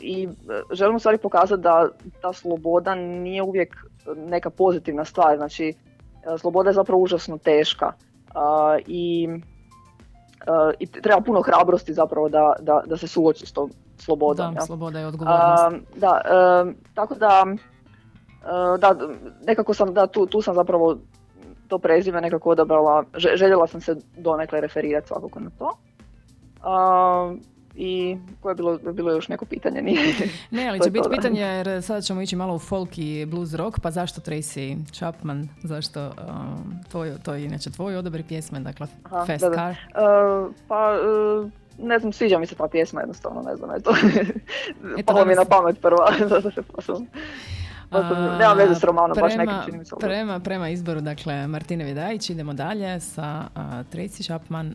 I 0.00 0.24
e, 0.24 0.28
želim 0.72 0.96
u 0.96 0.98
stvari 0.98 1.18
pokazati 1.18 1.62
da 1.62 1.88
ta 2.20 2.32
sloboda 2.32 2.94
nije 2.94 3.42
uvijek 3.42 3.76
neka 4.16 4.50
pozitivna 4.50 5.04
stvar, 5.04 5.36
znači 5.36 5.68
e, 5.68 6.38
sloboda 6.38 6.70
je 6.70 6.74
zapravo 6.74 7.02
užasno 7.02 7.38
teška 7.38 7.92
i, 8.86 9.28
i 10.78 10.86
treba 10.86 11.20
puno 11.20 11.42
hrabrosti 11.42 11.94
zapravo 11.94 12.28
da, 12.28 12.52
da, 12.60 12.82
da 12.86 12.96
se 12.96 13.06
suoči 13.06 13.46
s 13.46 13.52
tom 13.52 13.70
slobodom. 13.96 14.54
Da, 14.54 14.60
jel? 14.60 14.66
sloboda 14.66 15.00
i 15.00 15.04
odgovornost. 15.04 15.74
Da, 15.96 16.20
e, 16.24 16.72
tako 16.94 17.14
da, 17.14 17.46
e, 17.46 18.78
da, 18.78 18.96
nekako 19.46 19.74
sam, 19.74 19.94
da, 19.94 20.06
tu, 20.06 20.26
tu 20.26 20.42
sam 20.42 20.54
zapravo 20.54 20.96
to 21.68 21.78
prezime 21.78 22.20
nekako 22.20 22.50
odabrala, 22.50 23.04
Že- 23.16 23.36
željela 23.36 23.66
sam 23.66 23.80
se 23.80 23.96
donekle 24.16 24.60
referirati 24.60 25.08
svakako 25.08 25.40
na 25.40 25.50
to. 25.58 25.78
I 27.74 28.16
koje 28.40 28.50
je 28.50 28.54
bilo, 28.54 28.78
bilo 28.78 29.12
još 29.12 29.28
neko 29.28 29.44
pitanje, 29.44 29.82
nije? 29.82 30.14
ne, 30.50 30.68
ali 30.68 30.80
će 30.80 30.90
biti 30.90 31.04
to, 31.04 31.10
pitanje, 31.10 31.40
jer 31.40 31.82
sada 31.82 32.00
ćemo 32.00 32.22
ići 32.22 32.36
malo 32.36 32.54
u 32.54 32.58
folk 32.58 32.98
i 32.98 33.26
blues 33.26 33.54
rock, 33.54 33.80
pa 33.80 33.90
zašto 33.90 34.20
Tracy 34.20 34.92
Chapman, 34.92 35.48
zašto 35.62 36.06
um, 36.06 36.80
tvoj, 36.90 37.12
to 37.22 37.34
je 37.34 37.44
inače 37.44 37.70
tvoj 37.70 37.96
odabir 37.96 38.24
pjesme, 38.28 38.60
dakle 38.60 38.86
Aha, 39.04 39.24
Fast 39.26 39.40
da, 39.40 39.48
da. 39.48 39.54
Car. 39.54 39.70
E, 39.72 40.52
pa, 40.68 40.94
e, 40.94 41.50
ne 41.82 41.98
znam, 41.98 42.12
sviđa 42.12 42.38
mi 42.38 42.46
se 42.46 42.54
ta 42.54 42.68
pjesma 42.68 43.00
jednostavno, 43.00 43.42
ne 43.42 43.56
znam, 43.56 43.70
eto. 43.76 43.94
Eto, 44.98 45.12
Palo 45.12 45.24
mi 45.24 45.34
na 45.34 45.44
pamet 45.44 45.80
prva, 45.80 46.12
zato 46.28 46.50
se 46.50 46.62
A, 47.90 48.36
nema 48.38 48.52
veze 48.52 48.74
s 48.74 48.84
romanom, 48.84 49.16
baš 49.20 49.34
prema, 49.34 49.52
neki 49.52 49.66
čini 49.66 49.78
mi 49.78 49.84
se 49.84 49.94
prema, 50.00 50.40
prema 50.40 50.68
izboru, 50.68 51.00
dakle, 51.00 51.46
Martine 51.46 51.84
Vidajić, 51.84 52.30
idemo 52.30 52.52
dalje 52.52 53.00
sa 53.00 53.44
a, 53.54 53.82
Tracy 53.92 54.24
Chapman, 54.24 54.74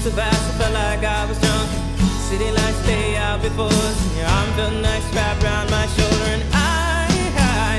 So 0.00 0.10
fast, 0.12 0.32
I 0.32 0.58
felt 0.58 0.72
like 0.72 1.04
I 1.04 1.26
was 1.26 1.38
drunk. 1.40 1.68
City 2.24 2.50
lights 2.50 2.78
stay 2.84 3.16
out 3.16 3.42
before 3.42 3.68
your 4.16 4.24
arm 4.24 4.48
felt 4.56 4.72
nice 4.80 5.04
wrapped 5.14 5.44
around 5.44 5.70
my 5.70 5.86
shoulder. 5.88 6.24
And 6.24 6.42
I, 6.54 7.04
I 7.36 7.74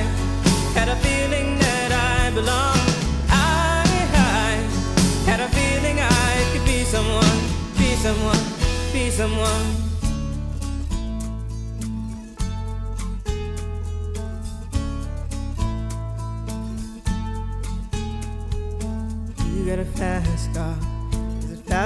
had 0.78 0.88
a 0.90 0.96
feeling 0.98 1.58
that 1.58 1.92
I 1.92 2.30
belonged. 2.30 2.94
I, 3.28 3.82
I 4.14 4.52
had 5.26 5.40
a 5.40 5.50
feeling 5.50 5.98
I 6.00 6.54
could 6.54 6.64
be 6.64 6.84
someone, 6.84 7.40
be 7.80 7.96
someone, 7.96 8.44
be 8.94 9.10
someone. 9.10 9.91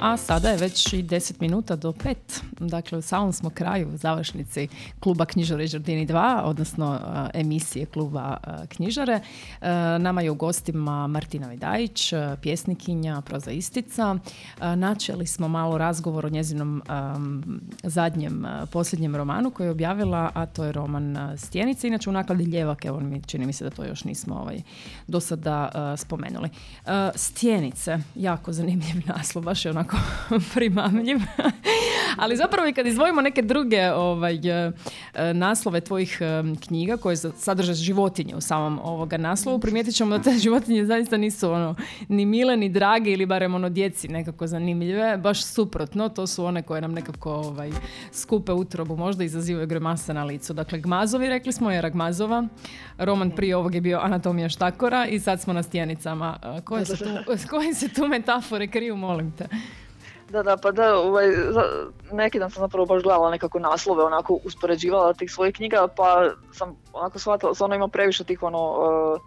a 0.00 0.16
sada 0.16 0.50
je 0.50 0.56
već 0.56 0.92
i 0.92 1.02
10 1.02 1.32
minuta 1.40 1.76
do 1.76 1.92
5. 1.92 2.14
Dakle, 2.58 2.98
u 2.98 3.02
samom 3.02 3.32
smo 3.32 3.50
kraju 3.50 3.88
u 3.94 3.96
završnici 3.96 4.68
kluba 5.00 5.24
Knjižare 5.24 5.66
Žardini 5.66 6.06
2, 6.06 6.40
odnosno 6.44 6.94
e, 7.34 7.40
emisije 7.40 7.86
kluba 7.86 8.36
e, 8.44 8.66
Knjižare. 8.66 9.20
E, 9.60 9.70
nama 9.98 10.22
je 10.22 10.30
u 10.30 10.34
gostima 10.34 11.06
Martina 11.06 11.48
Vidajić, 11.48 12.12
pjesnikinja, 12.42 13.20
prozaistica. 13.20 14.16
Načeli 14.76 15.26
smo 15.26 15.48
malo 15.48 15.78
razgovor 15.78 16.26
o 16.26 16.28
njezinom 16.28 16.82
em, 16.88 17.60
zadnjem, 17.82 18.46
posljednjem 18.72 19.16
romanu 19.16 19.50
koji 19.50 19.66
je 19.66 19.70
objavila, 19.70 20.30
a 20.34 20.46
to 20.46 20.64
je 20.64 20.72
roman 20.72 21.38
Stjenice. 21.38 21.88
Inače 21.88 22.10
u 22.10 22.12
nakladi 22.12 22.44
Ljevak, 22.44 22.84
evo 22.84 23.00
mi 23.00 23.22
čini 23.22 23.46
mi 23.46 23.52
se 23.52 23.64
da 23.64 23.70
to 23.70 23.84
još 23.84 24.04
nismo 24.04 24.34
ovaj, 24.34 24.62
do 25.06 25.20
sada 25.20 25.70
spomenuli. 25.96 26.48
Stjenice, 27.14 27.98
jako 28.14 28.52
zanimljiv 28.52 29.02
naslov, 29.06 29.44
baš 29.44 29.64
je 29.64 29.70
onako 29.70 29.89
primamljiv. 30.54 31.18
Ali 32.16 32.36
zapravo 32.36 32.68
i 32.68 32.72
kad 32.72 32.86
izdvojimo 32.86 33.20
neke 33.20 33.42
druge 33.42 33.92
ovaj, 33.92 34.34
e, 34.34 34.72
e, 35.14 35.34
naslove 35.34 35.80
tvojih 35.80 36.18
e, 36.20 36.42
knjiga 36.66 36.96
koje 36.96 37.16
sadrže 37.16 37.74
životinje 37.74 38.36
u 38.36 38.40
samom 38.40 38.80
ovoga 38.82 39.16
naslovu, 39.16 39.58
primijetit 39.58 39.94
ćemo 39.94 40.18
da 40.18 40.22
te 40.22 40.38
životinje 40.44 40.84
zaista 40.84 41.16
nisu 41.16 41.52
ono, 41.52 41.74
ni 42.08 42.26
mile, 42.26 42.56
ni 42.56 42.68
drage 42.68 43.12
ili 43.12 43.26
barem 43.26 43.54
ono 43.54 43.68
djeci 43.68 44.08
nekako 44.08 44.46
zanimljive, 44.46 45.16
baš 45.16 45.44
suprotno, 45.44 46.08
to 46.08 46.26
su 46.26 46.44
one 46.44 46.62
koje 46.62 46.80
nam 46.80 46.92
nekako 46.92 47.32
ovaj, 47.32 47.70
skupe 48.12 48.52
utrobu, 48.52 48.96
možda 48.96 49.24
izazivaju 49.24 49.66
grimase 49.66 50.14
na 50.14 50.24
licu. 50.24 50.52
Dakle, 50.52 50.78
Gmazovi, 50.78 51.28
rekli 51.28 51.52
smo, 51.52 51.72
Era 51.72 51.88
Gmazova, 51.88 52.46
roman 52.98 53.30
prije 53.30 53.56
ovog 53.56 53.74
je 53.74 53.80
bio 53.80 53.98
Anatomija 54.02 54.48
štakora 54.48 55.06
i 55.06 55.20
sad 55.20 55.40
smo 55.40 55.52
na 55.52 55.62
stjenicama. 55.62 56.38
Koje 56.64 56.84
se 56.84 56.96
tu, 56.96 57.04
koje 57.50 57.74
se 57.74 57.88
tu 57.88 58.08
metafore 58.08 58.66
kriju, 58.66 58.96
molim 58.96 59.32
te? 59.32 59.48
Da, 60.30 60.42
da, 60.42 60.56
pa 60.56 60.70
da, 60.70 60.96
ovaj, 60.98 61.26
neki 62.12 62.38
dan 62.38 62.50
sam 62.50 62.60
zapravo 62.60 62.86
baš 62.86 63.02
gledala 63.02 63.30
nekako 63.30 63.58
naslove, 63.58 64.04
onako 64.04 64.38
uspoređivala 64.44 65.12
tih 65.14 65.32
svojih 65.32 65.54
knjiga, 65.54 65.88
pa 65.96 66.30
sam 66.52 66.76
onako 66.92 67.18
shvatila, 67.18 67.54
stvarno 67.54 67.76
imam 67.76 67.90
previše 67.90 68.24
tih 68.24 68.42
ono, 68.42 68.70
uh, 68.70 69.20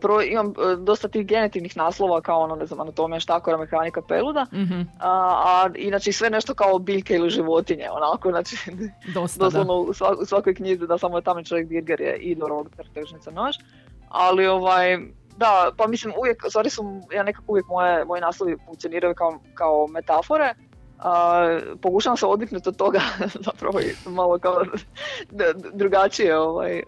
prvo 0.00 0.22
imam 0.22 0.46
uh, 0.46 0.54
dosta 0.78 1.08
tih 1.08 1.26
genitivnih 1.26 1.76
naslova 1.76 2.20
kao 2.20 2.40
ono, 2.40 2.56
ne 2.56 2.66
znam, 2.66 2.80
anatomija 2.80 3.20
štakora, 3.20 3.56
mehanika 3.56 4.02
peluda, 4.02 4.46
Mhm, 4.52 4.80
a, 5.00 5.10
a 5.44 5.68
inače 5.74 6.12
sve 6.12 6.30
nešto 6.30 6.54
kao 6.54 6.78
biljke 6.78 7.14
ili 7.14 7.30
životinje, 7.30 7.88
onako, 7.90 8.30
znači, 8.30 8.56
dosta, 9.14 9.38
da. 9.38 9.44
doslovno 9.44 9.74
u, 9.74 9.86
svak- 9.86 10.22
u 10.22 10.26
svakoj 10.26 10.54
knjizi 10.54 10.86
da 10.86 10.98
samo 10.98 11.18
je 11.18 11.22
tamo 11.22 11.42
čovjek 11.42 11.68
dirger 11.68 12.00
je 12.00 12.16
Idor, 12.16 12.52
Ogtar, 12.52 12.86
Tržnica, 12.94 13.30
Nož, 13.30 13.56
ali 14.08 14.46
ovaj, 14.46 14.98
da, 15.36 15.70
pa 15.76 15.86
mislim 15.86 16.14
uvijek, 16.18 16.42
stvari 16.48 16.70
su, 16.70 17.00
ja 17.12 17.22
nekako 17.22 17.44
uvijek 17.48 17.66
moje, 17.66 18.04
moji 18.04 18.20
naslovi 18.20 18.56
funkcioniraju 18.66 19.14
kao, 19.14 19.38
kao 19.54 19.86
metafore, 19.86 20.54
a, 20.98 21.60
pokušavam 21.82 22.16
se 22.16 22.26
odviknuti 22.26 22.68
od 22.68 22.76
toga 22.76 23.00
zapravo 23.46 23.80
malo 24.06 24.38
kao 24.38 24.64
drugačije 25.72 26.38
ovaj, 26.38 26.82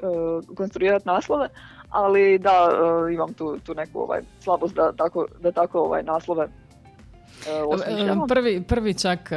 konstruirati 0.57 1.09
naslove, 1.09 1.49
ali 1.90 2.38
da, 2.38 2.70
e, 3.09 3.14
imam 3.14 3.34
tu, 3.34 3.59
tu 3.59 3.74
neku 3.74 4.01
ovaj, 4.01 4.20
slabost 4.40 4.74
da 4.74 4.92
tako, 4.92 5.26
da 5.40 5.53
tako 5.53 5.80
ovaj, 5.80 6.03
naslove 6.03 6.44
e. 6.44 6.67
Prvi, 8.28 8.62
prvi 8.62 8.95
čak, 8.95 9.30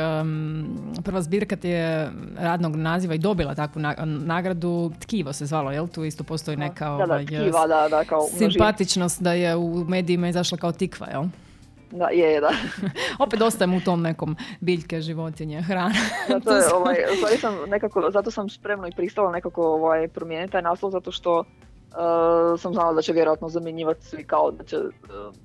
prva 1.04 1.22
zbirka 1.22 1.56
ti 1.56 1.70
je 1.70 2.12
radnog 2.38 2.76
naziva 2.76 3.16
i 3.16 3.18
dobila 3.18 3.56
takvu 3.56 3.80
na- 3.82 3.96
nagradu, 4.06 4.92
Tkivo 5.00 5.34
se 5.34 5.46
zvalo, 5.46 5.72
jel? 5.72 5.88
Tu 5.88 6.04
isto 6.04 6.24
postoji 6.24 6.58
neka 6.58 6.90
da, 6.90 6.98
da, 6.98 7.04
ovaj, 7.04 7.26
tkiva, 7.26 7.68
da, 7.68 7.88
da, 7.90 8.04
kao 8.04 8.28
simpatičnost 8.38 9.22
da 9.22 9.34
je 9.34 9.56
u 9.56 9.86
medijima 9.88 10.28
izašla 10.30 10.58
kao 10.58 10.72
tikva, 10.72 11.08
jel? 11.08 11.24
Da, 11.92 12.08
je, 12.08 12.42
da. 12.42 12.52
Opet 13.26 13.42
ostajem 13.42 13.74
u 13.74 13.82
tom 13.82 14.02
nekom 14.02 14.36
biljke, 14.60 15.02
životinje, 15.02 15.62
hrana. 15.62 15.94
Zato, 16.30 16.40
To 16.50 16.56
je, 16.56 16.74
ovaj, 16.74 16.96
sam 17.40 17.56
nekako, 17.68 18.10
zato 18.12 18.32
sam 18.32 18.50
spremno 18.50 18.88
i 18.88 18.92
pristala 18.96 19.32
nekako 19.32 19.64
ovaj, 19.64 20.08
promijeniti 20.08 20.52
taj 20.52 20.62
naslov, 20.62 20.92
zato 20.92 21.12
što 21.12 21.44
uh, 21.92 22.60
sam 22.60 22.74
znala 22.74 22.94
da 22.94 23.02
će 23.02 23.14
vjerojatno 23.14 23.50
zamjenjivati 23.50 24.06
svi 24.06 24.24
kao 24.24 24.52
da 24.52 24.64
će, 24.64 24.78
uh, 24.78 24.92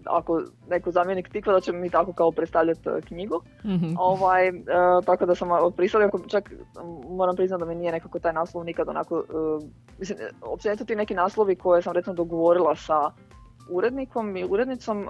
ako 0.05 0.42
neko 0.68 0.90
zamjenik 0.90 1.28
tikva, 1.28 1.53
da 1.53 1.61
će 1.61 1.72
mi 1.72 1.90
tako 1.90 2.12
kao 2.12 2.30
predstavljati 2.32 2.88
uh, 2.88 3.05
knjigu. 3.05 3.40
Mhm. 3.64 3.94
Ovaj, 3.99 4.49
uh, 4.49 5.05
tako 5.05 5.26
da 5.26 5.34
sam 5.34 5.49
pristala, 5.76 6.05
iako 6.05 6.20
čak 6.28 6.53
moram 7.09 7.36
priznati 7.36 7.61
da 7.61 7.66
mi 7.66 7.74
nije 7.74 7.92
nekako 7.92 8.18
taj 8.18 8.32
naslov 8.32 8.64
nikad 8.64 8.88
onako, 8.88 9.16
uh, 9.16 9.62
mislim, 9.99 10.18
općenito 10.42 10.84
ti 10.84 10.97
neki 10.97 11.14
naslovi 11.14 11.57
koje 11.57 11.82
sam 11.82 11.92
recimo 11.92 12.14
dogovorila 12.14 12.76
sa 12.76 13.11
urednikom 13.70 14.36
i 14.36 14.44
urednicom, 14.44 15.09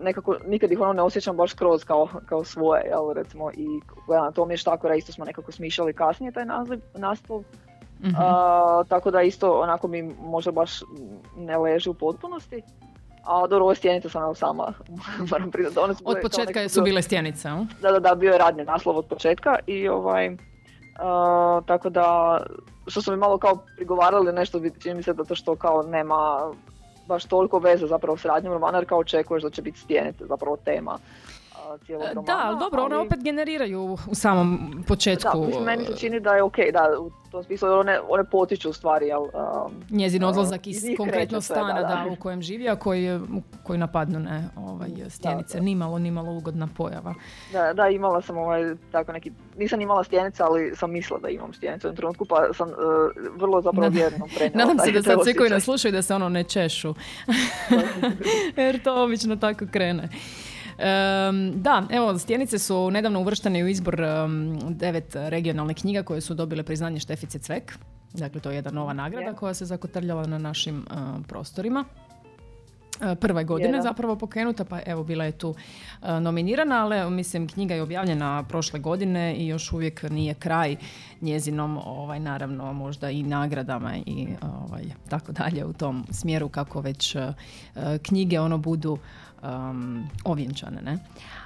nekako 0.00 0.36
nikad 0.46 0.72
ih 0.72 0.80
ono 0.80 0.92
ne 0.92 1.02
osjećam 1.02 1.36
baš 1.36 1.50
skroz 1.50 1.84
kao, 1.84 2.08
kao 2.26 2.44
svoje, 2.44 2.82
jel, 2.86 3.12
recimo 3.12 3.50
i 3.50 3.66
anatomije 4.18 4.56
štakora 4.56 4.94
isto 4.94 5.12
smo 5.12 5.24
nekako 5.24 5.52
smišljali 5.52 5.92
kasnije 5.92 6.32
taj 6.32 6.44
naziv, 6.44 6.80
naslov, 6.94 7.44
Mhm. 8.04 8.14
a, 8.18 8.84
tako 8.88 9.10
da 9.10 9.22
isto 9.22 9.60
onako 9.60 9.88
mi 9.88 10.02
možda 10.02 10.52
baš 10.52 10.70
ne 11.36 11.58
leži 11.58 11.90
u 11.90 11.94
potpunosti. 11.94 12.62
A 13.24 13.46
dobro, 13.46 13.64
ove 13.64 13.74
stjenice 13.74 14.08
sam 14.08 14.34
sama, 14.34 14.72
moram 15.30 15.50
priznati. 15.50 15.78
One 15.78 15.94
su 15.94 16.02
Od 16.04 16.16
početka 16.22 16.68
su 16.68 16.82
bile 16.82 17.02
stjenice, 17.02 17.48
jel? 17.48 17.58
da, 17.82 17.92
da, 17.92 17.98
da, 17.98 18.14
bio 18.14 18.32
je 18.32 18.38
radni 18.38 18.64
naslov 18.64 18.98
od 18.98 19.06
početka 19.06 19.58
i 19.66 19.88
ovaj, 19.88 20.36
a, 20.98 21.60
tako 21.66 21.90
da, 21.90 22.40
što 22.86 23.02
su 23.02 23.10
mi 23.10 23.16
malo 23.16 23.38
kao 23.38 23.58
prigovarali 23.76 24.32
nešto, 24.32 24.60
čini 24.78 24.94
mi 24.94 25.02
se 25.02 25.12
zato 25.12 25.34
što 25.34 25.56
kao 25.56 25.82
nema 25.82 26.50
baš 27.06 27.24
toliko 27.24 27.58
veze 27.58 27.86
zapravo 27.86 28.16
s 28.16 28.24
radnjom 28.24 28.52
romana, 28.52 28.78
jer 28.78 28.88
kao 28.88 28.98
očekuješ 28.98 29.42
da 29.42 29.50
će 29.50 29.62
biti 29.62 29.78
stjenice 29.78 30.26
zapravo 30.26 30.56
tema 30.56 30.98
cijelog 31.86 32.06
romana. 32.14 32.22
Da, 32.22 32.40
ali 32.44 32.58
dobro, 32.58 32.82
one 32.82 32.96
opet 32.96 33.18
generiraju 33.22 33.98
u 34.10 34.14
samom 34.14 34.70
Da, 34.76 34.86
početku 34.86 35.44
mislim, 35.46 35.64
meni 35.64 35.84
se 35.84 35.96
čini 35.96 36.20
da 36.20 36.34
je 36.34 36.42
ok, 36.42 36.56
da, 36.72 37.00
u 37.00 37.10
tom 37.30 37.44
smislu 37.44 37.68
one, 37.68 38.00
one 38.08 38.24
potiču 38.24 38.70
u 38.70 38.72
stvari, 38.72 39.06
jel, 39.06 39.22
um, 39.22 39.28
njezin 39.90 40.24
a, 40.24 40.28
odlazak 40.28 40.66
iz 40.66 40.84
iz 40.84 40.96
konkretno 40.96 41.40
sve, 41.40 41.54
stana 41.54 41.74
da, 41.74 41.80
da, 41.80 42.04
da. 42.04 42.12
u 42.12 42.16
kojem 42.16 42.42
živi, 42.42 42.68
a 42.68 42.76
koji, 42.76 43.20
koji 43.62 43.78
napadnu 43.78 44.18
ne, 44.18 44.48
ovaj, 44.56 44.88
stjenice. 45.08 45.58
da. 45.58 45.64
Nimalo, 45.64 45.98
nimalo 45.98 46.32
ugodna 46.32 46.68
pojava. 46.76 47.14
Da, 47.52 47.72
da, 47.72 47.88
imala 47.88 48.22
sam 48.22 48.38
ovaj, 48.38 48.74
tako 48.92 49.12
neki, 49.12 49.32
nisam 49.56 49.80
imala 49.80 50.04
stjenice, 50.04 50.42
ali 50.42 50.76
sam 50.76 50.92
mislila 50.92 51.20
da 51.20 51.28
imam 51.28 51.52
stjenice 51.52 51.86
u 51.86 51.88
jednom 51.88 51.96
trenutku, 51.96 52.24
pa 52.24 52.52
sam 52.52 52.68
uh, 52.68 52.74
vrlo 53.36 53.62
zapravo 53.62 53.88
vjerno 53.88 54.26
prenijela 54.36 54.58
Nadam 54.64 54.78
se 54.78 54.92
da 54.92 55.02
sad 55.02 55.18
svi 55.24 55.34
koji 55.34 55.50
nas 55.50 55.64
slušaju 55.64 55.92
da 55.92 56.02
se 56.02 56.14
ono 56.14 56.28
ne 56.28 56.44
češu. 56.44 56.94
Jer 58.56 58.82
to 58.82 59.04
obično 59.04 59.36
tako 59.36 59.64
krene. 59.72 60.08
Da, 61.54 61.86
evo, 61.90 62.18
Stjenice 62.18 62.58
su 62.58 62.90
nedavno 62.90 63.20
uvrštene 63.20 63.64
u 63.64 63.68
izbor 63.68 64.02
devet 64.68 65.16
regionalnih 65.16 65.76
knjiga 65.76 66.02
koje 66.02 66.20
su 66.20 66.34
dobile 66.34 66.62
priznanje 66.62 67.00
Štefice 67.00 67.38
Cvek. 67.38 67.78
Dakle, 68.12 68.40
to 68.40 68.50
je 68.50 68.56
jedna 68.56 68.70
nova 68.70 68.92
nagrada 68.92 69.32
koja 69.32 69.54
se 69.54 69.64
zakotrljala 69.64 70.26
na 70.26 70.38
našim 70.38 70.86
prostorima. 71.28 71.84
E, 73.00 73.14
Prve 73.14 73.44
godine 73.44 73.72
Je, 73.72 73.76
da. 73.76 73.82
zapravo 73.82 74.16
pokrenuta, 74.16 74.64
pa 74.64 74.80
evo 74.86 75.04
bila 75.04 75.24
je 75.24 75.32
tu 75.32 75.54
e, 76.02 76.20
nominirana, 76.20 76.84
ali 76.84 77.10
mislim 77.10 77.48
knjiga 77.48 77.74
je 77.74 77.82
objavljena 77.82 78.42
prošle 78.42 78.80
godine 78.80 79.36
i 79.36 79.46
još 79.46 79.72
uvijek 79.72 80.02
nije 80.02 80.34
kraj 80.34 80.76
njezinom, 81.20 81.78
ovaj, 81.84 82.20
naravno 82.20 82.72
možda 82.72 83.10
i 83.10 83.22
nagradama 83.22 83.96
i 84.06 84.28
ovaj, 84.42 84.84
tako 85.08 85.32
dalje 85.32 85.64
u 85.64 85.72
tom 85.72 86.06
smjeru 86.10 86.48
kako 86.48 86.80
već 86.80 87.14
e, 87.14 87.32
knjige 88.02 88.40
ono 88.40 88.58
budu 88.58 88.98
um, 89.42 90.08
ovjenčane. 90.24 90.82
Ne? 90.82 90.98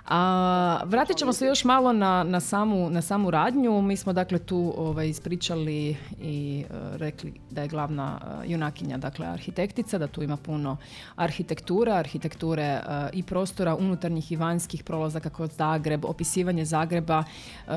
A, 0.09 0.80
vratit 0.84 1.16
ćemo 1.16 1.32
se 1.32 1.47
još 1.47 1.64
malo 1.64 1.93
na, 1.93 2.24
na, 2.24 2.40
samu, 2.40 2.90
na 2.90 3.03
samu 3.03 3.30
radnju. 3.30 3.82
Mi 3.82 3.97
smo 3.97 4.12
dakle 4.12 4.38
tu 4.38 4.74
ovaj, 4.76 5.09
ispričali 5.09 5.97
i 6.20 6.64
e, 6.70 6.74
rekli 6.97 7.34
da 7.51 7.62
je 7.62 7.68
glavna 7.68 8.20
e, 8.20 8.51
junakinja 8.51 8.99
dakle 8.99 9.26
arhitektica, 9.26 9.99
da 9.99 10.07
tu 10.07 10.22
ima 10.22 10.36
puno 10.36 10.76
arhitektura, 11.16 11.95
arhitekture 11.95 12.62
e, 12.62 12.80
i 13.12 13.22
prostora 13.22 13.74
unutarnjih 13.76 14.32
i 14.32 14.36
vanjskih 14.36 14.84
prolazaka 14.84 15.30
kroz 15.30 15.51
Zagreb, 15.57 16.05
opisivanje 16.05 16.64
Zagreba 16.64 17.24
e, 17.24 17.72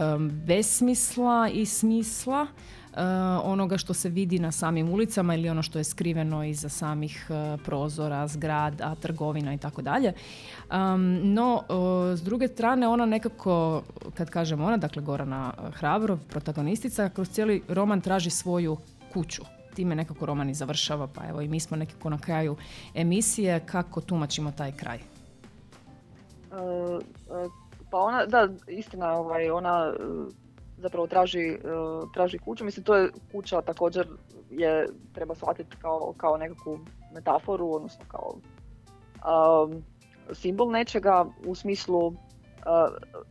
besmisla 0.45 1.49
i 1.53 1.65
smisla 1.65 2.47
onoga 3.43 3.77
što 3.77 3.93
se 3.93 4.09
vidi 4.09 4.39
na 4.39 4.51
samim 4.51 4.89
ulicama 4.89 5.35
ili 5.35 5.49
ono 5.49 5.61
što 5.61 5.77
je 5.77 5.83
skriveno 5.83 6.43
iza 6.43 6.69
samih 6.69 7.27
e, 7.29 7.57
prozora, 7.63 8.27
zgrada, 8.27 8.95
trgovina 8.95 9.53
i 9.53 9.57
tako 9.57 9.81
dalje. 9.81 10.13
No, 11.23 11.63
e, 12.13 12.17
s 12.17 12.21
druge 12.21 12.47
strane, 12.47 12.87
ona 12.87 13.05
nekako, 13.05 13.83
kad 14.13 14.29
kažem 14.29 14.61
ona, 14.61 14.77
dakle 14.77 15.01
Gorana 15.01 15.53
Hrabrov, 15.73 16.17
protagonistica, 16.29 17.09
kroz 17.09 17.29
cijeli 17.29 17.61
roman 17.67 18.01
traži 18.01 18.29
svoju 18.29 18.77
kuću. 19.13 19.41
Time 19.75 19.95
nekako 19.95 20.25
roman 20.25 20.49
i 20.49 20.53
završava, 20.53 21.07
pa 21.07 21.21
evo 21.29 21.41
i 21.41 21.47
mi 21.47 21.59
smo 21.59 21.77
nekako 21.77 22.09
na 22.09 22.17
kraju 22.17 22.55
emisije. 22.93 23.59
Kako 23.59 24.01
tumačimo 24.01 24.51
taj 24.51 24.71
kraj? 24.71 24.97
E, 24.97 24.99
e, 24.99 25.01
pa 27.91 27.97
ona, 27.97 28.25
da, 28.25 28.49
istina, 28.67 29.11
ovaj, 29.11 29.49
ona 29.49 29.93
e, 29.99 30.03
zapravo 30.77 31.07
traži, 31.07 31.47
e, 31.49 31.57
traži 32.13 32.37
kuću. 32.37 32.65
Mislim, 32.65 32.83
to 32.83 32.95
je 32.95 33.11
kuća 33.31 33.61
također 33.61 34.07
je, 34.51 34.87
treba 35.13 35.35
shvatiti 35.35 35.77
kao, 35.81 36.13
kao 36.17 36.37
nekakvu 36.37 36.79
metaforu, 37.13 37.73
odnosno 37.73 38.05
kao 38.07 38.33
um, 39.25 39.83
simbol 40.33 40.71
nečega 40.71 41.25
u 41.45 41.55
smislu 41.55 42.13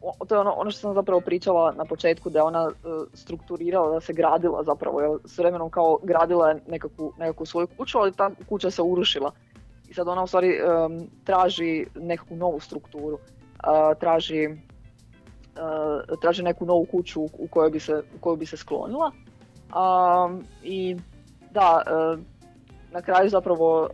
o- 0.03 0.25
to 0.29 0.35
je 0.35 0.41
ono, 0.41 0.51
ono 0.51 0.71
što 0.71 0.81
sam 0.81 0.95
zapravo 0.95 1.21
pričala 1.21 1.73
na 1.73 1.85
početku, 1.85 2.31
da 2.31 2.39
je 2.39 2.43
ona 2.43 2.71
e, 2.71 2.89
strukturirala, 3.15 3.91
da 3.91 4.01
se 4.01 4.13
gradila 4.13 4.63
zapravo, 4.65 5.01
jer 5.01 5.11
s 5.25 5.39
vremenom 5.39 5.71
kao 5.71 5.99
gradila 6.03 6.49
je 6.49 6.61
nekakvu, 6.69 7.13
nekakvu 7.19 7.47
svoju 7.47 7.67
kuću, 7.77 7.99
ali 7.99 8.13
ta 8.13 8.31
kuća 8.49 8.71
se 8.71 8.83
urušila. 8.83 9.33
I 9.89 9.95
sad 9.95 10.09
ona 10.09 10.23
u 10.23 10.27
stvari 10.27 10.49
em, 10.49 11.09
traži 11.25 11.87
nekakvu 11.95 12.37
novu 12.37 12.61
strukturu, 12.61 13.19
a, 13.59 13.95
traži, 13.95 14.57
e, 15.57 16.17
traži 16.17 16.43
neku 16.43 16.67
novu 16.67 16.85
kuću 16.85 17.23
u- 17.23 17.49
kojoj 17.49 17.71
bi 17.71 17.81
se, 17.81 17.95
u 18.17 18.21
koju 18.21 18.37
bi 18.37 18.47
se 18.47 18.57
sklonila. 18.57 19.11
A, 19.73 20.29
I 20.63 20.97
da, 21.51 21.83
e, 21.87 22.17
na 22.91 23.03
kraju 23.03 23.29
zapravo 23.29 23.87
e, 23.87 23.89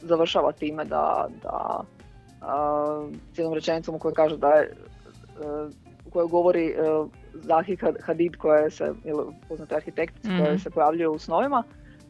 završava 0.00 0.52
time 0.52 0.84
da, 0.84 1.28
da 1.42 1.80
jednom 3.32 3.54
rečenicom 3.54 3.94
u 3.94 3.98
kojoj 3.98 4.14
kaže 4.14 4.36
da 4.36 4.48
je 4.48 4.76
u 6.06 6.10
kojoj 6.10 6.28
govori 6.28 6.74
Zahi 7.34 7.76
Had- 7.76 8.02
Hadid 8.02 8.36
koja 8.36 8.70
se, 8.70 8.92
ili 9.04 9.24
poznata 9.48 9.76
arhitektica 9.76 10.28
koja 10.30 10.44
Mhm. 10.44 10.56
se 10.56 10.70
pojavljuje 10.70 11.08
u 11.08 11.18
snovima, 11.18 11.62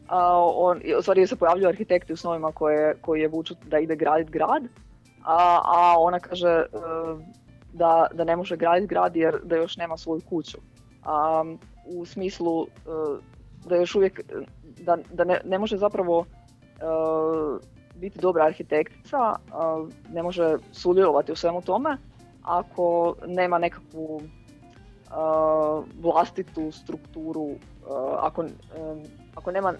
a, 0.07 0.19
on, 0.45 0.81
u 0.99 1.01
stvari 1.01 1.27
se 1.27 1.35
pojavljuju 1.35 1.69
arhitekti 1.69 2.13
u 2.13 2.17
snovima 2.17 2.51
koje, 2.51 2.95
koji 2.95 3.21
je 3.21 3.27
vuču 3.27 3.55
da 3.65 3.79
ide 3.79 3.95
graditi 3.95 4.31
grad, 4.31 4.63
a, 5.23 5.59
a 5.65 5.95
ona 5.97 6.19
kaže 6.19 6.65
da, 7.75 8.07
da 8.13 8.23
ne 8.23 8.35
može 8.35 8.57
graditi 8.57 8.87
grad 8.87 9.15
jer 9.15 9.39
da 9.43 9.55
još 9.55 9.77
nema 9.77 9.97
svoju 9.97 10.21
kuću. 10.29 10.57
A, 11.03 11.43
u 11.85 12.05
smislu 12.05 12.63
e, 12.63 12.67
da 13.65 13.75
još 13.75 13.95
uvijek, 13.95 14.19
e, 14.19 14.23
da, 14.83 14.97
da 15.13 15.23
ne, 15.23 15.41
ne 15.45 15.59
može 15.59 15.77
zapravo 15.77 16.25
e, 16.25 16.83
biti 17.95 18.19
dobra 18.19 18.45
arhitektica, 18.45 19.35
ne 20.09 20.23
može 20.23 20.57
sudjelovati 20.71 21.31
u 21.31 21.35
svemu 21.35 21.61
tome 21.61 21.97
ako 22.43 23.15
nema 23.27 23.57
nekakvu 23.57 24.21
a, 25.11 25.81
vlastitu 26.01 26.71
strukturu, 26.71 27.49
ako, 28.19 28.45
ako 29.35 29.51
nema 29.51 29.73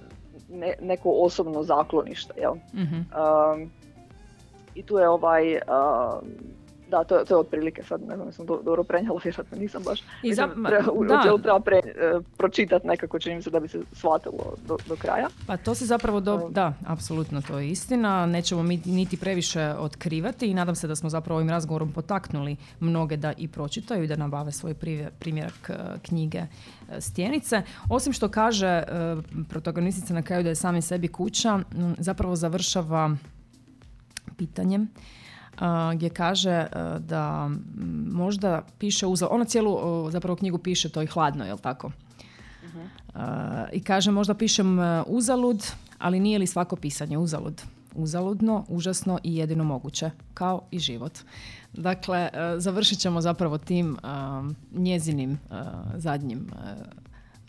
ne- 0.50 0.76
neko 0.82 1.10
osobno 1.12 1.64
zaklonište, 1.64 2.34
jel? 2.38 2.56
Mhm. 2.74 2.96
Um, 2.96 3.72
I 4.76 4.84
tu 4.84 4.98
je 4.98 5.10
ovaj, 5.10 5.54
um, 5.56 6.30
da, 6.96 7.04
to, 7.04 7.18
je- 7.18 7.26
to 7.26 7.34
je 7.34 7.40
otprilike 7.40 7.84
sad, 7.84 8.02
ne 8.02 8.16
znam, 8.16 8.48
do, 8.48 8.62
dobro 8.64 8.84
prenijela, 8.84 9.20
vjerojatno 9.24 9.58
nisam 9.58 9.84
baš. 9.84 10.00
I 10.24 10.34
za- 10.34 10.48
treba, 10.68 11.38
treba 11.38 11.60
pre, 11.60 11.78
e, 11.78 11.82
pročitati 12.38 12.88
nekako, 12.88 13.20
čini 13.20 13.36
mi 13.36 13.42
se 13.42 13.50
da 13.50 13.60
bi 13.60 13.68
se 13.68 13.82
shvatilo 13.94 14.34
do, 14.68 14.78
do 14.88 14.96
kraja. 14.96 15.28
Pa 15.48 15.58
to 15.58 15.76
se 15.76 15.86
zapravo, 15.86 16.20
do... 16.20 16.36
Um. 16.36 16.54
da, 16.54 16.74
apsolutno 16.86 17.42
to 17.42 17.60
je 17.60 17.70
istina. 17.70 18.26
Nećemo 18.26 18.64
mi 18.64 18.82
niti 18.86 19.18
previše 19.18 19.74
otkrivati 19.80 20.48
i 20.48 20.54
nadam 20.54 20.76
se 20.76 20.88
da 20.88 20.96
smo 20.96 21.10
zapravo 21.10 21.38
ovim 21.38 21.50
razgovorom 21.50 21.92
potaknuli 21.92 22.56
mnoge 22.80 23.18
da 23.18 23.34
i 23.38 23.48
pročitaju 23.48 24.04
i 24.04 24.08
da 24.08 24.16
nabave 24.16 24.52
svoj 24.52 24.74
primjerak 25.20 25.70
e, 25.70 25.74
knjige 26.02 26.38
e, 26.38 26.48
Stjenice. 27.02 27.62
Osim 27.90 28.14
što 28.14 28.30
kaže 28.30 28.84
protagonistica 29.50 30.14
na 30.14 30.22
kraju 30.22 30.44
da 30.44 30.50
je 30.50 30.56
sami 30.56 30.82
sebi 30.82 31.08
kuća, 31.08 31.60
zapravo 31.98 32.36
završava 32.36 33.16
pitanjem 34.38 34.88
gdje 35.96 36.10
kaže 36.10 36.68
da 37.00 37.46
m, 37.50 38.10
možda 38.12 38.62
piše 38.78 39.06
uzal, 39.08 39.30
ona 39.32 39.46
cijelu 39.46 40.12
zapravo 40.12 40.36
knjigu 40.36 40.58
piše 40.58 40.90
to 40.90 41.02
i 41.02 41.08
hladno, 41.08 41.46
jel 41.46 41.58
tako? 41.58 41.92
A, 43.14 43.68
I 43.74 43.84
kaže 43.84 44.12
možda 44.12 44.34
pišem 44.34 44.80
e, 44.80 45.04
uzalud, 45.08 45.72
ali 46.00 46.20
nije 46.20 46.40
li 46.40 46.48
svako 46.48 46.76
pisanje 46.76 47.18
uzalud? 47.18 47.62
Uzaludno, 47.94 48.66
užasno 48.68 49.20
i 49.24 49.36
jedino 49.36 49.64
moguće, 49.64 50.12
kao 50.34 50.62
i 50.72 50.80
život. 50.80 51.20
Dakle, 51.74 52.20
e, 52.20 52.30
završit 52.58 53.00
ćemo 53.00 53.22
zapravo 53.22 53.58
tim 53.58 53.98
njezinim 54.72 55.40
zadnjim 55.96 56.48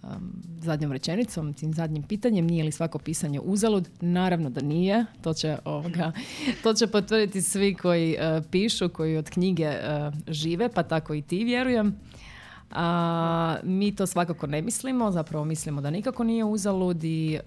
um, 0.06 0.32
zadnjom 0.60 0.92
rečenicom, 0.92 1.54
tim 1.54 1.74
zadnjim 1.74 2.02
pitanjem, 2.02 2.46
nije 2.46 2.64
li 2.64 2.72
svako 2.72 2.98
pisanje 2.98 3.40
uzalud? 3.40 3.88
Naravno 4.00 4.50
da 4.50 4.60
nije, 4.60 5.04
to 5.22 5.34
će, 5.34 5.58
ovoga, 5.64 6.12
to 6.62 6.74
će 6.74 6.86
potvrditi 6.86 7.42
svi 7.42 7.74
koji 7.74 8.12
e, 8.12 8.42
pišu, 8.50 8.88
koji 8.88 9.16
od 9.16 9.30
knjige 9.30 9.64
e, 9.64 10.10
žive, 10.28 10.68
pa 10.68 10.82
tako 10.82 11.14
i 11.14 11.22
ti 11.22 11.44
vjerujem. 11.44 11.96
A, 12.70 13.56
mi 13.62 13.96
to 13.96 14.06
svakako 14.06 14.46
ne 14.46 14.62
mislimo, 14.62 15.10
zapravo 15.10 15.44
mislimo 15.44 15.80
da 15.80 15.90
nikako 15.90 16.24
nije 16.24 16.44
uzalud 16.44 17.04
i 17.04 17.34
e, 17.34 17.40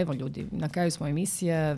evo 0.00 0.12
ljudi, 0.12 0.46
na 0.50 0.68
kraju 0.68 0.90
smo 0.90 1.06
emisije, 1.06 1.76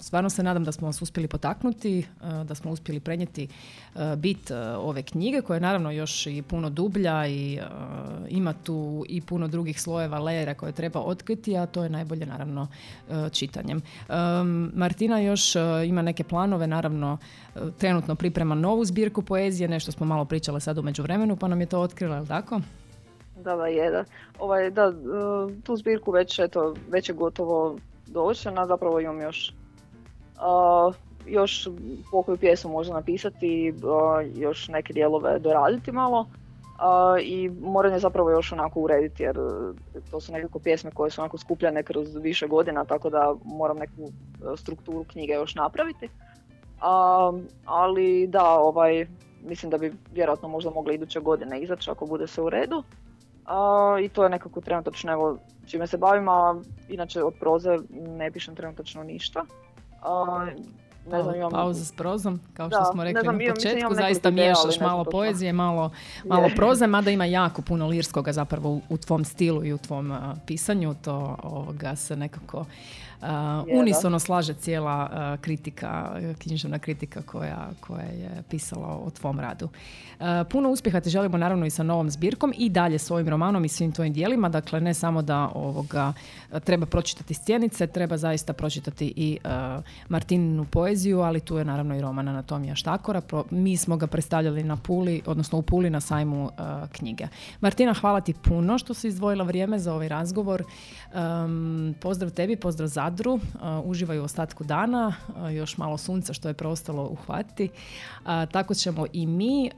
stvarno 0.00 0.30
se 0.30 0.42
nadam 0.42 0.64
da 0.64 0.72
smo 0.72 0.86
vas 0.86 1.02
uspjeli 1.02 1.28
potaknuti, 1.28 1.98
e, 1.98 2.04
da 2.44 2.54
smo 2.54 2.70
uspjeli 2.70 3.00
prenijeti 3.00 3.48
e, 3.94 4.16
bit 4.16 4.50
ove 4.76 5.02
knjige 5.02 5.40
koja 5.40 5.56
je 5.56 5.60
naravno 5.60 5.90
još 5.90 6.26
i 6.26 6.42
puno 6.42 6.70
dublja 6.70 7.26
i 7.26 7.58
ima 8.28 8.52
tu 8.52 9.04
i 9.08 9.20
puno 9.20 9.48
drugih 9.48 9.80
slojeva 9.80 10.18
lejera 10.18 10.54
koje 10.54 10.72
treba 10.72 11.00
otkriti, 11.00 11.56
a 11.56 11.66
to 11.66 11.82
je 11.82 11.90
najbolje 11.90 12.26
naravno 12.26 12.68
čitanjem. 13.32 13.82
Em, 14.08 14.72
Martina 14.74 15.18
još 15.18 15.54
ima 15.86 16.02
neke 16.02 16.24
planove, 16.24 16.66
naravno 16.66 17.18
trenutno 17.78 18.14
priprema 18.14 18.54
novu 18.54 18.84
zbirku 18.84 19.22
poezije, 19.22 19.68
nešto 19.68 19.92
smo 19.92 20.06
malo 20.06 20.24
pričale 20.24 20.60
sad 20.60 20.78
u 20.78 20.82
međuvremenu 20.82 21.36
pa 21.36 21.48
nam 21.48 21.60
je 21.60 21.66
to 21.66 21.80
otkrila, 21.80 22.19
je 22.20 22.22
li 22.22 22.28
tako? 22.28 22.60
Da, 23.36 23.56
da, 23.56 23.66
je, 23.66 23.90
da. 23.90 24.04
Ovaj, 24.38 24.70
da, 24.70 24.82
e, 24.82 25.62
tu 25.62 25.76
zbirku 25.76 26.10
već, 26.10 26.38
eto, 26.38 26.74
već 26.88 27.08
je 27.08 27.14
gotovo 27.14 27.76
dovršena, 28.06 28.66
zapravo 28.66 29.00
imam 29.00 29.20
još 29.20 29.54
a, 30.38 30.90
još 31.26 31.68
pokoju 32.10 32.36
pjesmu 32.36 32.70
možda 32.70 32.94
napisati, 32.94 33.74
a, 33.84 34.22
još 34.34 34.68
neke 34.68 34.92
dijelove 34.92 35.38
doraditi 35.38 35.92
malo 35.92 36.26
a, 36.78 37.16
i 37.22 37.48
moram 37.48 37.92
je 37.92 37.98
zapravo 37.98 38.30
još 38.30 38.52
onako 38.52 38.80
urediti 38.80 39.22
jer 39.22 39.36
e, 39.36 40.00
to 40.10 40.20
su 40.20 40.32
nekako 40.32 40.58
pjesme 40.58 40.90
koje 40.90 41.10
su 41.10 41.20
onako 41.20 41.38
skupljene 41.38 41.82
kroz 41.82 42.16
više 42.16 42.46
godina, 42.46 42.84
tako 42.84 43.10
da 43.10 43.34
moram 43.44 43.76
neku 43.76 44.02
e, 44.02 44.56
strukturu 44.56 45.04
knjige 45.04 45.32
još 45.32 45.54
napraviti. 45.54 46.08
Ali 47.64 48.26
da, 48.26 48.50
ovaj, 48.50 49.06
mislim 49.40 49.70
da 49.70 49.78
bi 49.78 49.92
vjerojatno 50.12 50.48
možda 50.48 50.70
mogla 50.70 50.92
iduće 50.92 51.20
godine 51.20 51.60
izaći 51.60 51.90
ako 51.90 52.06
bude 52.06 52.26
se 52.26 52.40
u 52.42 52.50
redu. 52.50 52.82
A, 53.46 53.56
I 54.02 54.08
to 54.08 54.22
je 54.22 54.30
nekako 54.30 54.60
trenutačno 54.60 55.12
evo, 55.12 55.38
čime 55.66 55.86
se 55.86 55.98
bavim, 55.98 56.28
a 56.28 56.54
inače 56.88 57.22
od 57.22 57.34
proze 57.34 57.78
ne 57.90 58.30
pišem 58.30 58.54
trenutačno 58.54 59.02
ništa. 59.02 59.44
A, 60.02 60.46
ne 61.06 61.22
znam, 61.22 61.34
imam... 61.34 61.50
Pauza 61.50 61.84
s 61.84 61.92
prozom, 61.92 62.40
kao 62.54 62.68
što 62.68 62.78
Da, 62.78 62.84
smo 62.84 63.02
ne 63.04 63.04
rekli 63.04 63.22
znam, 63.22 63.36
na 63.36 63.42
imam- 63.42 63.54
početku, 63.54 63.94
zaista 63.94 64.30
miješaš 64.30 64.80
malo 64.80 65.04
točno. 65.04 65.10
poezije, 65.10 65.52
malo, 65.52 65.90
malo 66.24 66.44
Je. 66.44 66.54
proze, 66.54 66.86
mada 66.86 67.10
ima 67.10 67.24
jako 67.24 67.62
puno 67.62 67.86
lirskoga 67.86 68.32
zapravo 68.32 68.70
u, 68.70 68.80
u 68.88 68.96
tvom 68.98 69.24
stilu 69.24 69.64
i 69.64 69.72
u 69.72 69.78
tvom 69.78 70.12
a, 70.12 70.34
pisanju, 70.46 70.94
to 70.94 71.36
ovoga 71.42 71.96
se 71.96 72.16
nekako. 72.16 72.64
Unisono 73.80 74.18
slaže 74.18 74.54
cijela 74.54 75.08
a, 75.12 75.36
kritika, 75.40 76.20
književna 76.38 76.78
kritika 76.78 77.22
koja, 77.22 77.70
koja 77.80 78.04
je 78.04 78.42
pisala 78.50 78.86
o 78.86 79.10
tvom 79.10 79.40
radu. 79.40 79.68
A, 80.20 80.44
puno 80.50 80.70
uspjeha 80.70 81.00
ti 81.00 81.10
želimo 81.10 81.38
naravno 81.38 81.66
i 81.66 81.70
sa 81.70 81.82
novom 81.82 82.10
zbirkom 82.10 82.52
i 82.58 82.68
dalje 82.68 82.98
s 82.98 83.10
ovim 83.10 83.28
romanom 83.28 83.64
i 83.64 83.68
svim 83.68 83.92
tvojim 83.92 84.12
dijelima, 84.12 84.48
dakle 84.48 84.80
ne 84.80 84.94
samo 84.94 85.22
da 85.22 85.50
ovoga 85.54 86.12
a, 86.52 86.60
treba 86.60 86.86
pročitati 86.86 87.34
scjenice, 87.34 87.86
treba 87.86 88.16
zaista 88.16 88.52
pročitati 88.52 89.12
i 89.16 89.38
Martininu 90.08 90.64
poeziju, 90.64 91.20
ali 91.20 91.40
tu 91.40 91.56
je 91.56 91.64
naravno 91.64 91.96
i 91.96 92.00
roman 92.00 92.28
Anatomija 92.28 92.74
štakora. 92.74 93.20
Pro- 93.20 93.44
mi 93.50 93.76
smo 93.76 93.96
ga 93.96 94.06
predstavljali 94.06 94.62
na 94.62 94.76
Puli, 94.76 95.22
odnosno 95.26 95.58
u 95.58 95.62
Puli 95.62 95.90
na 95.90 96.00
sajmu 96.00 96.50
knjige. 96.92 97.28
Martina, 97.60 97.94
hvala 97.94 98.20
ti 98.20 98.34
puno 98.34 98.78
što 98.78 98.94
si 98.94 99.08
izdvojila 99.08 99.44
vrijeme 99.44 99.78
za 99.78 99.94
ovaj 99.94 100.08
razgovor. 100.08 100.62
Um, 101.14 101.94
pozdrav 102.00 102.30
tebi, 102.30 102.56
pozdrav 102.56 102.88
Zadru, 103.10 103.32
uh, 103.32 103.40
uživaj 103.84 104.18
u 104.18 104.24
ostatku 104.24 104.64
dana, 104.64 105.14
uh, 105.28 105.54
još 105.54 105.78
malo 105.78 105.98
sunca 105.98 106.32
što 106.32 106.48
je 106.48 106.54
preostalo 106.54 107.08
uhvatiti. 107.08 107.68
Uh, 107.68 108.26
tako 108.52 108.74
ćemo 108.74 109.06
i 109.12 109.26
mi 109.26 109.70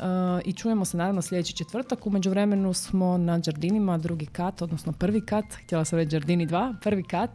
i 0.44 0.52
čujemo 0.52 0.84
se 0.84 0.96
naravno 0.96 1.22
sljedeći 1.22 1.56
četvrtak. 1.56 2.06
U 2.06 2.10
međuvremenu 2.10 2.72
smo 2.72 3.18
na 3.18 3.38
Đardinima, 3.38 3.98
drugi 3.98 4.26
kat, 4.26 4.62
odnosno 4.62 4.92
prvi 4.92 5.26
kat, 5.26 5.44
htjela 5.64 5.84
sam 5.84 5.98
reći 5.98 6.10
Đardini 6.10 6.46
2, 6.46 6.74
prvi 6.82 7.02
kat, 7.02 7.30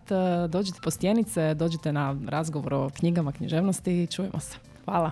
dođite 0.50 0.80
po 0.84 0.92
stjenice, 0.92 1.54
dođite 1.54 1.94
na 1.94 2.16
razgovor 2.28 2.74
o 2.74 2.90
knjigama, 2.90 3.32
književnosti 3.32 4.04
i 4.04 4.08
čujemo 4.08 4.40
se. 4.40 4.58
Hvala. 4.86 5.12